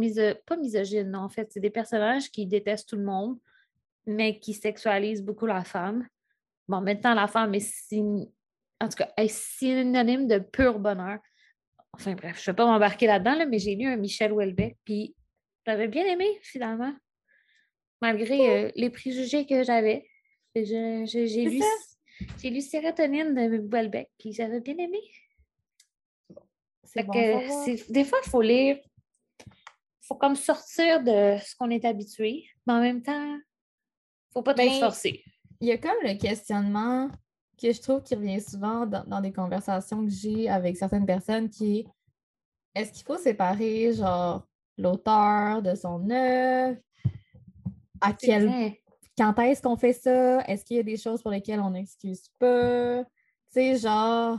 pas 0.46 0.56
misogynes, 0.56 1.10
non, 1.10 1.20
en 1.20 1.28
fait. 1.28 1.48
C'est 1.52 1.60
des 1.60 1.70
personnages 1.70 2.30
qui 2.30 2.46
détestent 2.46 2.88
tout 2.88 2.96
le 2.96 3.04
monde, 3.04 3.38
mais 4.08 4.38
qui 4.38 4.54
sexualisent 4.54 5.22
beaucoup 5.22 5.46
la 5.46 5.64
femme. 5.64 6.06
Bon, 6.66 6.80
maintenant, 6.80 7.14
la 7.14 7.28
femme 7.28 7.54
est, 7.54 7.94
en 8.80 8.88
tout 8.88 8.96
cas, 8.96 9.10
est 9.16 9.28
synonyme 9.28 10.26
de 10.26 10.38
pur 10.38 10.78
bonheur. 10.78 11.18
Enfin 11.92 12.14
bref, 12.14 12.42
je 12.42 12.50
ne 12.50 12.52
vais 12.52 12.56
pas 12.56 12.66
m'embarquer 12.66 13.06
là-dedans, 13.06 13.46
mais 13.48 13.58
j'ai 13.58 13.74
lu 13.74 13.86
un 13.86 13.96
Michel 13.96 14.32
Houellebecq, 14.32 14.76
puis 14.84 15.14
j'avais 15.66 15.88
bien 15.88 16.04
aimé, 16.04 16.38
finalement, 16.42 16.94
malgré 18.00 18.50
euh, 18.50 18.70
les 18.74 18.90
préjugés 18.90 19.46
que 19.46 19.62
j'avais. 19.62 20.08
J'ai 20.54 21.44
lu, 21.44 21.62
lu 22.42 22.60
Sérotonine 22.60 23.34
de 23.34 23.58
Houellebecq, 23.58 24.10
puis 24.18 24.32
j'avais 24.32 24.60
bien 24.60 24.76
aimé 24.76 25.00
des 27.88 28.04
fois, 28.04 28.18
il 28.24 28.30
faut 28.30 28.42
lire. 28.42 28.78
Il 29.46 30.06
faut 30.06 30.14
comme 30.14 30.36
sortir 30.36 31.02
de 31.02 31.38
ce 31.38 31.54
qu'on 31.56 31.70
est 31.70 31.84
habitué, 31.84 32.46
mais 32.66 32.72
en 32.72 32.80
même 32.80 33.02
temps, 33.02 33.38
faut 34.32 34.42
pas 34.42 34.54
trop 34.54 34.68
se 34.68 34.78
forcer. 34.78 35.22
Il 35.60 35.68
y 35.68 35.72
a 35.72 35.78
comme 35.78 35.96
le 36.02 36.16
questionnement 36.18 37.08
que 37.60 37.72
je 37.72 37.80
trouve 37.80 38.02
qui 38.02 38.14
revient 38.14 38.40
souvent 38.40 38.86
dans, 38.86 39.20
des 39.20 39.32
conversations 39.32 40.04
que 40.04 40.10
j'ai 40.10 40.48
avec 40.48 40.76
certaines 40.76 41.06
personnes 41.06 41.50
qui 41.50 41.80
est 41.80 41.86
est-ce 42.74 42.92
qu'il 42.92 43.04
faut 43.04 43.16
séparer 43.16 43.92
genre 43.92 44.46
l'auteur 44.76 45.62
de 45.62 45.74
son 45.74 46.08
œuvre? 46.10 46.78
À 48.00 48.12
quel 48.12 48.76
quand 49.18 49.36
est-ce 49.40 49.62
qu'on 49.62 49.76
fait 49.76 49.92
ça? 49.92 50.40
Est-ce 50.46 50.64
qu'il 50.64 50.76
y 50.76 50.80
a 50.80 50.84
des 50.84 50.96
choses 50.96 51.20
pour 51.20 51.32
lesquelles 51.32 51.58
on 51.58 51.70
n'excuse 51.70 52.28
pas? 52.38 53.02
Tu 53.02 53.10
sais, 53.48 53.76
genre, 53.76 54.38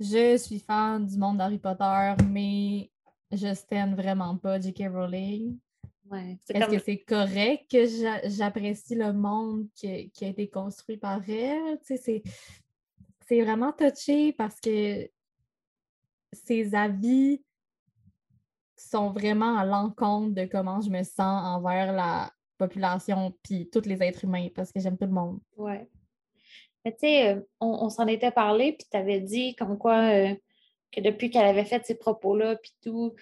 je 0.00 0.36
suis 0.36 0.58
fan 0.58 1.06
du 1.06 1.16
monde 1.16 1.38
d'Harry 1.38 1.58
Potter, 1.58 2.14
mais 2.28 2.90
je 3.30 3.54
stain 3.54 3.94
vraiment 3.94 4.36
pas 4.36 4.58
J.K. 4.58 4.88
Rowling. 4.92 5.58
Est-ce 6.14 6.70
que 6.70 6.78
c'est 6.78 6.98
correct 6.98 7.70
que 7.70 7.84
j'apprécie 8.28 8.94
le 8.94 9.12
monde 9.12 9.66
qui, 9.74 10.10
a 10.20 10.26
été 10.26 10.48
construit 10.48 10.96
par 10.96 11.20
elle? 11.28 11.78
c'est 11.82 13.42
vraiment 13.42 13.72
touché 13.72 14.32
parce 14.32 14.58
que 14.60 15.08
ses 16.32 16.74
avis 16.74 17.42
sont 18.76 19.10
vraiment 19.10 19.58
à 19.58 19.64
l'encontre 19.64 20.34
de 20.34 20.44
comment 20.46 20.80
je 20.80 20.90
me 20.90 21.02
sens 21.02 21.44
envers 21.44 21.92
la 21.92 22.32
population 22.56 23.36
puis 23.42 23.68
tous 23.70 23.86
les 23.86 24.02
êtres 24.02 24.24
humains 24.24 24.48
parce 24.54 24.72
que 24.72 24.80
j'aime 24.80 24.96
tout 24.96 25.06
le 25.06 25.12
monde. 25.12 25.40
Ouais 25.56 25.88
tu 26.92 26.98
sais, 27.00 27.36
euh, 27.36 27.40
on, 27.60 27.88
s'en 27.90 28.06
était 28.06 28.30
parlé, 28.30 28.72
puis 28.72 28.86
tu 28.90 28.96
avais 28.96 29.20
dit 29.20 29.54
comme 29.56 29.78
quoi 29.78 30.10
euh, 30.10 30.34
que 30.92 31.00
depuis 31.00 31.30
qu'elle 31.30 31.46
avait 31.46 31.64
fait 31.64 31.84
ces 31.84 31.96
propos-là, 31.96 32.56
puis 32.56 32.72
tout, 32.82 33.14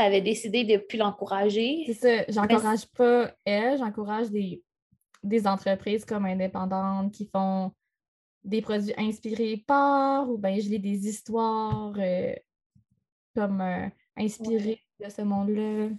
tu 0.00 0.06
avais 0.06 0.22
décidé 0.22 0.64
de 0.64 0.72
ne 0.72 0.78
plus 0.78 0.98
l'encourager. 0.98 1.84
C'est 1.86 1.94
ça, 1.94 2.24
j'encourage 2.28 2.86
pas 2.86 3.34
elle, 3.44 3.78
j'encourage 3.78 4.30
des, 4.30 4.62
des 5.22 5.46
entreprises 5.46 6.06
comme 6.06 6.24
indépendantes 6.24 7.12
qui 7.12 7.26
font 7.26 7.72
des 8.42 8.62
produits 8.62 8.94
inspirés 8.96 9.62
par, 9.66 10.30
ou 10.30 10.38
bien 10.38 10.58
je 10.58 10.70
lis 10.70 10.80
des 10.80 11.06
histoires 11.06 11.92
euh, 11.98 12.34
comme 13.34 13.62
inspirées 14.16 14.82
de 15.04 15.10
ce 15.10 15.20
monde-là. 15.20 15.90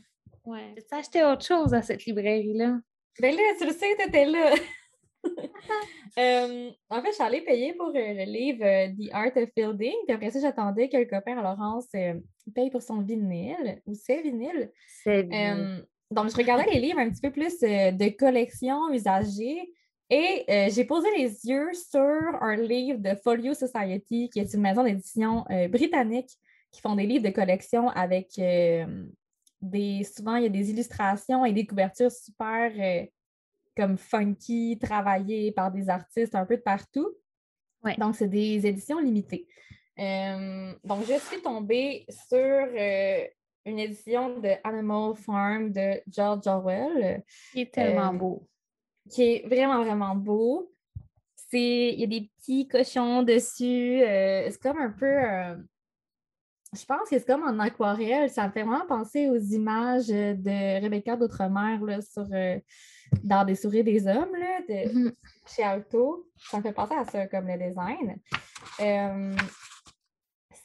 Ouais. 0.45 0.73
Tu 0.75 0.95
acheté 0.95 1.23
autre 1.23 1.45
chose 1.45 1.73
à 1.73 1.83
cette 1.83 2.03
librairie-là? 2.05 2.79
Ben 3.19 3.35
là, 3.35 3.41
tu 3.59 3.67
le 3.67 3.73
sais, 3.73 3.95
tu 3.99 4.07
étais 4.07 4.25
là. 4.25 4.55
Euh, 6.19 6.69
en 6.89 7.01
fait, 7.01 7.09
je 7.09 7.13
suis 7.13 7.23
allée 7.23 7.41
payer 7.41 7.73
pour 7.73 7.87
euh, 7.87 7.91
le 7.95 8.25
livre 8.25 8.65
euh, 8.65 8.89
The 8.89 9.13
Art 9.13 9.31
of 9.37 9.49
Building. 9.55 9.95
Puis 10.05 10.13
après 10.13 10.29
ça, 10.29 10.41
j'attendais 10.41 10.89
que 10.89 10.97
le 10.97 11.05
copain 11.05 11.37
à 11.37 11.41
Laurence 11.41 11.87
paye 12.53 12.69
pour 12.69 12.81
son 12.81 13.01
vinyle 13.01 13.81
ou 13.85 13.93
ses 13.93 14.21
vinyles. 14.21 14.71
donc, 15.05 16.29
je 16.29 16.35
regardais 16.35 16.69
les 16.71 16.81
livres 16.81 16.99
un 16.99 17.09
petit 17.09 17.21
peu 17.21 17.31
plus 17.31 17.59
de 17.61 18.17
collection 18.17 18.91
usagée. 18.91 19.71
Et 20.09 20.43
j'ai 20.69 20.83
posé 20.83 21.07
les 21.17 21.45
yeux 21.45 21.69
sur 21.73 22.01
un 22.01 22.57
livre 22.57 22.99
de 22.99 23.15
Folio 23.23 23.53
Society, 23.53 24.29
qui 24.29 24.39
est 24.39 24.53
une 24.53 24.61
maison 24.61 24.83
d'édition 24.83 25.45
britannique 25.69 26.31
qui 26.71 26.81
font 26.81 26.95
des 26.95 27.05
livres 27.05 27.23
de 27.23 27.33
collection 27.33 27.87
avec 27.87 28.27
des. 29.61 30.03
Souvent, 30.03 30.35
il 30.35 30.43
y 30.43 30.47
a 30.47 30.49
des 30.49 30.71
illustrations 30.71 31.45
et 31.45 31.53
des 31.53 31.65
couvertures 31.65 32.11
super 32.11 32.73
comme 33.75 33.97
funky, 33.97 34.77
travaillé 34.79 35.51
par 35.51 35.71
des 35.71 35.89
artistes 35.89 36.35
un 36.35 36.45
peu 36.45 36.57
de 36.57 36.61
partout. 36.61 37.11
Donc, 37.97 38.15
c'est 38.15 38.27
des 38.27 38.65
éditions 38.65 38.99
limitées. 38.99 39.47
Euh, 39.99 40.73
donc, 40.83 41.05
je 41.05 41.17
suis 41.19 41.41
tombée 41.41 42.05
sur 42.09 42.37
euh, 42.37 43.25
une 43.65 43.79
édition 43.79 44.39
de 44.39 44.51
Animal 44.63 45.15
Farm 45.15 45.71
de 45.71 46.01
George 46.07 46.47
Orwell. 46.47 47.23
Qui 47.51 47.61
est 47.61 47.73
tellement 47.73 48.13
euh, 48.13 48.17
beau. 48.17 48.47
Qui 49.09 49.23
est 49.23 49.47
vraiment, 49.47 49.83
vraiment 49.83 50.15
beau. 50.15 50.71
Il 51.53 51.99
y 51.99 52.03
a 52.03 52.07
des 52.07 52.31
petits 52.37 52.67
cochons 52.67 53.23
dessus. 53.23 53.99
c'est 53.99 54.61
comme 54.61 54.77
un 54.77 54.91
peu 54.91 55.61
je 56.73 56.85
pense 56.85 57.09
que 57.09 57.19
c'est 57.19 57.25
comme 57.25 57.43
en 57.43 57.59
aquarelle. 57.59 58.29
Ça 58.29 58.47
me 58.47 58.51
fait 58.51 58.63
vraiment 58.63 58.85
penser 58.85 59.29
aux 59.29 59.37
images 59.37 60.07
de 60.07 60.81
Rebecca 60.81 61.15
d'Outre-mer 61.17 61.79
sur 62.01 62.25
euh, 62.31 62.59
Dans 63.23 63.43
des 63.43 63.55
souris 63.55 63.83
des 63.83 64.07
hommes 64.07 64.35
là, 64.37 64.61
de, 64.67 64.89
mm-hmm. 64.89 65.13
chez 65.53 65.63
Alto. 65.63 66.27
Ça 66.37 66.57
me 66.57 66.63
fait 66.63 66.71
penser 66.71 66.95
à 66.95 67.05
ça 67.05 67.27
comme 67.27 67.47
le 67.47 67.57
design. 67.57 68.17
Euh, 68.79 69.35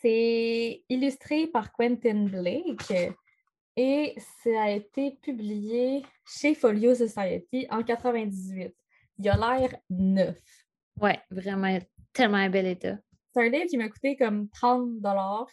c'est 0.01 0.85
illustré 0.89 1.49
par 1.49 1.73
Quentin 1.73 2.27
Blake 2.27 3.15
et 3.77 4.15
ça 4.45 4.63
a 4.63 4.71
été 4.71 5.19
publié 5.21 6.05
chez 6.25 6.55
Folio 6.55 6.95
Society 6.95 7.67
en 7.71 7.83
98. 7.83 8.75
Il 9.19 9.29
a 9.29 9.37
l'air 9.37 9.77
neuf. 9.91 10.39
Oui, 11.01 11.13
vraiment 11.31 11.79
tellement 12.13 12.39
un 12.39 12.51
bel 12.51 12.67
état. 12.67 12.97
C'est 13.37 13.45
un 13.45 13.51
livre 13.51 13.67
qui 13.67 13.77
m'a 13.77 13.91
coûté 13.91 14.17
comme 14.17 14.49
30 14.49 14.89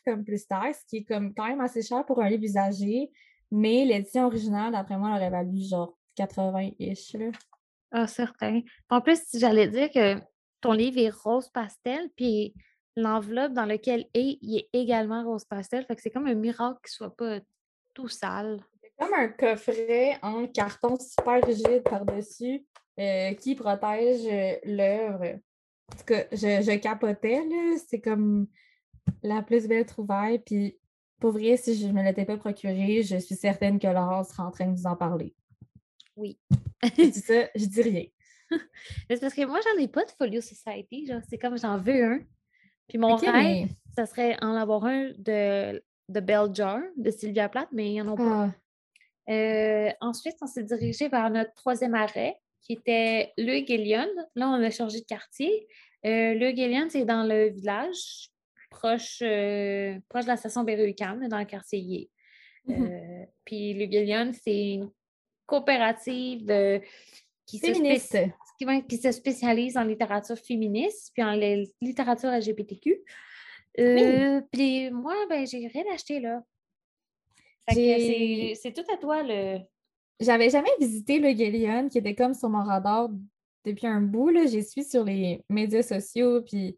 comme 0.06 0.24
plus 0.24 0.48
tard, 0.48 0.74
ce 0.74 0.86
qui 0.88 0.98
est 0.98 1.04
comme 1.04 1.34
quand 1.34 1.48
même 1.48 1.60
assez 1.60 1.82
cher 1.82 2.06
pour 2.06 2.22
un 2.22 2.30
livre 2.30 2.44
usagé. 2.44 3.12
Mais 3.52 3.84
l'édition 3.84 4.26
originale, 4.28 4.72
d'après 4.72 4.98
moi, 4.98 5.10
elle 5.10 5.16
aurait 5.18 5.30
valu 5.30 5.60
genre 5.70 5.98
80-ish. 6.18 7.18
Ah, 7.92 8.08
certain. 8.08 8.62
En 8.90 9.02
plus, 9.02 9.20
j'allais 9.34 9.68
dire 9.68 9.92
que 9.92 10.16
ton 10.62 10.72
livre 10.72 10.98
est 10.98 11.10
rose 11.10 11.50
pastel, 11.50 12.10
puis 12.16 12.54
l'enveloppe 12.96 13.52
dans 13.52 13.66
laquelle 13.66 14.06
est, 14.14 14.38
il 14.42 14.60
est 14.60 14.70
également 14.72 15.22
rose 15.26 15.44
pastel. 15.44 15.86
Fait 15.86 15.98
que 15.98 16.02
c'est 16.02 16.10
comme 16.10 16.28
un 16.28 16.36
miracle 16.36 16.80
qu'il 16.86 16.94
soit 16.94 17.16
pas 17.16 17.40
tout 17.94 18.08
sale. 18.08 18.62
C'est 18.82 18.94
comme 18.98 19.14
un 19.14 19.28
coffret 19.28 20.18
en 20.22 20.48
carton 20.48 20.96
super 20.98 21.44
rigide 21.44 21.84
par-dessus 21.84 22.66
euh, 22.98 23.34
qui 23.34 23.56
protège 23.56 24.26
euh, 24.26 24.58
l'œuvre. 24.64 25.38
En 25.94 25.98
tout 25.98 26.06
cas, 26.06 26.24
je, 26.32 26.62
je 26.62 26.78
capotais, 26.80 27.41
C'est 27.88 28.02
comme 28.02 28.48
la 29.22 29.41
plus 29.41 29.68
belle 29.68 29.86
trouvaille. 29.86 30.39
Puis, 30.39 30.78
pour 31.20 31.32
vrai, 31.32 31.56
si 31.58 31.76
je 31.76 31.88
ne 31.88 31.94
me 31.94 32.04
l'étais 32.04 32.26
pas 32.26 32.38
procuré, 32.38 33.04
je 33.04 33.18
suis 33.18 33.36
certaine 33.36 33.80
que 33.80 33.88
Laurence 33.88 34.30
sera 34.30 34.48
en 34.48 34.52
train 34.52 34.68
de 34.68 34.76
vous 34.76 34.88
en 34.88 34.96
parler. 34.96 35.36
Oui. 36.16 36.39
je 36.84 37.10
dis 37.10 37.20
ça, 37.20 37.48
je 37.56 37.66
dis 37.66 37.82
rien. 37.82 38.06
c'est 39.10 39.20
parce 39.20 39.34
que 39.34 39.46
moi, 39.46 39.60
j'en 39.64 39.82
ai 39.82 39.88
pas 39.88 40.04
de 40.06 40.12
Folio 40.12 40.41
Society. 40.41 41.10
C'est 41.30 41.38
comme 41.38 41.58
j'en 41.58 41.78
veux 41.78 42.04
un. 42.04 42.20
Puis 42.88 42.98
mon 42.98 43.16
rêve, 43.16 43.70
ça 43.96 44.06
serait 44.06 44.36
en 44.41 44.56
avoir 44.56 44.86
un 44.86 45.12
de, 45.18 45.82
de 46.10 46.20
Bell 46.20 46.54
Jar, 46.54 46.82
de 46.98 47.12
Sylvia 47.12 47.48
Plath, 47.50 47.70
mais 47.72 47.88
il 47.88 47.94
n'y 47.94 48.02
en 48.02 48.14
a 48.14 48.18
pas. 48.18 48.50
Ah. 49.28 49.32
Euh, 49.32 49.91
ensuite, 50.02 50.36
on 50.41 50.48
s'est 50.48 50.64
dirigé 50.64 51.08
vers 51.08 51.30
notre 51.30 51.54
troisième 51.54 51.96
arrêt, 51.96 52.36
qui 52.64 52.74
était 52.74 53.34
Le 53.38 53.59
Guélion. 53.59 54.07
Là, 54.36 54.49
on 54.49 54.64
a 54.64 54.70
changé 54.70 54.99
de 55.01 55.05
quartier. 55.05 55.68
Euh, 56.05 56.34
le 56.34 56.51
Guélion, 56.51 56.88
c'est 56.89 57.05
dans 57.05 57.24
le 57.24 57.49
village, 57.49 58.30
proche, 58.70 59.20
euh, 59.22 59.97
proche 60.09 60.24
de 60.24 60.30
la 60.30 60.38
station 60.38 60.64
Berry-UQAM, 60.64 61.28
dans 61.28 61.39
le 61.39 61.45
quartier 61.45 61.80
Yé. 61.80 62.09
Mm-hmm. 62.68 63.28
puis 63.43 63.74
Le 63.74 63.86
Guélion, 63.86 64.32
c'est 64.34 64.74
une 64.76 64.89
coopérative 65.45 66.45
de, 66.45 66.82
qui, 67.45 67.57
se 67.57 68.82
qui, 68.88 68.97
se 68.97 69.11
spécialise 69.11 69.78
en 69.78 69.84
littérature 69.84 70.38
féministe 70.38 71.11
puis 71.14 71.24
en 71.24 71.34
littérature 71.82 72.32
LGBTQ. 72.32 73.03
Euh, 73.80 74.41
puis 74.51 74.91
moi, 74.91 75.16
ben, 75.30 75.45
j'ai 75.45 75.68
rien 75.68 75.84
acheté 75.93 76.20
là. 76.20 76.41
C'est 77.70 78.74
tout 78.74 78.91
à 78.93 78.97
toi 78.97 79.24
le. 79.24 79.59
J'avais 80.20 80.49
jamais 80.49 80.70
visité 80.80 81.20
le 81.20 81.36
Gélion 81.36 81.89
qui 81.89 81.97
était 81.97 82.16
comme 82.16 82.34
sur 82.34 82.49
mon 82.49 82.64
radar 82.64 83.09
depuis 83.66 83.88
un 83.88 84.01
bout. 84.01 84.32
J'y 84.47 84.64
suis 84.64 84.84
sur 84.84 85.03
les 85.03 85.43
médias 85.49 85.84
sociaux, 85.84 86.41
puis 86.41 86.78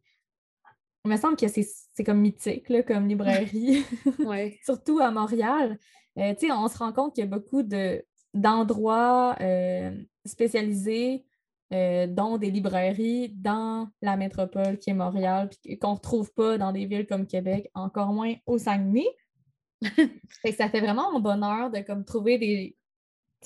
il 1.05 1.11
me 1.11 1.17
semble 1.17 1.35
que 1.35 1.47
c'est 1.47 2.03
comme 2.03 2.21
mythique 2.21 2.69
là, 2.69 2.81
comme 2.83 3.07
librairie, 3.07 3.83
surtout 4.65 4.99
à 4.99 5.11
Montréal. 5.11 5.77
Euh, 6.17 6.33
on 6.51 6.67
se 6.67 6.77
rend 6.77 6.93
compte 6.93 7.13
qu'il 7.13 7.23
y 7.23 7.27
a 7.27 7.29
beaucoup 7.29 7.61
d'endroits 8.33 9.35
euh, 9.41 9.91
spécialisés 10.25 11.25
euh, 11.73 12.07
dont 12.07 12.37
des 12.37 12.51
librairies 12.51 13.29
dans 13.35 13.89
la 14.01 14.17
métropole 14.17 14.77
qui 14.77 14.91
est 14.91 14.93
Montréal, 14.93 15.49
puis 15.49 15.77
qu'on 15.77 15.91
ne 15.91 15.95
retrouve 15.95 16.33
pas 16.33 16.57
dans 16.57 16.71
des 16.71 16.85
villes 16.85 17.07
comme 17.07 17.27
Québec, 17.27 17.69
encore 17.73 18.13
moins 18.13 18.33
au 18.45 18.57
Saguenay. 18.57 19.07
ça 20.57 20.69
fait 20.69 20.79
vraiment 20.79 21.11
mon 21.11 21.19
bonheur 21.19 21.69
de 21.69 21.79
comme, 21.79 22.05
trouver 22.05 22.37
des, 22.37 22.77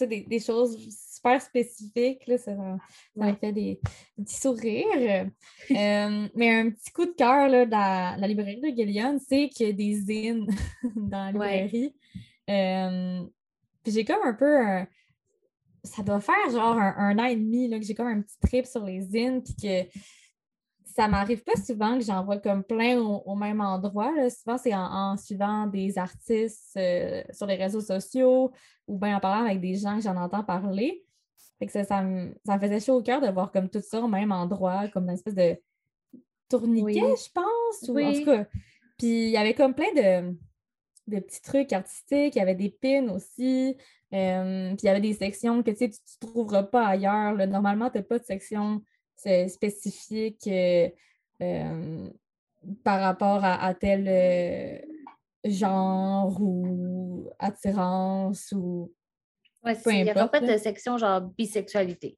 des, 0.05 0.39
choses 0.39 0.77
super 0.89 1.41
spécifiques. 1.41 2.25
Là, 2.27 2.37
ça, 2.37 2.51
ça 3.17 3.35
fait 3.35 3.51
des, 3.51 3.79
petits 4.17 4.35
sourires. 4.39 5.27
Euh, 5.71 6.27
mais 6.35 6.49
un 6.49 6.71
petit 6.71 6.91
coup 6.91 7.05
de 7.05 7.11
cœur 7.11 7.47
dans 7.67 8.19
la 8.19 8.27
librairie 8.27 8.59
de 8.59 8.75
Gillian, 8.75 9.19
c'est 9.19 9.49
qu'il 9.49 9.67
y 9.67 9.69
a 9.69 9.73
des 9.73 9.93
zines 9.93 10.47
dans 10.95 11.25
la 11.25 11.31
librairie. 11.31 11.93
Euh, 12.49 13.21
puis 13.83 13.93
j'ai 13.93 14.03
comme 14.03 14.23
un 14.23 14.33
peu 14.33 14.87
ça 15.83 16.03
doit 16.03 16.19
faire 16.19 16.49
genre 16.51 16.77
un, 16.77 17.17
an 17.19 17.25
et 17.25 17.35
demi 17.35 17.69
que 17.69 17.85
j'ai 17.85 17.93
comme 17.93 18.07
un 18.07 18.21
petit 18.21 18.39
trip 18.41 18.65
sur 18.65 18.83
les 18.83 19.01
zines, 19.01 19.43
puis 19.43 19.55
que 19.55 19.99
ça 20.95 21.07
m'arrive 21.07 21.43
pas 21.43 21.55
souvent 21.55 21.97
que 21.97 22.03
j'en 22.03 22.23
vois 22.23 22.37
comme 22.37 22.63
plein 22.63 22.99
au, 22.99 23.35
même 23.35 23.61
endroit. 23.61 24.11
Souvent, 24.29 24.57
c'est 24.57 24.73
en, 24.73 25.17
suivant 25.17 25.67
des 25.67 25.97
artistes 25.97 26.75
euh, 26.77 27.23
sur 27.31 27.45
les 27.45 27.55
réseaux 27.55 27.81
sociaux 27.81 28.51
ou 28.87 28.97
bien 28.97 29.17
en 29.17 29.19
parlant 29.19 29.45
avec 29.45 29.61
des 29.61 29.75
gens 29.75 29.97
que 29.97 30.03
j'en 30.03 30.17
entends 30.17 30.43
parler. 30.43 31.05
que 31.61 31.71
ça, 31.71 32.01
me, 32.03 32.33
faisait 32.59 32.79
chaud 32.79 32.97
au 32.97 33.03
cœur 33.03 33.21
de 33.21 33.29
voir 33.29 33.51
comme 33.51 33.69
tout 33.69 33.81
ça 33.81 34.01
au 34.01 34.07
même 34.07 34.31
endroit, 34.31 34.87
comme 34.89 35.05
une 35.05 35.15
espèce 35.15 35.35
de 35.35 35.57
tourniquet, 36.49 37.15
je 37.15 37.31
pense. 37.33 37.89
Ou, 37.89 37.99
En 37.99 38.13
tout 38.13 38.25
cas. 38.25 38.45
Puis 38.97 39.27
il 39.27 39.29
y 39.29 39.37
avait 39.37 39.53
comme 39.53 39.73
plein 39.73 39.93
de, 39.95 40.35
de 41.07 41.19
petits 41.19 41.41
trucs 41.41 41.71
artistiques, 41.71 42.35
il 42.35 42.39
y 42.39 42.41
avait 42.41 42.55
des 42.55 42.69
pins 42.69 43.09
aussi. 43.09 43.77
Euh, 44.13 44.69
puis 44.69 44.79
il 44.83 44.85
y 44.85 44.89
avait 44.89 45.01
des 45.01 45.13
sections 45.13 45.61
que 45.61 45.71
tu 45.71 45.85
ne 45.85 46.27
trouveras 46.27 46.63
pas 46.63 46.85
ailleurs. 46.87 47.35
Normalement, 47.47 47.89
tu 47.89 47.97
n'as 47.97 48.03
pas 48.03 48.19
de 48.19 48.23
section 48.23 48.81
spécifique 49.47 50.47
euh, 50.47 50.89
euh, 51.41 52.09
par 52.83 53.01
rapport 53.01 53.41
à, 53.43 53.73
tel 53.73 54.83
genre 55.43 56.41
ou 56.41 57.29
attirance 57.39 58.51
ou. 58.51 58.93
Oui, 59.63 59.73
il 59.87 60.03
n'y 60.03 60.09
a 60.09 60.27
pas 60.27 60.39
de 60.39 60.57
section 60.57 60.97
genre 60.97 61.21
bisexualité. 61.21 62.17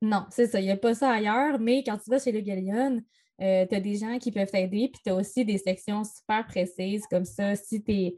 Non, 0.00 0.26
c'est 0.30 0.46
ça. 0.46 0.60
Il 0.60 0.64
n'y 0.64 0.70
a 0.70 0.76
pas 0.76 0.94
ça 0.94 1.10
ailleurs, 1.10 1.58
mais 1.58 1.82
quand 1.84 1.96
tu 1.96 2.10
vas 2.10 2.18
chez 2.18 2.32
le 2.32 2.40
Gallion, 2.40 3.00
tu 3.38 3.44
as 3.44 3.80
des 3.80 3.94
gens 3.96 4.18
qui 4.18 4.32
peuvent 4.32 4.50
t'aider, 4.50 4.90
puis 4.92 5.00
tu 5.04 5.10
as 5.10 5.14
aussi 5.14 5.44
des 5.44 5.58
sections 5.58 6.02
super 6.04 6.46
précises 6.46 7.06
comme 7.10 7.24
ça. 7.24 7.54
Si 7.54 7.82
tu 7.82 7.92
es 7.92 8.16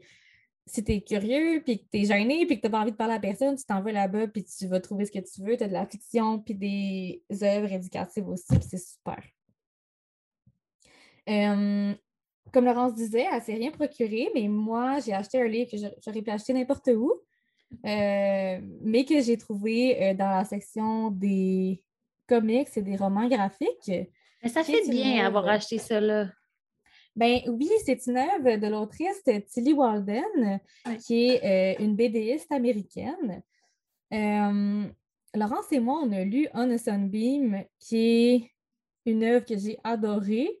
si 0.67 0.83
tu 0.83 0.93
es 0.93 1.01
curieux, 1.01 1.61
puis 1.63 1.79
que 1.79 1.83
tu 1.91 2.01
es 2.01 2.05
gêné, 2.05 2.45
puis 2.45 2.57
que 2.57 2.61
tu 2.61 2.67
n'as 2.67 2.71
pas 2.71 2.81
envie 2.81 2.91
de 2.91 2.97
parler 2.97 3.13
à 3.13 3.19
personne, 3.19 3.55
tu 3.55 3.65
t'en 3.65 3.81
vas 3.81 3.91
là-bas, 3.91 4.27
puis 4.27 4.43
tu 4.43 4.67
vas 4.67 4.79
trouver 4.79 5.05
ce 5.05 5.11
que 5.11 5.19
tu 5.19 5.41
veux. 5.41 5.57
Tu 5.57 5.63
as 5.63 5.67
de 5.67 5.73
la 5.73 5.85
fiction, 5.85 6.39
puis 6.39 6.55
des 6.55 7.23
œuvres 7.43 7.71
éducatives 7.71 8.27
aussi, 8.27 8.47
puis 8.47 8.67
c'est 8.67 8.77
super. 8.77 9.21
comme 12.51 12.65
Laurence 12.65 12.93
disait, 12.95 13.27
elle 13.29 13.39
ne 13.39 13.43
s'est 13.43 13.53
rien 13.53 13.71
procuré, 13.71 14.29
mais 14.33 14.47
moi, 14.47 14.99
j'ai 14.99 15.13
acheté 15.13 15.41
un 15.41 15.47
livre 15.47 15.69
que 15.69 15.77
j'aurais 15.77 16.21
pu 16.21 16.31
acheter 16.31 16.53
n'importe 16.53 16.87
où, 16.87 17.13
euh, 17.85 18.59
mais 18.81 19.05
que 19.05 19.21
j'ai 19.21 19.37
trouvé 19.37 20.01
euh, 20.01 20.13
dans 20.13 20.29
la 20.29 20.45
section 20.45 21.11
des 21.11 21.83
comics 22.27 22.69
et 22.75 22.81
des 22.81 22.95
romans 22.95 23.27
graphiques. 23.27 23.91
Mais 24.41 24.49
ça 24.49 24.63
fait 24.63 24.87
bien 24.89 25.25
avoir 25.25 25.47
acheté 25.47 25.77
ça 25.77 25.99
là. 25.99 26.29
Ben 27.15 27.39
oui, 27.47 27.69
c'est 27.85 28.07
une 28.07 28.17
œuvre 28.17 28.57
de 28.57 28.67
l'autrice 28.67 29.23
Tilly 29.23 29.71
Walden, 29.71 30.59
qui 31.05 31.29
est 31.29 31.77
euh, 31.79 31.83
une 31.83 31.95
BDiste 31.95 32.51
américaine. 32.51 33.41
Euh, 34.13 34.83
Laurence 35.33 35.71
et 35.71 35.79
moi, 35.79 36.01
on 36.03 36.11
a 36.11 36.25
lu 36.25 36.47
On 36.53 36.69
a 36.69 36.77
Sunbeam, 36.77 37.63
qui 37.79 37.97
est 37.97 38.51
une 39.05 39.23
œuvre 39.23 39.45
que 39.45 39.57
j'ai 39.57 39.77
adorée. 39.85 40.59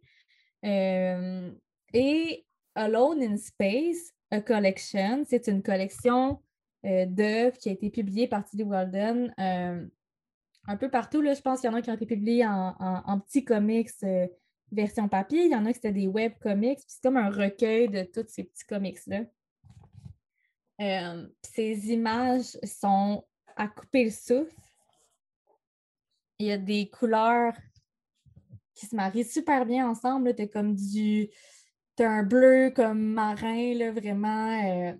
Euh, 0.63 1.51
et 1.93 2.45
Alone 2.73 3.21
in 3.21 3.37
Space, 3.37 4.13
A 4.31 4.39
Collection, 4.39 5.23
c'est 5.27 5.47
une 5.47 5.61
collection 5.61 6.41
d'œuvres 6.83 7.57
qui 7.57 7.69
a 7.69 7.71
été 7.71 7.89
publiée 7.89 8.27
par 8.27 8.45
Tilly 8.45 8.63
Walden 8.63 9.33
un 10.67 10.77
peu 10.77 10.89
partout. 10.89 11.19
Là, 11.19 11.33
je 11.33 11.41
pense 11.41 11.61
qu'il 11.61 11.69
y 11.69 11.73
en 11.73 11.75
a 11.75 11.81
qui 11.81 11.89
ont 11.89 11.95
été 11.95 12.05
publiés 12.05 12.45
en, 12.45 12.75
en 12.79 13.19
petits 13.19 13.43
comics 13.43 13.89
version 14.75 15.07
papier, 15.07 15.45
il 15.45 15.51
y 15.51 15.55
en 15.55 15.65
a 15.65 15.69
qui 15.69 15.75
c'était 15.75 15.91
des 15.91 16.07
web 16.07 16.33
comics, 16.41 16.79
c'est 16.85 17.01
comme 17.01 17.17
un 17.17 17.29
recueil 17.29 17.89
de 17.89 18.03
tous 18.03 18.25
ces 18.27 18.43
petits 18.43 18.65
comics-là. 18.65 19.21
Euh, 20.81 21.27
ces 21.41 21.91
images 21.91 22.57
sont 22.63 23.25
à 23.55 23.67
couper 23.67 24.05
le 24.05 24.11
souffle. 24.11 24.53
Il 26.39 26.47
y 26.47 26.51
a 26.51 26.57
des 26.57 26.89
couleurs 26.89 27.53
qui 28.73 28.85
se 28.85 28.95
marient 28.95 29.23
super 29.23 29.65
bien 29.65 29.89
ensemble. 29.89 30.35
Tu 30.35 30.43
as 30.43 30.47
comme 30.47 30.75
du. 30.75 31.29
Un 31.97 32.23
bleu 32.23 32.73
comme 32.75 33.01
marin, 33.01 33.73
là, 33.73 33.91
vraiment 33.91 34.61
euh, 34.61 34.93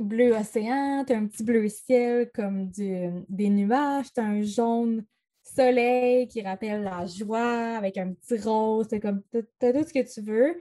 bleu 0.00 0.32
océan. 0.32 1.04
Tu 1.06 1.12
as 1.12 1.18
un 1.18 1.28
petit 1.28 1.44
bleu 1.44 1.68
ciel 1.68 2.28
comme 2.34 2.68
des 2.70 3.50
nuages. 3.50 4.12
Tu 4.12 4.20
as 4.20 4.24
un 4.24 4.42
jaune 4.42 5.06
soleil 5.54 6.28
qui 6.28 6.42
rappelle 6.42 6.82
la 6.82 7.06
joie 7.06 7.76
avec 7.76 7.96
un 7.98 8.12
petit 8.12 8.38
rose, 8.38 8.86
c'est 8.90 9.00
comme 9.00 9.22
tout 9.32 9.44
ce 9.60 9.92
que 9.92 10.12
tu 10.12 10.20
veux. 10.20 10.60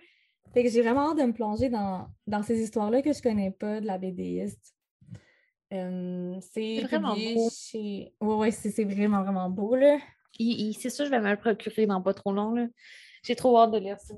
Fait 0.53 0.63
que 0.63 0.69
j'ai 0.69 0.81
vraiment 0.81 1.11
hâte 1.11 1.19
de 1.19 1.23
me 1.23 1.33
plonger 1.33 1.69
dans, 1.69 2.07
ces 2.43 2.61
histoires-là 2.61 3.01
que 3.01 3.13
je 3.13 3.21
connais 3.21 3.51
pas 3.51 3.81
de 3.81 3.85
la 3.85 3.97
BDiste. 3.97 4.75
c'est 5.69 6.81
vraiment 6.83 7.15
beau. 7.15 7.49
Chez... 7.51 8.13
Ouais, 8.19 8.51
c'est 8.51 8.83
vraiment, 8.83 9.21
vraiment 9.23 9.49
beau. 9.49 9.75
Là. 9.75 9.97
C'est 10.39 10.89
sûr, 10.89 11.05
je 11.05 11.11
vais 11.11 11.19
me 11.19 11.29
le 11.29 11.37
procurer 11.37 11.85
dans 11.85 12.01
pas 12.01 12.13
trop 12.13 12.33
long. 12.33 12.69
J'ai 13.23 13.35
trop 13.35 13.57
hâte 13.59 13.71
de 13.71 13.77
lire 13.77 13.99
ça. 13.99 14.15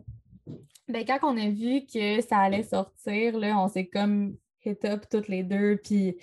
Ben, 0.87 1.05
quand 1.05 1.19
on 1.23 1.37
a 1.37 1.49
vu 1.49 1.85
que 1.85 2.21
ça 2.21 2.37
allait 2.37 2.63
sortir, 2.63 3.37
là, 3.37 3.59
on 3.59 3.67
s'est 3.67 3.87
comme 3.87 4.37
hit 4.65 4.85
up 4.85 5.05
toutes 5.09 5.27
les 5.27 5.43
deux. 5.43 5.77
Puis 5.83 6.17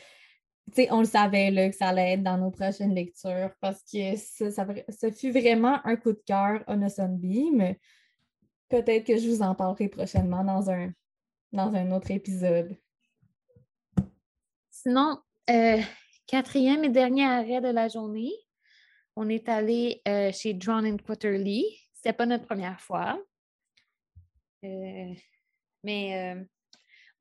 on 0.90 1.00
le 1.00 1.06
savait 1.06 1.50
là, 1.50 1.68
que 1.68 1.76
ça 1.76 1.88
allait 1.88 2.14
être 2.14 2.22
dans 2.22 2.38
nos 2.38 2.50
prochaines 2.50 2.94
lectures 2.94 3.50
parce 3.60 3.82
que 3.82 4.16
ça, 4.16 4.66
ça, 4.88 5.12
fut 5.12 5.30
vraiment 5.30 5.80
un 5.84 5.96
coup 5.96 6.12
de 6.12 6.22
cœur 6.26 6.62
on 6.66 6.82
a 6.82 6.88
Sunbeam. 6.88 7.74
Peut-être 8.68 9.06
que 9.06 9.16
je 9.16 9.28
vous 9.28 9.42
en 9.42 9.54
parlerai 9.54 9.88
prochainement 9.88 10.44
dans 10.44 10.70
un, 10.70 10.92
dans 11.52 11.74
un 11.74 11.90
autre 11.92 12.10
épisode. 12.10 12.76
Sinon, 14.70 15.18
euh, 15.50 15.80
quatrième 16.26 16.84
et 16.84 16.90
dernier 16.90 17.24
arrêt 17.24 17.60
de 17.60 17.68
la 17.68 17.88
journée, 17.88 18.32
on 19.16 19.28
est 19.28 19.48
allé 19.48 20.02
euh, 20.06 20.30
chez 20.32 20.54
Drawn 20.54 20.86
and 20.86 20.98
Quarterly. 20.98 21.64
C'était 21.94 22.12
pas 22.12 22.26
notre 22.26 22.46
première 22.46 22.80
fois. 22.80 23.18
Euh, 24.64 25.14
mais 25.82 26.36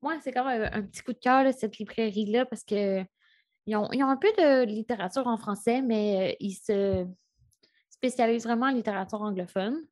moi, 0.02 0.18
c'est 0.22 0.32
comme 0.32 0.46
un, 0.46 0.70
un, 0.72 0.82
petit 0.82 1.02
coup 1.02 1.12
de 1.12 1.18
cœur, 1.18 1.52
cette 1.54 1.78
librairie-là, 1.78 2.44
parce 2.46 2.64
que 2.64 3.04
ils 3.68 3.76
ont, 3.76 4.08
un 4.08 4.16
peu 4.16 4.28
de 4.38 4.64
littérature 4.64 5.26
en 5.26 5.36
français, 5.36 5.82
mais 5.82 6.36
ils 6.40 6.54
se 6.54 7.06
spécialisent 7.90 8.44
vraiment 8.44 8.66
en 8.66 8.70
littérature 8.70 9.20
anglophone. 9.20 9.84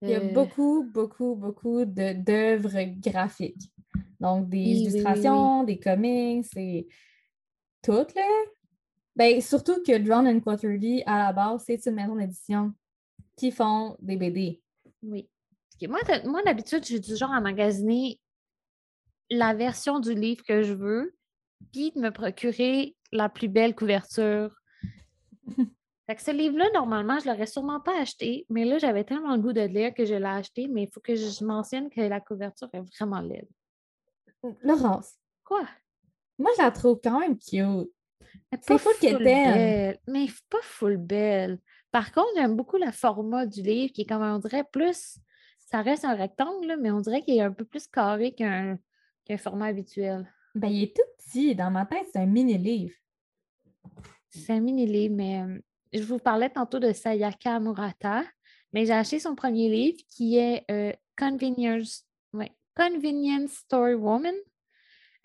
Il 0.00 0.08
y 0.08 0.14
a 0.14 0.20
beaucoup, 0.20 0.88
beaucoup, 0.92 1.36
beaucoup 1.36 1.84
d'œuvres 1.84 3.00
graphiques. 3.00 3.70
Donc, 4.18 4.48
des 4.48 4.58
illustrations, 4.58 5.62
des 5.62 5.78
comics, 5.78 6.46
c'est 6.52 6.86
tout, 7.82 8.06
là. 8.16 8.28
Ben, 9.14 9.40
surtout 9.42 9.82
que 9.82 9.98
Drown 9.98 10.26
and 10.26 10.40
Quarterly, 10.40 11.02
à 11.04 11.18
la 11.18 11.32
base, 11.32 11.64
c'est 11.66 11.84
une 11.86 11.94
maison 11.94 12.16
d'édition 12.16 12.72
qui 13.36 13.50
font 13.50 13.96
des 14.00 14.16
BD. 14.16 14.62
Oui. 15.02 15.28
Moi, 15.86 16.00
moi 16.24 16.42
d'habitude, 16.42 16.84
j'ai 16.84 16.98
du 16.98 17.14
genre 17.16 17.32
à 17.32 17.40
magasiner 17.40 18.20
la 19.30 19.52
version 19.52 20.00
du 20.00 20.14
livre 20.14 20.42
que 20.44 20.62
je 20.62 20.72
veux, 20.72 21.14
puis 21.72 21.92
de 21.92 22.00
me 22.00 22.10
procurer 22.10 22.96
la 23.12 23.28
plus 23.28 23.48
belle 23.48 23.74
couverture. 23.74 24.54
fait 26.06 26.16
que 26.16 26.22
ce 26.22 26.30
livre-là, 26.30 26.66
normalement, 26.74 27.18
je 27.18 27.28
ne 27.28 27.32
l'aurais 27.32 27.46
sûrement 27.46 27.80
pas 27.80 28.00
acheté, 28.00 28.46
mais 28.48 28.64
là, 28.64 28.78
j'avais 28.78 29.04
tellement 29.04 29.34
le 29.34 29.42
goût 29.42 29.52
de 29.52 29.60
le 29.60 29.66
lire 29.66 29.94
que 29.94 30.04
je 30.04 30.14
l'ai 30.14 30.24
acheté, 30.24 30.68
mais 30.68 30.84
il 30.84 30.90
faut 30.92 31.00
que 31.00 31.14
je 31.14 31.44
mentionne 31.44 31.90
que 31.90 32.00
la 32.00 32.20
couverture 32.20 32.68
est 32.72 32.80
vraiment 32.80 33.20
laide. 33.20 33.48
Laurence. 34.62 35.14
Quoi? 35.44 35.62
Moi, 36.38 36.50
je 36.56 36.62
la 36.62 36.70
trouve 36.70 37.00
quand 37.02 37.20
même 37.20 37.38
cute. 37.38 37.90
C'est 38.62 38.78
full 38.78 39.18
belle. 39.18 39.98
Mais 40.08 40.26
pas 40.48 40.62
full 40.62 40.96
belle. 40.96 41.58
Par 41.90 42.12
contre, 42.12 42.30
j'aime 42.36 42.56
beaucoup 42.56 42.78
le 42.78 42.90
format 42.90 43.46
du 43.46 43.62
livre 43.62 43.92
qui 43.92 44.02
est 44.02 44.06
comme 44.06 44.22
on 44.22 44.38
dirait 44.38 44.64
plus. 44.64 45.18
Ça 45.58 45.82
reste 45.82 46.04
un 46.04 46.14
rectangle, 46.14 46.76
mais 46.80 46.90
on 46.90 47.00
dirait 47.00 47.22
qu'il 47.22 47.36
est 47.36 47.42
un 47.42 47.52
peu 47.52 47.64
plus 47.64 47.86
carré 47.86 48.32
qu'un 48.34 48.78
format 49.38 49.66
habituel. 49.66 50.30
Ben, 50.54 50.68
il 50.68 50.84
est 50.84 50.96
tout 50.96 51.02
petit. 51.18 51.54
Dans 51.54 51.70
ma 51.70 51.86
tête, 51.86 52.06
c'est 52.12 52.18
un 52.18 52.26
mini-livre. 52.26 52.94
C'est 54.30 54.52
un 54.52 54.60
mini-livre, 54.60 55.14
mais 55.14 55.42
euh, 55.42 55.58
je 55.92 56.02
vous 56.02 56.18
parlais 56.18 56.50
tantôt 56.50 56.78
de 56.78 56.92
Sayaka 56.92 57.60
Murata, 57.60 58.22
mais 58.72 58.86
j'ai 58.86 58.92
acheté 58.92 59.18
son 59.18 59.34
premier 59.34 59.68
livre 59.68 59.98
qui 60.08 60.36
est 60.36 60.64
euh, 60.70 60.92
Convenience, 61.16 62.06
Convenience 62.74 63.52
Story 63.52 63.94
Woman. 63.94 64.34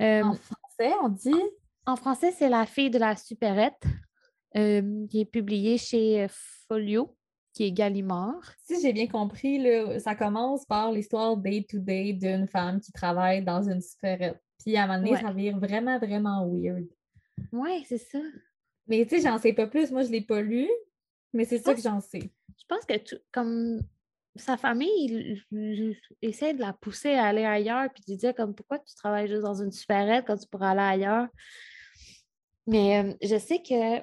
Euh, 0.02 0.24
en 0.24 0.34
français, 0.34 0.94
on 1.02 1.10
dit? 1.10 1.44
En 1.86 1.96
français, 1.96 2.32
c'est 2.32 2.50
La 2.50 2.66
fille 2.66 2.90
de 2.90 3.00
la 3.00 3.16
supérette, 3.16 3.84
qui 4.54 5.22
est 5.22 5.30
publié 5.32 5.78
chez 5.78 6.28
Folio, 6.68 7.16
qui 7.54 7.66
est 7.66 7.72
Gallimard. 7.72 8.42
Si 8.66 8.82
j'ai 8.82 8.92
bien 8.92 9.08
compris, 9.08 9.64
ça 10.00 10.16
commence 10.16 10.66
par 10.66 10.92
l'histoire 10.92 11.38
day-to-day 11.38 12.14
d'une 12.14 12.48
femme 12.48 12.82
qui 12.82 12.92
travaille 12.92 13.44
dans 13.44 13.64
une 13.64 13.82
supérette. 13.82 14.42
Puis 14.60 14.76
à 14.76 14.84
un 14.84 14.88
moment 14.88 15.00
donné, 15.00 15.18
ça 15.18 15.32
vire 15.32 15.58
vraiment, 15.58 15.98
vraiment 15.98 16.48
weird. 16.48 16.88
Oui, 17.52 17.86
c'est 17.88 17.98
ça. 17.98 18.20
Mais 18.88 19.06
tu 19.06 19.18
sais, 19.18 19.22
j'en 19.22 19.38
sais 19.38 19.54
pas 19.54 19.68
plus. 19.68 19.92
Moi, 19.92 20.04
je 20.04 20.08
ne 20.08 20.14
l'ai 20.14 20.22
pas 20.22 20.42
lu, 20.42 20.68
mais 21.34 21.46
c'est 21.46 21.60
ça 21.60 21.74
que 21.74 21.82
j'en 21.82 22.00
sais. 22.00 22.32
Je 22.58 22.66
pense 22.68 22.86
que 22.86 22.94
comme 23.32 23.82
sa 24.36 24.58
famille 24.58 25.42
il, 25.52 25.98
essaie 26.22 26.54
de 26.54 26.62
la 26.62 26.74
pousser 26.74 27.14
à 27.14 27.26
aller 27.26 27.46
ailleurs, 27.46 27.90
puis 27.94 28.04
il 28.08 28.16
disait 28.16 28.34
comme 28.34 28.54
pourquoi 28.54 28.80
tu 28.80 28.96
travailles 28.96 29.28
juste 29.28 29.42
dans 29.42 29.62
une 29.62 29.72
supérette 29.72 30.26
quand 30.26 30.38
tu 30.38 30.48
pourrais 30.48 30.68
aller 30.68 31.04
ailleurs? 31.04 31.28
Mais 32.66 33.04
euh, 33.04 33.14
je 33.22 33.38
sais 33.38 33.62
que 33.62 34.02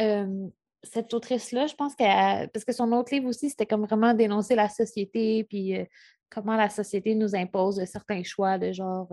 euh, 0.00 0.48
cette 0.82 1.12
autrice-là, 1.14 1.66
je 1.66 1.74
pense 1.74 1.94
qu'elle. 1.94 2.50
Parce 2.50 2.64
que 2.64 2.72
son 2.72 2.92
autre 2.92 3.12
livre 3.14 3.28
aussi, 3.28 3.50
c'était 3.50 3.66
comme 3.66 3.84
vraiment 3.84 4.14
dénoncer 4.14 4.54
la 4.54 4.68
société, 4.68 5.44
puis 5.44 5.76
euh, 5.76 5.84
comment 6.30 6.56
la 6.56 6.70
société 6.70 7.14
nous 7.14 7.34
impose 7.34 7.84
certains 7.84 8.22
choix 8.22 8.58
de 8.58 8.72
genre 8.72 9.08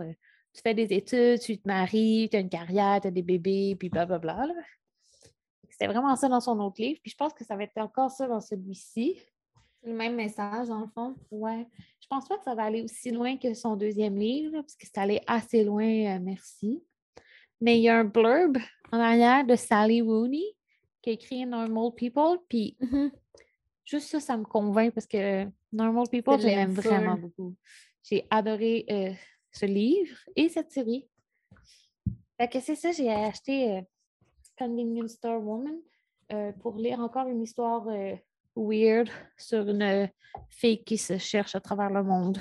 tu 0.54 0.62
fais 0.62 0.74
des 0.74 0.92
études, 0.92 1.40
tu 1.40 1.58
te 1.58 1.66
maries, 1.66 2.28
tu 2.30 2.36
as 2.36 2.40
une 2.40 2.48
carrière, 2.48 3.00
tu 3.00 3.08
as 3.08 3.10
des 3.10 3.22
bébés, 3.22 3.76
puis 3.78 3.88
blablabla. 3.88 4.34
Bla, 4.34 4.46
bla. 4.46 4.62
C'était 5.68 5.88
vraiment 5.88 6.14
ça 6.14 6.28
dans 6.28 6.40
son 6.40 6.58
autre 6.60 6.80
livre. 6.80 7.00
Puis 7.02 7.10
je 7.10 7.16
pense 7.16 7.32
que 7.34 7.44
ça 7.44 7.56
va 7.56 7.64
être 7.64 7.76
encore 7.78 8.10
ça 8.10 8.28
dans 8.28 8.40
celui-ci. 8.40 9.18
Le 9.82 9.92
même 9.92 10.14
message, 10.14 10.68
dans 10.68 10.80
le 10.80 10.86
fond. 10.94 11.16
Ouais. 11.32 11.66
Je 12.00 12.06
pense 12.06 12.28
pas 12.28 12.38
que 12.38 12.44
ça 12.44 12.54
va 12.54 12.62
aller 12.64 12.82
aussi 12.82 13.10
loin 13.10 13.36
que 13.36 13.52
son 13.54 13.74
deuxième 13.74 14.16
livre, 14.16 14.52
parce 14.60 14.76
que 14.76 14.86
c'est 14.86 14.98
allé 14.98 15.20
assez 15.26 15.64
loin, 15.64 15.84
euh, 15.84 16.20
merci. 16.22 16.80
Mais 17.60 17.78
il 17.78 17.82
y 17.82 17.88
a 17.88 17.98
un 17.98 18.04
blurb 18.04 18.56
en 18.92 19.00
arrière 19.00 19.44
de 19.44 19.56
Sally 19.56 20.00
Rooney 20.00 20.44
qui 21.02 21.10
a 21.10 21.12
écrit 21.14 21.44
Normal 21.44 21.90
People. 21.96 22.38
Puis 22.48 22.76
mm-hmm. 22.80 23.10
juste 23.84 24.08
ça, 24.10 24.20
ça 24.20 24.36
me 24.36 24.44
convainc 24.44 24.94
parce 24.94 25.06
que 25.06 25.46
Normal 25.72 26.08
People, 26.08 26.40
je 26.40 26.46
l'aime 26.46 26.72
vraiment 26.72 27.16
beaucoup. 27.16 27.56
J'ai 28.04 28.26
adoré 28.30 28.84
euh, 28.90 29.12
ce 29.54 29.66
livre 29.66 30.16
et 30.36 30.48
cette 30.48 30.70
série. 30.70 31.08
Fait 32.38 32.48
que 32.48 32.60
c'est 32.60 32.74
ça, 32.74 32.92
j'ai 32.92 33.10
acheté 33.10 33.72
euh, 33.72 33.80
Convenience 34.58 35.12
Store 35.12 35.42
Woman 35.42 35.78
pour 36.60 36.76
lire 36.76 37.00
encore 37.00 37.28
une 37.28 37.42
histoire 37.42 37.86
weird 38.56 39.08
sur 39.36 39.68
une 39.68 40.10
fille 40.48 40.82
qui 40.82 40.98
se 40.98 41.18
cherche 41.18 41.54
à 41.54 41.60
travers 41.60 41.90
le 41.90 42.02
monde. 42.02 42.38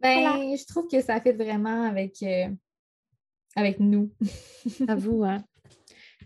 Ben, 0.00 0.56
je 0.56 0.66
trouve 0.66 0.88
que 0.88 1.00
ça 1.02 1.20
fait 1.20 1.32
vraiment 1.32 1.84
avec, 1.84 2.22
euh, 2.22 2.48
avec 3.54 3.78
nous. 3.80 4.10
à 4.88 4.94
vous, 4.94 5.24
hein? 5.24 5.44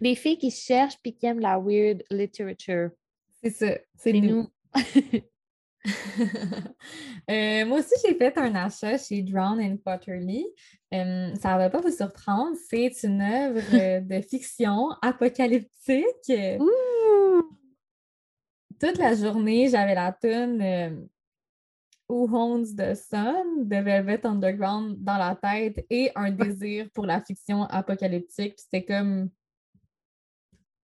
Des 0.01 0.15
filles 0.15 0.39
qui 0.39 0.51
se 0.51 0.65
cherchent 0.65 0.99
puis 1.03 1.15
qui 1.15 1.27
aiment 1.27 1.41
la 1.41 1.59
weird 1.59 2.05
literature. 2.11 2.91
C'est 3.43 3.51
ça, 3.51 3.79
c'est 3.97 4.13
nous. 4.13 4.49
Euh, 7.31 7.65
moi 7.65 7.79
aussi, 7.79 7.95
j'ai 8.05 8.15
fait 8.15 8.37
un 8.37 8.55
achat 8.55 8.99
chez 8.99 9.23
Drown 9.23 9.59
and 9.59 9.79
Potterly. 9.79 10.45
Euh, 10.93 11.35
ça 11.37 11.55
ne 11.55 11.59
va 11.59 11.71
pas 11.71 11.81
vous 11.81 11.91
surprendre, 11.91 12.55
c'est 12.69 12.93
une 13.03 13.23
œuvre 13.23 13.61
de 14.01 14.21
fiction 14.21 14.91
apocalyptique. 15.01 16.33
Ouh! 16.61 16.85
toute 18.79 18.99
la 18.99 19.15
journée, 19.15 19.69
j'avais 19.69 19.95
la 19.95 20.13
tune 20.13 20.61
euh, 20.61 20.91
Who 22.09 22.29
Owns 22.37 22.77
the 22.77 22.95
Sun 22.95 23.67
de 23.67 23.77
Velvet 23.77 24.27
Underground 24.27 25.03
dans 25.03 25.17
la 25.17 25.35
tête 25.35 25.85
et 25.89 26.11
un 26.15 26.31
désir 26.31 26.89
pour 26.93 27.07
la 27.07 27.23
fiction 27.23 27.63
apocalyptique. 27.65 28.55
C'était 28.59 28.85
comme 28.85 29.31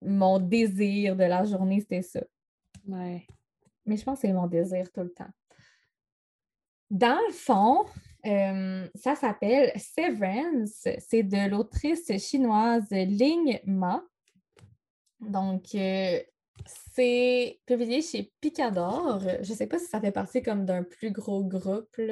mon 0.01 0.39
désir 0.39 1.15
de 1.15 1.23
la 1.23 1.45
journée, 1.45 1.79
c'était 1.79 2.01
ça. 2.01 2.21
Ouais. 2.87 3.25
Mais 3.86 3.97
je 3.97 4.03
pense 4.03 4.21
que 4.21 4.27
c'est 4.27 4.33
mon 4.33 4.47
désir 4.47 4.91
tout 4.91 5.01
le 5.01 5.11
temps. 5.11 5.29
Dans 6.89 7.19
le 7.27 7.33
fond, 7.33 7.86
euh, 8.25 8.88
ça 8.95 9.15
s'appelle 9.15 9.71
Severance. 9.77 10.88
C'est 10.99 11.23
de 11.23 11.49
l'autrice 11.49 12.11
chinoise 12.17 12.89
Ling 12.91 13.59
Ma. 13.65 14.03
Donc, 15.19 15.73
euh, 15.75 16.19
c'est 16.93 17.59
publié 17.65 18.01
chez 18.01 18.31
Picador. 18.41 19.19
Je 19.19 19.51
ne 19.51 19.55
sais 19.55 19.67
pas 19.67 19.79
si 19.79 19.86
ça 19.86 19.99
fait 19.99 20.11
partie 20.11 20.41
comme 20.41 20.65
d'un 20.65 20.83
plus 20.83 21.11
gros 21.11 21.43
groupe. 21.43 21.89
Tu 21.95 22.03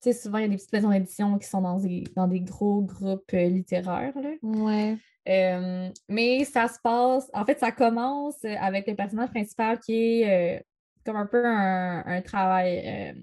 sais, 0.00 0.12
souvent, 0.12 0.38
il 0.38 0.42
y 0.42 0.44
a 0.44 0.48
des 0.48 0.56
petites 0.56 0.72
maisons 0.72 0.90
d'édition 0.90 1.38
qui 1.38 1.48
sont 1.48 1.62
dans 1.62 1.78
des, 1.78 2.04
dans 2.14 2.28
des 2.28 2.40
gros 2.40 2.82
groupes 2.82 3.32
euh, 3.32 3.48
littéraires. 3.48 4.14
Ouais. 4.42 4.98
Euh, 5.28 5.88
mais 6.08 6.44
ça 6.44 6.68
se 6.68 6.78
passe, 6.82 7.30
en 7.32 7.44
fait, 7.44 7.58
ça 7.58 7.72
commence 7.72 8.44
avec 8.44 8.86
le 8.86 8.94
personnage 8.94 9.30
principal 9.30 9.78
qui 9.80 10.22
est 10.22 10.58
euh, 10.58 10.62
comme 11.04 11.16
un 11.16 11.26
peu 11.26 11.44
un, 11.44 12.22
travail. 12.22 13.14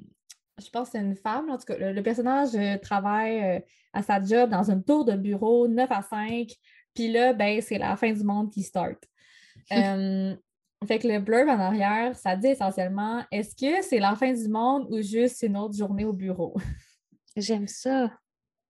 je 0.60 0.70
pense 0.70 0.90
que 0.90 0.98
c'est 0.98 1.04
une 1.04 1.16
femme, 1.16 1.50
en 1.50 1.58
tout 1.58 1.66
cas. 1.66 1.78
Le, 1.78 1.94
le 1.94 2.04
personnage 2.04 2.52
travaille 2.82 3.64
à 3.94 4.02
sa 4.02 4.22
job 4.22 4.50
dans 4.50 4.70
une 4.70 4.84
tour 4.84 5.06
de 5.06 5.14
bureau 5.14 5.68
9 5.68 5.92
à 5.92 6.02
5. 6.02 6.48
Puis 6.94 7.12
là, 7.12 7.34
ben, 7.34 7.62
c'est 7.62 7.78
la 7.78 7.96
fin 7.96 8.12
du 8.12 8.24
monde 8.24 8.52
qui 8.52 8.64
start. 8.64 9.00
Euh, 9.72 10.36
fait 10.88 11.00
que 11.00 11.08
le 11.08 11.20
blurb 11.20 11.48
en 11.48 11.60
arrière, 11.60 12.16
ça 12.16 12.36
dit 12.36 12.48
essentiellement 12.48 13.24
est-ce 13.32 13.56
que 13.56 13.82
c'est 13.86 14.00
la 14.00 14.16
fin 14.16 14.34
du 14.34 14.50
monde 14.50 14.88
ou 14.90 15.02
juste 15.02 15.44
une 15.44 15.56
autre 15.56 15.78
journée 15.78 16.04
au 16.04 16.14
bureau? 16.14 16.56
J'aime 17.38 17.68
ça. 17.68 18.12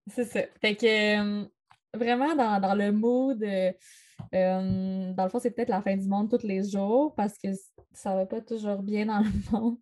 C'est 0.08 0.26
ça. 0.26 0.42
Fait 0.60 0.76
que 0.76 1.42
euh, 1.42 1.46
vraiment 1.94 2.36
dans, 2.36 2.76
le 2.76 2.92
mood, 2.92 3.44
euh, 3.44 5.14
dans 5.14 5.24
le 5.24 5.30
fond, 5.30 5.40
c'est 5.40 5.52
peut-être 5.52 5.70
la 5.70 5.82
fin 5.82 5.96
du 5.96 6.08
monde 6.08 6.30
tous 6.30 6.46
les 6.46 6.64
jours 6.64 7.14
parce 7.16 7.38
que 7.38 7.50
ça 7.94 8.16
va 8.16 8.26
pas 8.26 8.42
toujours 8.42 8.82
bien 8.82 9.06
dans 9.06 9.20
le 9.20 9.30
monde. 9.52 9.78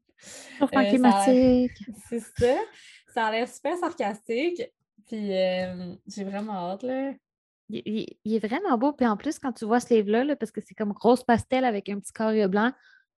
climatique. 0.68 1.72
C'est 2.10 2.20
ça. 2.20 2.55
Ça 3.14 3.26
a 3.26 3.32
l'air 3.32 3.47
super 3.47 3.78
sarcastique. 3.78 4.62
Puis 5.07 5.32
j'ai 6.07 6.24
vraiment 6.24 6.53
hâte, 6.53 6.84
là. 6.84 7.14
Il, 7.70 8.05
est 8.26 8.45
vraiment 8.45 8.78
beau. 8.78 8.93
Puis 8.93 9.05
en 9.05 9.16
plus, 9.16 9.38
quand 9.39 9.53
tu 9.53 9.66
vois 9.66 9.80
ce 9.80 9.93
livre-là, 9.93 10.36
parce 10.36 10.51
que 10.51 10.62
c'est 10.62 10.74
comme 10.74 10.93
rose 10.99 11.24
pastel 11.24 11.66
avec 11.66 11.88
un 11.89 11.99
petit 11.99 12.12
carré 12.12 12.47
blanc, 12.47 12.72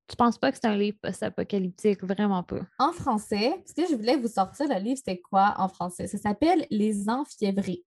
tu 0.08 0.16
penses 0.18 0.38
pas 0.38 0.52
que 0.52 0.58
c'est 0.58 0.68
un 0.68 0.76
livre 0.76 0.98
post-apocalyptique, 1.02 2.04
vraiment 2.04 2.44
pas. 2.44 2.60
En 2.78 2.92
français, 2.92 3.54
ce 3.66 3.74
que 3.74 3.88
je 3.90 3.96
voulais 3.96 4.18
vous 4.18 4.28
sortir, 4.28 4.68
le 4.68 4.80
livre, 4.80 5.00
c'est 5.04 5.22
quoi 5.22 5.54
en 5.58 5.70
français? 5.70 6.08
Ça 6.08 6.18
s'appelle 6.18 6.68
Les 6.70 7.08
Enfiévrés. 7.10 7.86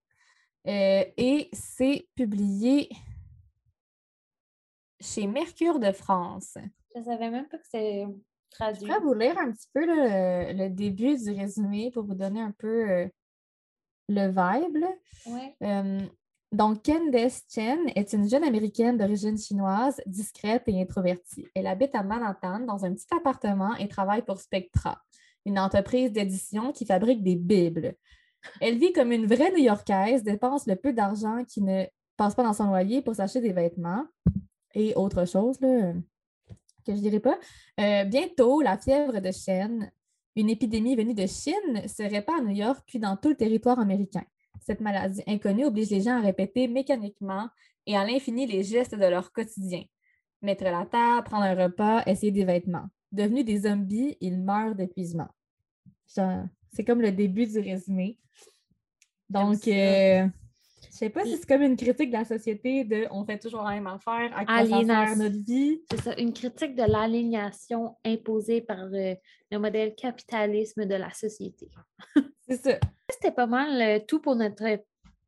Euh, 0.67 1.05
et 1.17 1.51
c'est 1.53 2.09
publié 2.15 2.89
chez 5.01 5.27
Mercure 5.27 5.79
de 5.79 5.93
France. 5.93 6.57
Je 6.97 7.03
savais 7.03 7.31
même 7.31 7.49
pas 7.49 7.59
que 7.59 7.67
c'est 7.71 8.07
traduit. 8.51 8.87
Je 8.87 8.93
vais 8.93 9.01
vous 9.01 9.13
lire 9.13 9.37
un 9.39 9.53
petit 9.53 9.69
peu 9.75 9.85
le, 9.85 10.69
début 10.69 11.17
du 11.17 11.31
résumé 11.33 11.91
pour 11.91 12.05
vous 12.05 12.15
donner 12.15 12.41
un 12.41 12.53
peu 12.53 12.91
euh, 12.91 13.09
le 14.09 14.29
vibe. 14.29 14.85
Ouais. 15.27 16.09
donc, 16.53 16.83
Candace 16.85 17.43
Chen 17.49 17.81
est 17.95 18.15
une 18.15 18.29
jeune 18.29 18.45
américaine 18.45 18.97
d'origine 18.97 19.37
chinoise, 19.37 20.01
discrète 20.07 20.63
et 20.67 20.81
introvertie. 20.81 21.47
Elle 21.55 21.67
habite 21.67 21.95
à 21.95 22.03
Manhattan 22.03 22.61
dans 22.61 22.87
un 22.87 22.95
petit 22.95 23.13
appartement 23.15 23.75
et 23.77 23.89
travaille 23.89 24.23
pour 24.23 24.41
Spectra, 24.41 25.03
une 25.45 25.59
entreprise 25.59 26.11
d'édition 26.11 26.73
qui 26.73 26.87
fabrique 26.87 27.23
des 27.23 27.37
bibles. 27.37 27.97
Elle 28.61 28.79
vit 28.79 28.93
comme 28.93 29.13
une 29.13 29.27
vraie 29.27 29.51
New-Yorkaise, 29.53 30.23
dépense 30.23 30.67
le 30.67 30.77
peu 30.77 30.93
d'argent 30.93 31.45
qui 31.45 31.63
ne 31.63 31.85
passe 32.17 32.35
pas 32.35 32.43
dans 32.43 32.53
son 32.53 32.67
loyer 32.67 33.03
pour 33.03 33.15
s'acheter 33.15 33.41
des 33.41 33.53
vêtements 33.53 34.05
et 34.75 34.95
autre 34.95 35.27
chose 35.27 35.59
que 35.59 35.95
je 36.87 36.93
ne 36.93 36.99
dirais 36.99 37.21
pas. 37.21 37.39
Euh, 37.81 38.05
bientôt, 38.05 38.61
la 38.61 38.77
fièvre 38.77 39.21
de 39.21 39.31
chêne, 39.31 39.91
une 40.37 40.51
épidémie 40.51 40.97
venue 40.97 41.15
de 41.15 41.27
Chine, 41.27 41.87
se 41.87 42.03
répand 42.03 42.41
à 42.41 42.43
New 42.43 42.55
York 42.55 42.83
puis 42.87 42.99
dans 42.99 43.17
tout 43.17 43.31
le 43.31 43.37
territoire 43.37 43.79
américain. 43.79 44.25
Cette 44.61 44.81
maladie 44.81 45.23
inconnue 45.27 45.67
oblige 45.67 45.91
les 45.91 46.01
gens 46.01 46.19
à 46.19 46.21
répéter 46.21 46.69
mécaniquement 46.69 47.49
et 47.87 47.97
à 47.97 48.05
l'infini 48.05 48.47
les 48.47 48.63
gestes 48.63 48.95
de 48.95 49.05
leur 49.05 49.33
quotidien. 49.33 49.83
Mettre 50.43 50.65
la 50.65 50.87
table, 50.87 51.25
prendre 51.25 51.45
un 51.45 51.55
repas, 51.55 52.03
essayer 52.07 52.33
des 52.33 52.45
vêtements. 52.45 52.87
Devenus 53.13 53.45
des 53.45 53.61
zombies, 53.61 54.17
ils 54.21 54.43
meurent 54.43 54.75
d'épuisement. 54.75 55.29
C'est 56.75 56.85
comme 56.85 57.01
le 57.01 57.13
début 57.13 57.47
du 57.47 57.59
résumé. 57.61 58.19
Donc, 59.31 59.67
euh, 59.69 60.27
je 60.95 60.97
sais 60.97 61.11
pas 61.11 61.25
si 61.25 61.37
c'est 61.37 61.49
comme 61.49 61.63
une 61.63 61.77
critique 61.77 62.11
de 62.11 62.17
la 62.17 62.25
société 62.25 62.85
de 62.85 63.07
on 63.11 63.25
fait 63.25 63.39
toujours 63.39 63.63
la 63.63 63.71
même 63.71 63.87
affaire, 63.87 64.31
à 64.37 64.45
quoi 64.45 64.85
ça 64.85 65.17
notre 65.17 65.45
vie. 65.45 65.81
C'est 65.91 66.01
ça, 66.01 66.15
une 66.19 66.33
critique 66.33 66.77
de 66.77 66.83
l'aliénation 66.83 67.97
imposée 68.05 68.61
par 68.61 68.87
le, 68.87 69.17
modèle 69.59 69.95
capitalisme 69.95 70.85
de 70.85 70.95
la 70.95 71.13
société. 71.13 71.71
c'est 72.49 72.57
ça. 72.57 72.79
C'était 73.11 73.33
pas 73.33 73.47
mal 73.47 73.81
euh, 73.81 74.05
tout 74.07 74.21
pour 74.21 74.35
notre 74.35 74.65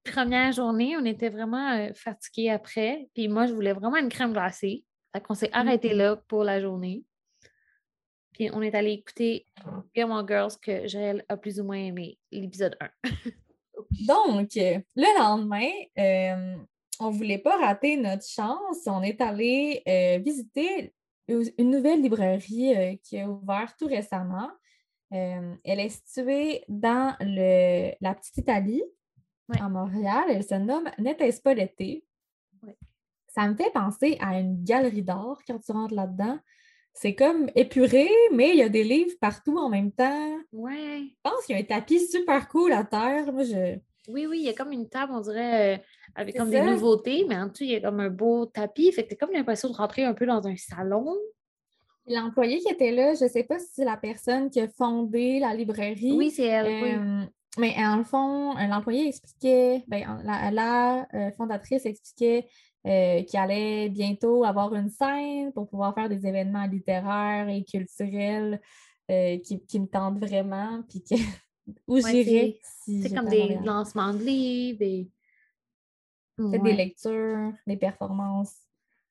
première 0.05 0.53
journée. 0.53 0.97
On 0.97 1.05
était 1.05 1.29
vraiment 1.29 1.73
euh, 1.73 1.91
fatigués 1.95 2.51
après. 2.51 3.09
Puis 3.15 3.29
moi, 3.29 3.47
je 3.47 3.53
voulais 3.55 3.73
vraiment 3.73 3.97
une 3.97 4.09
crème 4.09 4.33
glacée. 4.33 4.85
Fait 5.13 5.21
qu'on 5.21 5.35
s'est 5.35 5.53
arrêté 5.53 5.91
mm-hmm. 5.91 5.97
là 5.97 6.17
pour 6.29 6.45
la 6.45 6.61
journée. 6.61 7.05
Puis 8.37 8.51
on 8.53 8.61
est 8.61 8.75
allé 8.75 8.93
écouter 8.93 9.47
Gilmore 9.95 10.29
Girls 10.29 10.53
que 10.61 10.87
Joël 10.87 11.25
a 11.27 11.39
plus 11.39 11.59
ou 11.59 11.65
moins 11.65 11.79
aimé, 11.79 12.19
l'épisode 12.31 12.77
1. 12.81 12.91
Donc, 14.07 14.51
le 14.55 15.19
lendemain, 15.19 15.71
euh, 15.99 16.57
on 17.01 17.11
ne 17.11 17.17
voulait 17.17 17.39
pas 17.39 17.57
rater 17.57 17.97
notre 17.97 18.27
chance. 18.27 18.87
On 18.87 19.03
est 19.03 19.23
allé 19.23 19.83
euh, 19.89 20.19
visiter 20.19 20.93
une 21.29 21.71
nouvelle 21.71 22.03
librairie 22.03 22.77
euh, 22.77 22.97
qui 23.03 23.19
a 23.19 23.27
ouvert 23.27 23.75
tout 23.79 23.87
récemment. 23.87 24.51
elle 25.11 25.57
est 25.65 25.89
située 25.89 26.63
dans 26.69 27.17
le, 27.21 27.93
la 28.03 28.15
Petite 28.15 28.37
Italie, 28.37 28.83
à 29.59 29.71
Montréal. 29.71 30.25
Elle 30.29 30.45
se 30.45 30.57
nomme 30.57 30.91
N'était-ce 30.99 31.41
pas 31.41 31.55
l'été? 31.55 32.05
Ça 33.29 33.49
me 33.49 33.55
fait 33.55 33.73
penser 33.73 34.19
à 34.21 34.39
une 34.39 34.63
galerie 34.63 35.03
d'art 35.03 35.39
quand 35.47 35.59
tu 35.59 35.73
rentres 35.73 35.95
là-dedans 35.95 36.39
c'est 36.99 37.15
comme 37.15 37.51
épuré, 37.55 38.09
mais 38.33 38.51
il 38.51 38.57
y 38.57 38.63
a 38.63 38.71
des 38.71 38.83
livres 38.83 39.15
partout 39.21 39.59
en 39.59 39.69
même 39.69 39.93
temps. 39.93 40.35
Ouais. 40.51 41.03
Je 41.03 41.15
pense 41.23 41.45
qu'il 41.45 41.55
y 41.55 41.59
a 41.59 41.61
un 41.61 41.65
tapis 41.65 42.07
super 42.07 42.49
cool 42.49 42.73
à 42.73 42.85
terre. 42.85 43.31
Moi, 43.35 43.45
je... 43.45 43.77
Oui, 44.09 44.25
oui, 44.27 44.39
il 44.39 44.47
y 44.47 44.49
a 44.49 44.55
comme 44.55 44.73
une 44.73 44.89
table, 44.89 45.13
on 45.15 45.21
dirait, 45.21 45.77
euh, 45.77 45.79
avec 46.15 46.37
comme 46.37 46.49
des 46.49 46.63
nouveautés, 46.63 47.27
mais 47.29 47.37
en 47.37 47.49
dessous, 47.49 47.65
il 47.65 47.71
y 47.73 47.77
a 47.77 47.81
comme 47.81 48.01
un 48.01 48.09
beau 48.09 48.47
tapis. 48.47 48.91
Fait 48.93 49.05
que 49.05 49.11
t'as 49.11 49.17
comme 49.17 49.35
l'impression 49.35 49.69
de 49.69 49.75
rentrer 49.77 50.05
un 50.05 50.15
peu 50.15 50.25
dans 50.25 50.47
un 50.47 50.57
salon. 50.57 51.15
L'employé 52.07 52.61
qui 52.61 52.73
était 52.73 52.93
là, 52.93 53.13
je 53.15 53.25
ne 53.25 53.29
sais 53.29 53.45
pas 53.45 53.59
si 53.59 53.67
c'est 53.75 53.85
la 53.85 53.99
personne 53.99 54.49
qui 54.49 54.61
a 54.61 54.69
fondé 54.69 55.39
la 55.39 55.53
librairie. 55.55 56.13
Oui, 56.13 56.31
c'est 56.31 56.47
elle. 56.47 56.83
oui. 56.83 56.95
Euh, 56.95 57.27
mais 57.59 57.75
en 57.79 57.97
le 57.97 58.05
fond, 58.05 58.57
euh, 58.57 58.67
l'employé 58.69 59.09
expliquait, 59.09 59.83
ben, 59.89 60.23
la, 60.25 60.51
la 60.51 61.31
fondatrice 61.33 61.85
expliquait 61.85 62.47
euh, 62.87 63.23
qui 63.25 63.37
allait 63.37 63.89
bientôt 63.89 64.45
avoir 64.45 64.73
une 64.75 64.91
scène 64.91 65.53
pour 65.53 65.69
pouvoir 65.69 65.95
faire 65.95 66.09
des 66.09 66.25
événements 66.27 66.67
littéraires 66.67 67.49
et 67.49 67.65
culturels 67.65 68.61
euh, 69.11 69.39
qui, 69.39 69.81
me 69.81 69.87
tentent 69.87 70.19
vraiment, 70.19 70.83
puis 70.89 71.03
où 71.89 71.99
j'irais. 71.99 72.59
c'est 72.85 73.15
comme 73.15 73.29
des 73.29 73.59
lancements 73.65 74.15
de 74.15 74.23
livres, 74.23 74.79
des... 74.79 75.11
des 76.39 76.73
lectures, 76.73 77.53
des 77.67 77.77
performances. 77.77 78.55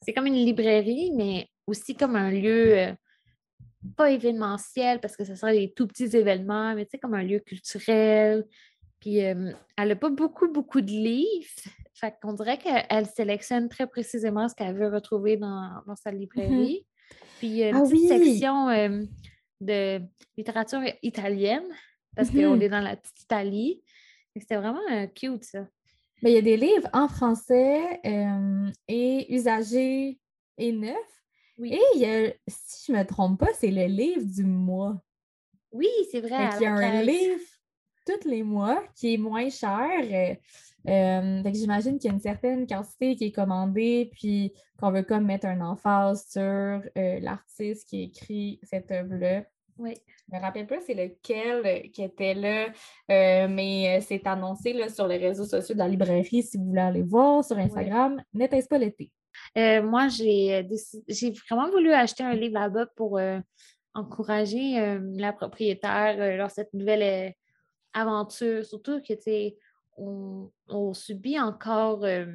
C'est 0.02 0.14
comme 0.14 0.28
une 0.28 0.36
librairie, 0.36 1.12
mais 1.14 1.50
aussi 1.68 1.96
comme 1.96 2.16
un 2.16 2.32
lieu 2.32 2.78
euh, 2.78 2.94
pas 3.98 4.12
événementiel 4.12 5.00
parce 5.00 5.18
que 5.18 5.26
ce 5.26 5.36
serait 5.36 5.58
des 5.58 5.74
tout 5.74 5.88
petits 5.88 6.16
événements, 6.16 6.76
mais 6.76 6.86
tu 6.86 6.92
sais, 6.92 6.98
comme 6.98 7.14
un 7.14 7.24
lieu 7.24 7.40
culturel. 7.40 8.46
Puis 9.00 9.18
elle 9.18 9.56
n'a 9.78 9.96
pas 9.96 10.10
beaucoup, 10.10 10.48
beaucoup 10.52 10.82
de 10.82 10.92
livres, 10.92 11.48
fait 11.94 12.16
qu'on 12.22 12.34
dirait 12.34 12.58
qu'elle 12.58 13.06
sélectionne 13.06 13.70
très 13.70 13.88
précisément 13.88 14.48
ce 14.50 14.56
qu'elle 14.56 14.76
veut 14.76 14.88
retrouver 14.88 15.38
dans, 15.38 15.84
sa 15.96 16.12
mm-hmm. 16.12 16.18
librairie. 16.18 16.86
Puis 17.38 17.48
il 17.48 17.56
y 17.56 17.64
a 17.64 17.70
une 17.70 17.76
ah 17.76 17.84
petite 17.84 18.08
section 18.08 18.70
euh, 18.70 19.04
de 19.62 20.02
littérature 20.38 20.82
italienne, 21.04 21.66
parce 22.16 22.30
qu'on 22.30 22.58
mm-hmm. 22.58 22.62
est 22.62 22.70
dans 22.70 22.82
la 22.82 22.96
petite 22.96 23.22
Italie. 23.22 23.84
C'était 24.36 24.58
vraiment 24.58 24.82
euh, 24.92 25.08
cute, 25.08 25.44
ça. 25.44 25.68
Mais 26.22 26.32
il 26.32 26.36
y 26.36 26.40
a 26.40 26.42
des 26.42 26.58
livres 26.58 26.90
en 26.94 27.08
français 27.08 28.02
et 28.88 29.34
usagés 29.34 30.20
et 30.58 30.72
neufs. 30.72 30.96
Et 31.64 31.80
il 31.96 32.02
y 32.02 32.06
a, 32.06 32.34
si 32.48 32.86
je 32.88 32.92
ne 32.92 32.98
me 32.98 33.06
trompe 33.06 33.40
pas, 33.40 33.54
c'est 33.54 33.72
le 33.72 33.86
livre 33.86 34.24
du 34.24 34.44
mois. 34.44 35.02
Oui, 35.72 35.90
c'est 36.12 36.22
vrai. 36.22 36.50
Il 36.60 36.64
y 36.64 36.66
a 36.66 36.74
un 36.74 37.02
livre 37.02 37.42
tous 38.06 38.28
les 38.28 38.44
mois 38.44 38.84
qui 38.96 39.14
est 39.14 39.18
moins 39.18 39.50
cher. 39.50 40.38
Euh, 40.88 41.42
j'imagine 41.54 41.98
qu'il 41.98 42.10
y 42.10 42.12
a 42.12 42.16
une 42.16 42.22
certaine 42.22 42.68
quantité 42.68 43.16
qui 43.16 43.26
est 43.26 43.32
commandée, 43.32 44.10
puis 44.14 44.54
qu'on 44.80 44.92
veut 44.92 45.04
comme 45.04 45.26
mettre 45.26 45.48
un 45.48 45.62
emphase 45.62 46.28
sur 46.30 46.42
euh, 46.42 46.82
l'artiste 47.20 47.90
qui 47.90 48.04
écrit 48.04 48.60
cette 48.64 48.92
œuvre-là. 48.92 49.44
Oui. 49.78 49.94
Je 50.30 50.36
me 50.36 50.42
rappelle 50.42 50.66
pas 50.66 50.80
c'est 50.86 50.94
lequel 50.94 51.66
euh, 51.66 51.90
qui 51.92 52.04
était 52.04 52.34
là, 52.34 52.68
mais 53.48 54.00
c'est 54.02 54.26
annoncé 54.26 54.74
là, 54.74 54.90
sur 54.90 55.08
les 55.08 55.18
réseaux 55.18 55.46
sociaux 55.46 55.74
de 55.74 55.80
la 55.80 55.88
librairie 55.88 56.44
si 56.44 56.58
vous 56.58 56.66
voulez 56.66 56.82
aller 56.82 57.04
voir 57.04 57.44
sur 57.44 57.58
Instagram. 57.58 58.22
N'était-ce 58.34 58.68
pas 58.68 58.78
l'été? 58.78 59.12
moi, 59.56 60.08
j'ai 60.08 60.66
vraiment 61.50 61.70
voulu 61.70 61.92
acheter 61.92 62.24
un 62.24 62.34
livre 62.34 62.54
là-bas 62.54 62.86
pour 62.96 63.20
encourager 63.94 64.98
la 65.18 65.34
propriétaire 65.34 66.38
dans 66.38 66.50
cette 66.50 66.74
nouvelle 66.74 67.34
aventure, 67.96 68.64
surtout 68.64 69.02
que, 69.02 69.14
tu 69.14 69.56
on, 69.98 70.94
subit 70.94 71.40
encore 71.40 72.04
euh, 72.04 72.26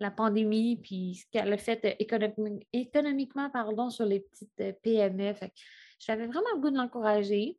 la 0.00 0.10
pandémie, 0.10 0.76
puis 0.82 1.14
ce 1.14 1.26
qu'elle 1.30 1.52
a 1.52 1.58
fait 1.58 1.84
euh, 1.84 2.58
économiquement 2.72 3.50
pardon, 3.50 3.90
sur 3.90 4.06
les 4.06 4.20
petites 4.20 4.60
euh, 4.60 4.72
PME. 4.82 5.34
j'avais 5.98 6.26
vraiment 6.26 6.48
le 6.54 6.60
goût 6.60 6.70
de 6.70 6.78
l'encourager. 6.78 7.58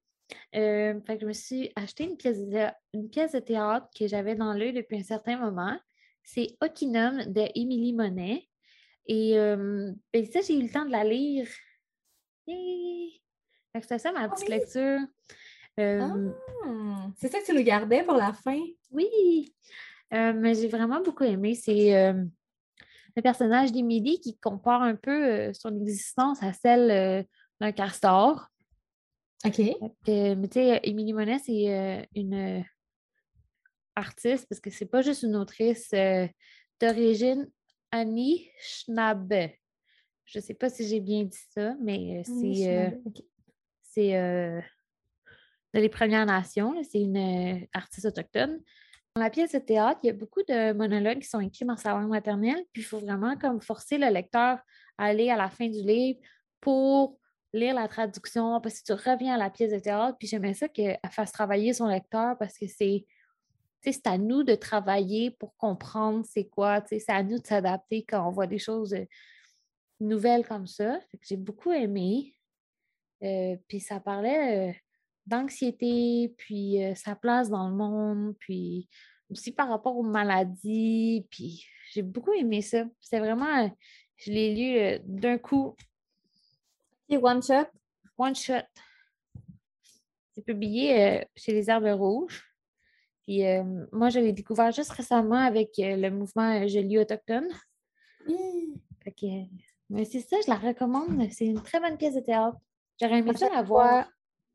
je 0.54 1.26
me 1.26 1.34
suis 1.34 1.72
acheté 1.76 2.06
une 2.06 2.18
pièce 2.18 2.46
de, 2.46 2.68
une 2.94 3.10
pièce 3.10 3.34
de 3.34 3.40
théâtre 3.40 3.88
que 3.98 4.08
j'avais 4.08 4.36
dans 4.36 4.54
l'œil 4.54 4.74
depuis 4.74 4.98
un 4.98 5.04
certain 5.04 5.38
moment. 5.38 5.78
C'est 6.24 6.58
Okinum 6.62 7.26
de 7.32 7.44
Émilie 7.56 7.94
Monet. 7.94 8.48
Et 9.06 9.34
ben, 9.36 10.26
ça, 10.32 10.40
j'ai 10.40 10.58
eu 10.58 10.64
le 10.64 10.70
temps 10.70 10.86
de 10.86 10.92
la 10.92 11.04
lire. 11.04 11.46
C'était 12.48 14.00
ça 14.00 14.14
ma 14.14 14.24
ah 14.24 14.30
petite 14.30 14.48
lecture. 14.48 15.00
Ah! 15.78 16.14
c'est 17.18 17.32
ça 17.32 17.40
que 17.40 17.46
tu 17.46 17.54
le 17.54 17.62
gardais 17.62 18.04
pour 18.04 18.16
la 18.16 18.34
fin? 18.34 18.60
Oui, 18.92 19.54
euh, 20.14 20.34
mais 20.34 20.54
j'ai 20.54 20.68
vraiment 20.68 21.02
beaucoup 21.02 21.24
aimé. 21.24 21.56
C'est 21.56 21.96
euh, 21.96 22.24
le 23.16 23.22
personnage 23.22 23.72
d'Émilie 23.72 24.20
qui 24.20 24.38
compare 24.38 24.84
un 24.84 24.96
peu 24.96 25.26
euh, 25.26 25.54
son 25.54 25.76
existence 25.76 26.44
à 26.44 26.54
celle 26.54 27.26
d'un 27.60 27.72
castor. 27.72 28.48
OK. 29.46 29.60
mais 29.60 30.48
tu 30.48 30.54
sais, 30.54 30.80
Émilie 30.84 31.14
Monet, 31.14 31.40
c'est 31.40 32.08
une 32.16 32.64
artiste 33.96 34.48
parce 34.48 34.62
que 34.62 34.70
c'est 34.70 34.86
pas 34.86 35.02
juste 35.02 35.24
une 35.24 35.36
autrice 35.36 35.94
d'origine 36.80 37.50
Annie 37.92 38.50
Schnabe. 38.60 39.50
Je 40.26 40.40
sais 40.40 40.54
pas 40.54 40.70
si 40.70 40.88
j'ai 40.88 41.02
bien 41.02 41.24
dit 41.24 41.46
ça, 41.50 41.76
mais 41.82 42.24
c'est. 42.24 43.02
C'est 43.86 44.64
les 45.74 45.90
Premières 45.90 46.26
Nations. 46.26 46.76
C'est 46.84 47.02
une 47.02 47.18
euh, 47.18 47.66
artiste 47.74 48.06
autochtone. 48.06 48.60
Dans 49.16 49.22
la 49.22 49.30
pièce 49.30 49.52
de 49.52 49.60
théâtre, 49.60 50.00
il 50.04 50.08
y 50.08 50.10
a 50.10 50.14
beaucoup 50.14 50.42
de 50.48 50.74
monologues 50.74 51.20
qui 51.20 51.28
sont 51.28 51.40
écrits 51.40 51.66
dans 51.66 51.78
sa 51.78 51.92
langue 51.92 52.10
maternelle, 52.10 52.64
puis 52.72 52.82
il 52.82 52.86
faut 52.86 53.00
vraiment 53.00 53.38
comme 53.38 53.62
forcer 53.62 53.98
le 53.98 54.10
lecteur 54.10 54.60
à 54.98 55.06
aller 55.06 55.30
à 55.30 55.38
la 55.38 55.50
fin 55.50 55.68
du 55.68 55.82
livre 55.82 56.20
pour 56.60 57.20
lire 57.54 57.76
la 57.76 57.88
traduction, 57.88 58.60
parce 58.60 58.80
que 58.80 58.86
tu 58.86 58.94
reviens 58.94 59.36
à 59.36 59.38
la 59.38 59.52
pièce 59.52 59.72
de 59.72 59.78
théâtre, 59.78 60.18
puis 60.18 60.28
j'aimais 60.28 60.56
ça 60.56 60.68
qu'elle 60.68 60.98
fasse 61.12 61.32
travailler 61.32 61.74
son 61.74 61.88
lecteur 61.88 62.36
parce 62.40 62.58
que 62.58 62.66
c'est 62.68 63.06
c'est 63.84 64.08
à 64.08 64.18
nous 64.18 64.44
de 64.44 64.56
travailler 64.56 65.32
pour 65.32 65.56
comprendre 65.58 66.26
c'est 66.26 66.46
quoi, 66.46 66.82
c'est 66.88 67.10
à 67.10 67.22
nous 67.22 67.38
de 67.38 67.46
s'adapter 67.46 68.06
quand 68.08 68.26
on 68.26 68.32
voit 68.32 68.48
des 68.48 68.58
choses 68.58 68.94
euh, 68.94 69.06
nouvelles 70.00 70.48
comme 70.48 70.68
ça. 70.68 71.00
J'ai 71.22 71.36
beaucoup 71.36 71.72
aimé. 71.72 72.34
Euh, 73.24 73.58
puis 73.68 73.82
ça 73.82 74.00
parlait 74.00 74.82
d'anxiété, 75.26 76.34
puis 76.38 76.78
sa 76.96 77.16
place 77.16 77.50
dans 77.50 77.70
le 77.70 77.76
monde, 77.76 78.36
puis 78.40 78.90
aussi 79.30 79.52
par 79.52 79.70
rapport 79.70 79.98
aux 79.98 80.04
maladies. 80.04 81.26
Puis 81.30 81.66
j'ai 81.92 82.02
beaucoup 82.02 82.34
aimé 82.34 82.62
ça. 82.62 82.86
C'est 83.00 83.20
vraiment, 83.20 83.72
je 84.18 84.32
l'ai 84.32 84.56
lu 84.56 85.02
d'un 85.06 85.38
coup. 85.38 85.76
one 87.10 87.42
shot? 87.42 87.68
One 88.18 88.36
shot. 88.36 88.66
C'est 90.36 90.44
publié 90.44 91.26
chez 91.36 91.54
les 91.54 91.70
Herbes 91.70 92.00
Rouges. 92.00 92.44
Puis 93.26 93.44
moi, 93.92 94.10
je 94.10 94.20
l'ai 94.20 94.34
découvert 94.34 94.72
juste 94.72 94.92
récemment 94.92 95.38
avec 95.38 95.70
le 95.78 96.10
mouvement 96.10 96.68
Je 96.68 96.80
lis 96.80 97.00
autochtone. 97.00 97.48
mais 99.90 100.06
c'est 100.06 100.22
ça, 100.22 100.38
je 100.44 100.50
la 100.50 100.58
recommande. 100.58 101.28
C'est 101.32 101.46
une 101.46 101.62
très 101.62 101.80
bonne 101.80 101.98
pièce 101.98 102.16
de 102.16 102.20
théâtre. 102.20 102.58
J'aurais 103.00 103.20
aimé 103.20 103.36
ça 103.36 103.50
la 103.50 103.64
voir. 103.64 104.10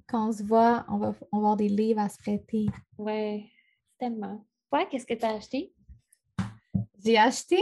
Quand 0.08 0.30
on 0.30 0.32
se 0.32 0.42
voit, 0.42 0.86
on 0.88 0.96
va, 0.96 1.14
on 1.32 1.36
va 1.36 1.48
avoir 1.48 1.56
des 1.56 1.68
livres 1.68 2.00
à 2.00 2.08
se 2.08 2.16
prêter. 2.16 2.64
Oui, 2.96 3.44
tellement. 3.98 4.42
Ouais, 4.72 4.88
qu'est-ce 4.90 5.04
que 5.04 5.12
tu 5.12 5.24
as 5.26 5.34
acheté? 5.34 5.74
J'ai 7.04 7.18
acheté 7.18 7.60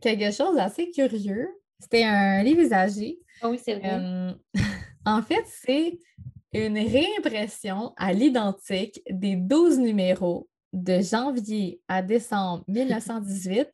quelque 0.00 0.32
chose 0.32 0.56
d'assez 0.56 0.90
curieux. 0.90 1.48
C'était 1.78 2.02
un 2.02 2.42
livre 2.42 2.62
usagé. 2.62 3.20
Ah 3.40 3.48
oui, 3.48 3.60
c'est 3.62 3.76
vrai. 3.76 4.34
en 5.06 5.22
fait, 5.22 5.44
c'est 5.46 6.00
une 6.52 6.78
réimpression 6.78 7.92
à 7.96 8.12
l'identique 8.12 9.00
des 9.08 9.36
12 9.36 9.78
numéros 9.78 10.48
de 10.72 11.00
janvier 11.00 11.80
à 11.86 12.02
décembre 12.02 12.64
1918 12.68 13.70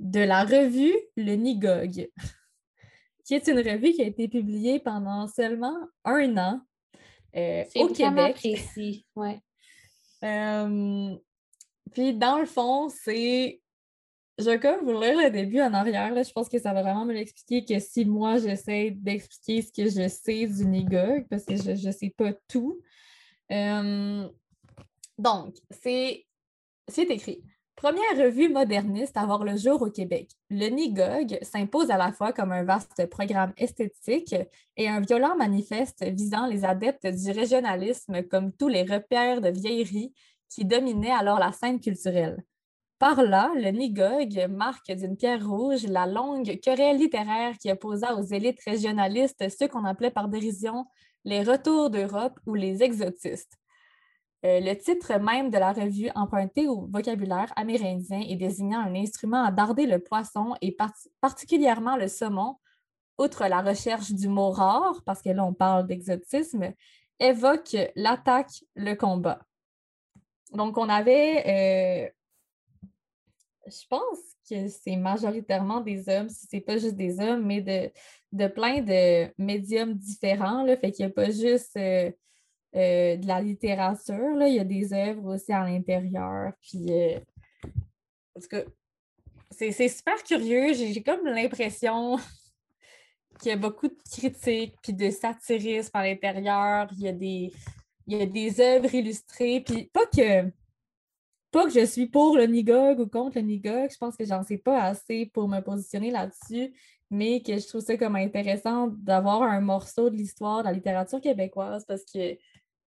de 0.00 0.20
la 0.20 0.42
revue 0.42 0.96
Le 1.16 1.36
Nigog, 1.36 2.08
qui 3.24 3.34
est 3.34 3.46
une 3.46 3.58
revue 3.58 3.92
qui 3.92 4.02
a 4.02 4.06
été 4.06 4.26
publiée 4.26 4.80
pendant 4.80 5.28
seulement 5.28 5.76
un 6.04 6.36
an 6.38 6.60
euh, 7.36 7.64
au 7.76 7.88
Québec. 7.88 8.36
précis, 8.36 9.06
ouais. 9.16 9.40
Euh, 10.22 11.14
puis 11.92 12.14
dans 12.14 12.38
le 12.38 12.46
fond, 12.46 12.88
c'est. 12.88 13.60
Je 14.38 14.44
vais 14.44 14.58
comme 14.58 14.82
vous 14.86 14.98
lire 14.98 15.18
le 15.18 15.30
début 15.30 15.60
en 15.60 15.74
arrière. 15.74 16.14
Là. 16.14 16.22
Je 16.22 16.32
pense 16.32 16.48
que 16.48 16.58
ça 16.58 16.72
va 16.72 16.80
vraiment 16.80 17.04
me 17.04 17.12
l'expliquer 17.12 17.62
que 17.66 17.78
si 17.78 18.06
moi 18.06 18.38
j'essaie 18.38 18.92
d'expliquer 18.92 19.60
ce 19.60 19.70
que 19.70 19.84
je 19.90 20.08
sais 20.08 20.46
du 20.46 20.64
Nigog, 20.64 21.26
parce 21.28 21.44
que 21.44 21.56
je 21.56 21.72
ne 21.72 21.92
sais 21.92 22.14
pas 22.16 22.32
tout. 22.48 22.80
Euh, 23.52 24.26
donc, 25.18 25.56
c'est 25.70 26.24
écrit. 26.96 27.42
Première 27.76 28.16
revue 28.16 28.48
moderniste 28.48 29.16
à 29.16 29.26
voir 29.26 29.44
le 29.44 29.56
jour 29.56 29.82
au 29.82 29.90
Québec, 29.90 30.30
le 30.48 30.68
NIGOG 30.68 31.38
s'impose 31.42 31.90
à 31.90 31.98
la 31.98 32.12
fois 32.12 32.32
comme 32.32 32.52
un 32.52 32.62
vaste 32.62 33.04
programme 33.10 33.52
esthétique 33.56 34.36
et 34.76 34.88
un 34.88 35.00
violent 35.00 35.36
manifeste 35.36 36.04
visant 36.04 36.46
les 36.46 36.64
adeptes 36.64 37.06
du 37.06 37.32
régionalisme 37.32 38.22
comme 38.22 38.52
tous 38.52 38.68
les 38.68 38.84
repères 38.84 39.40
de 39.40 39.48
vieillerie 39.48 40.14
qui 40.48 40.64
dominaient 40.64 41.10
alors 41.10 41.40
la 41.40 41.50
scène 41.50 41.80
culturelle. 41.80 42.44
Par 43.00 43.20
là, 43.22 43.52
le 43.56 43.70
NIGOG 43.70 44.48
marque 44.48 44.92
d'une 44.92 45.16
pierre 45.16 45.46
rouge 45.46 45.84
la 45.84 46.06
longue 46.06 46.60
querelle 46.60 46.98
littéraire 46.98 47.58
qui 47.58 47.72
opposa 47.72 48.14
aux 48.14 48.22
élites 48.22 48.62
régionalistes 48.64 49.48
ceux 49.50 49.66
qu'on 49.66 49.84
appelait 49.84 50.12
par 50.12 50.28
dérision 50.28 50.86
les 51.24 51.42
retours 51.42 51.90
d'Europe 51.90 52.38
ou 52.46 52.54
les 52.54 52.84
exotistes. 52.84 53.58
Euh, 54.44 54.60
le 54.60 54.74
titre 54.74 55.18
même 55.18 55.48
de 55.50 55.56
la 55.56 55.72
revue 55.72 56.10
emprunté 56.14 56.68
au 56.68 56.86
vocabulaire 56.86 57.50
amérindien 57.56 58.20
et 58.20 58.36
désignant 58.36 58.80
un 58.80 58.94
instrument 58.94 59.42
à 59.42 59.50
darder 59.50 59.86
le 59.86 60.00
poisson 60.00 60.54
et 60.60 60.76
particulièrement 61.20 61.96
le 61.96 62.08
saumon, 62.08 62.56
outre 63.16 63.46
la 63.46 63.62
recherche 63.62 64.12
du 64.12 64.28
mot 64.28 64.50
rare, 64.50 65.00
parce 65.06 65.22
que 65.22 65.30
là 65.30 65.44
on 65.46 65.54
parle 65.54 65.86
d'exotisme, 65.86 66.74
évoque 67.18 67.74
l'attaque, 67.96 68.64
le 68.74 68.94
combat. 68.94 69.40
Donc 70.52 70.76
on 70.76 70.90
avait, 70.90 72.10
euh, 72.84 72.88
je 73.66 73.86
pense 73.88 74.18
que 74.50 74.68
c'est 74.68 74.96
majoritairement 74.96 75.80
des 75.80 76.06
hommes, 76.10 76.28
si 76.28 76.46
c'est 76.50 76.60
pas 76.60 76.76
juste 76.76 76.96
des 76.96 77.18
hommes, 77.18 77.46
mais 77.46 77.62
de, 77.62 77.90
de 78.32 78.46
plein 78.48 78.82
de 78.82 79.32
médiums 79.38 79.94
différents, 79.94 80.66
fait 80.66 80.92
qu'il 80.92 81.06
n'y 81.06 81.12
a 81.12 81.14
pas 81.14 81.30
juste... 81.30 81.78
Euh, 81.78 82.10
euh, 82.76 83.16
de 83.16 83.26
la 83.26 83.40
littérature. 83.40 84.34
Là. 84.36 84.48
Il 84.48 84.54
y 84.54 84.60
a 84.60 84.64
des 84.64 84.92
œuvres 84.92 85.34
aussi 85.34 85.52
à 85.52 85.64
l'intérieur. 85.64 86.52
Puis, 86.60 86.86
euh, 86.90 87.18
en 88.36 88.40
tout 88.40 88.48
cas, 88.48 88.62
c'est 89.50 89.88
super 89.88 90.22
curieux. 90.24 90.74
J'ai 90.74 91.02
comme 91.02 91.24
l'impression 91.24 92.16
qu'il 93.40 93.50
y 93.50 93.52
a 93.52 93.56
beaucoup 93.56 93.88
de 93.88 93.96
critiques 94.10 94.74
puis 94.82 94.92
de 94.92 95.10
satirisme 95.10 95.90
à 95.94 96.04
l'intérieur. 96.04 96.88
Il 96.92 97.02
y 97.02 97.08
a 97.08 97.12
des. 97.12 97.52
Il 98.06 98.18
y 98.18 98.22
a 98.22 98.26
des 98.26 98.60
œuvres 98.60 98.94
illustrées, 98.94 99.62
puis 99.62 99.88
pas 99.90 100.04
que 100.04 100.50
pas 101.54 101.66
que 101.66 101.70
je 101.70 101.86
suis 101.86 102.06
pour 102.06 102.36
le 102.36 102.46
Nigog 102.46 102.98
ou 102.98 103.06
contre 103.06 103.38
le 103.38 103.44
Nigog, 103.44 103.88
je 103.88 103.96
pense 103.96 104.16
que 104.16 104.24
j'en 104.24 104.42
sais 104.42 104.58
pas 104.58 104.82
assez 104.82 105.26
pour 105.32 105.48
me 105.48 105.60
positionner 105.60 106.10
là-dessus, 106.10 106.74
mais 107.10 107.42
que 107.42 107.56
je 107.56 107.68
trouve 107.68 107.80
ça 107.80 107.96
comme 107.96 108.16
intéressant 108.16 108.88
d'avoir 108.88 109.42
un 109.42 109.60
morceau 109.60 110.10
de 110.10 110.16
l'histoire 110.16 110.64
de 110.64 110.64
la 110.64 110.72
littérature 110.72 111.20
québécoise 111.20 111.84
parce 111.86 112.04
que 112.12 112.36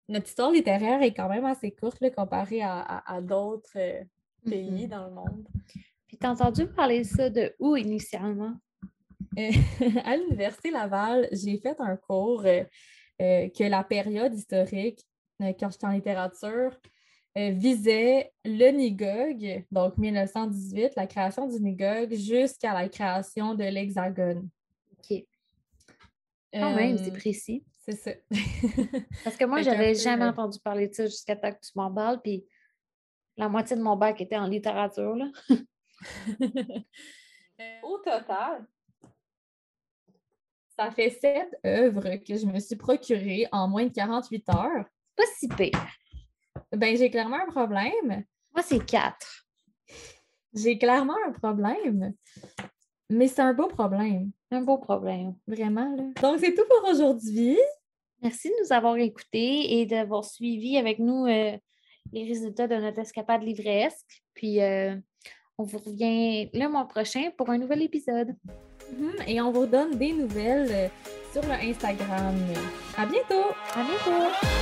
notre 0.09 0.27
histoire 0.27 0.51
littéraire 0.51 1.01
est 1.01 1.13
quand 1.13 1.29
même 1.29 1.45
assez 1.45 1.71
courte 1.71 1.99
là, 2.01 2.09
comparée 2.09 2.61
à, 2.61 3.19
d'autres 3.21 3.77
euh, 3.77 4.03
pays 4.45 4.85
mm-hmm. 4.85 4.89
dans 4.89 5.05
le 5.07 5.13
monde. 5.13 5.47
Puis 6.07 6.17
t'as 6.17 6.29
entendu 6.29 6.67
parler 6.67 6.99
de 6.99 7.03
ça 7.05 7.29
de 7.29 7.53
où 7.59 7.75
initialement? 7.75 8.53
Euh, 9.37 9.51
à 10.05 10.15
l'Université 10.15 10.71
Laval, 10.71 11.27
j'ai 11.31 11.57
fait 11.57 11.75
un 11.79 11.97
cours 11.97 12.45
euh, 12.45 12.63
que 13.19 13.63
la 13.63 13.83
période 13.83 14.33
historique, 14.33 15.05
quand 15.39 15.69
j'étais 15.69 15.85
en 15.85 15.91
littérature, 15.91 16.71
visait 17.35 18.31
le 18.43 18.71
NIGOG, 18.71 19.65
donc 19.69 19.95
1918, 19.99 20.93
la 20.95 21.05
création 21.05 21.47
du 21.47 21.61
NIGOG, 21.61 22.15
jusqu'à 22.15 22.73
la 22.73 22.89
création 22.89 23.53
de 23.53 23.63
l'Hexagone. 23.63 24.49
OK. 24.93 25.23
Quand 26.51 26.75
même, 26.75 26.97
c'est 26.97 27.11
précis. 27.11 27.63
C'est 27.87 27.95
ça. 27.95 28.11
Parce 29.23 29.37
que 29.37 29.45
moi, 29.45 29.61
j'avais 29.61 29.95
jamais 29.95 30.25
entendu 30.25 30.59
parler 30.59 30.89
de 30.89 30.93
ça 30.93 31.05
jusqu'à 31.05 31.35
temps 31.35 31.51
que 31.51 31.59
tu 31.61 31.71
m'en 31.75 31.93
parles, 31.93 32.21
puis 32.21 32.45
la 33.37 33.47
moitié 33.47 33.77
de 33.77 33.81
mon 33.81 33.95
bac 33.95 34.19
était 34.19 34.37
en 34.37 34.47
littérature. 34.47 35.15
Là. 35.15 35.27
Euh, 37.59 37.81
au 37.81 37.97
total, 37.97 38.67
ça 40.77 40.91
fait 40.91 41.09
sept 41.09 41.57
œuvres 41.65 42.17
que 42.17 42.37
je 42.37 42.45
me 42.45 42.59
suis 42.59 42.75
procurées 42.75 43.47
en 43.51 43.67
moins 43.67 43.85
de 43.85 43.91
48 43.91 44.49
heures. 44.49 44.85
Pas 45.15 45.23
si 45.39 45.47
pire. 45.47 45.71
Ben, 46.71 46.95
j'ai 46.95 47.09
clairement 47.09 47.39
un 47.41 47.49
problème. 47.49 48.23
Moi, 48.53 48.61
c'est 48.61 48.85
quatre. 48.85 49.47
J'ai 50.53 50.77
clairement 50.77 51.17
un 51.27 51.31
problème. 51.31 52.13
Mais 53.09 53.27
c'est 53.27 53.41
un 53.41 53.53
beau 53.53 53.67
problème. 53.67 54.31
Un 54.51 54.61
beau 54.61 54.77
problème. 54.77 55.35
Vraiment, 55.47 55.95
là. 55.95 56.03
Donc, 56.21 56.39
c'est 56.39 56.53
tout 56.53 56.65
pour 56.69 56.89
aujourd'hui. 56.91 57.57
Merci 58.21 58.49
de 58.49 58.53
nous 58.63 58.73
avoir 58.73 58.97
écoutés 58.97 59.79
et 59.79 59.85
d'avoir 59.85 60.25
suivi 60.25 60.77
avec 60.77 60.99
nous 60.99 61.25
euh, 61.25 61.57
les 62.13 62.23
résultats 62.25 62.67
de 62.67 62.75
notre 62.75 62.99
escapade 62.99 63.43
livresque. 63.43 64.23
Puis, 64.33 64.61
euh, 64.61 64.95
on 65.57 65.63
vous 65.63 65.79
revient 65.79 66.49
le 66.53 66.67
mois 66.67 66.87
prochain 66.87 67.29
pour 67.37 67.49
un 67.49 67.57
nouvel 67.57 67.81
épisode. 67.83 68.35
Mm-hmm. 68.93 69.29
Et 69.29 69.41
on 69.41 69.51
vous 69.51 69.65
donne 69.65 69.97
des 69.97 70.13
nouvelles 70.13 70.69
euh, 70.71 70.87
sur 71.31 71.41
le 71.43 71.51
Instagram. 71.51 72.35
À 72.97 73.05
bientôt! 73.05 73.51
À 73.75 73.83
bientôt! 73.83 74.56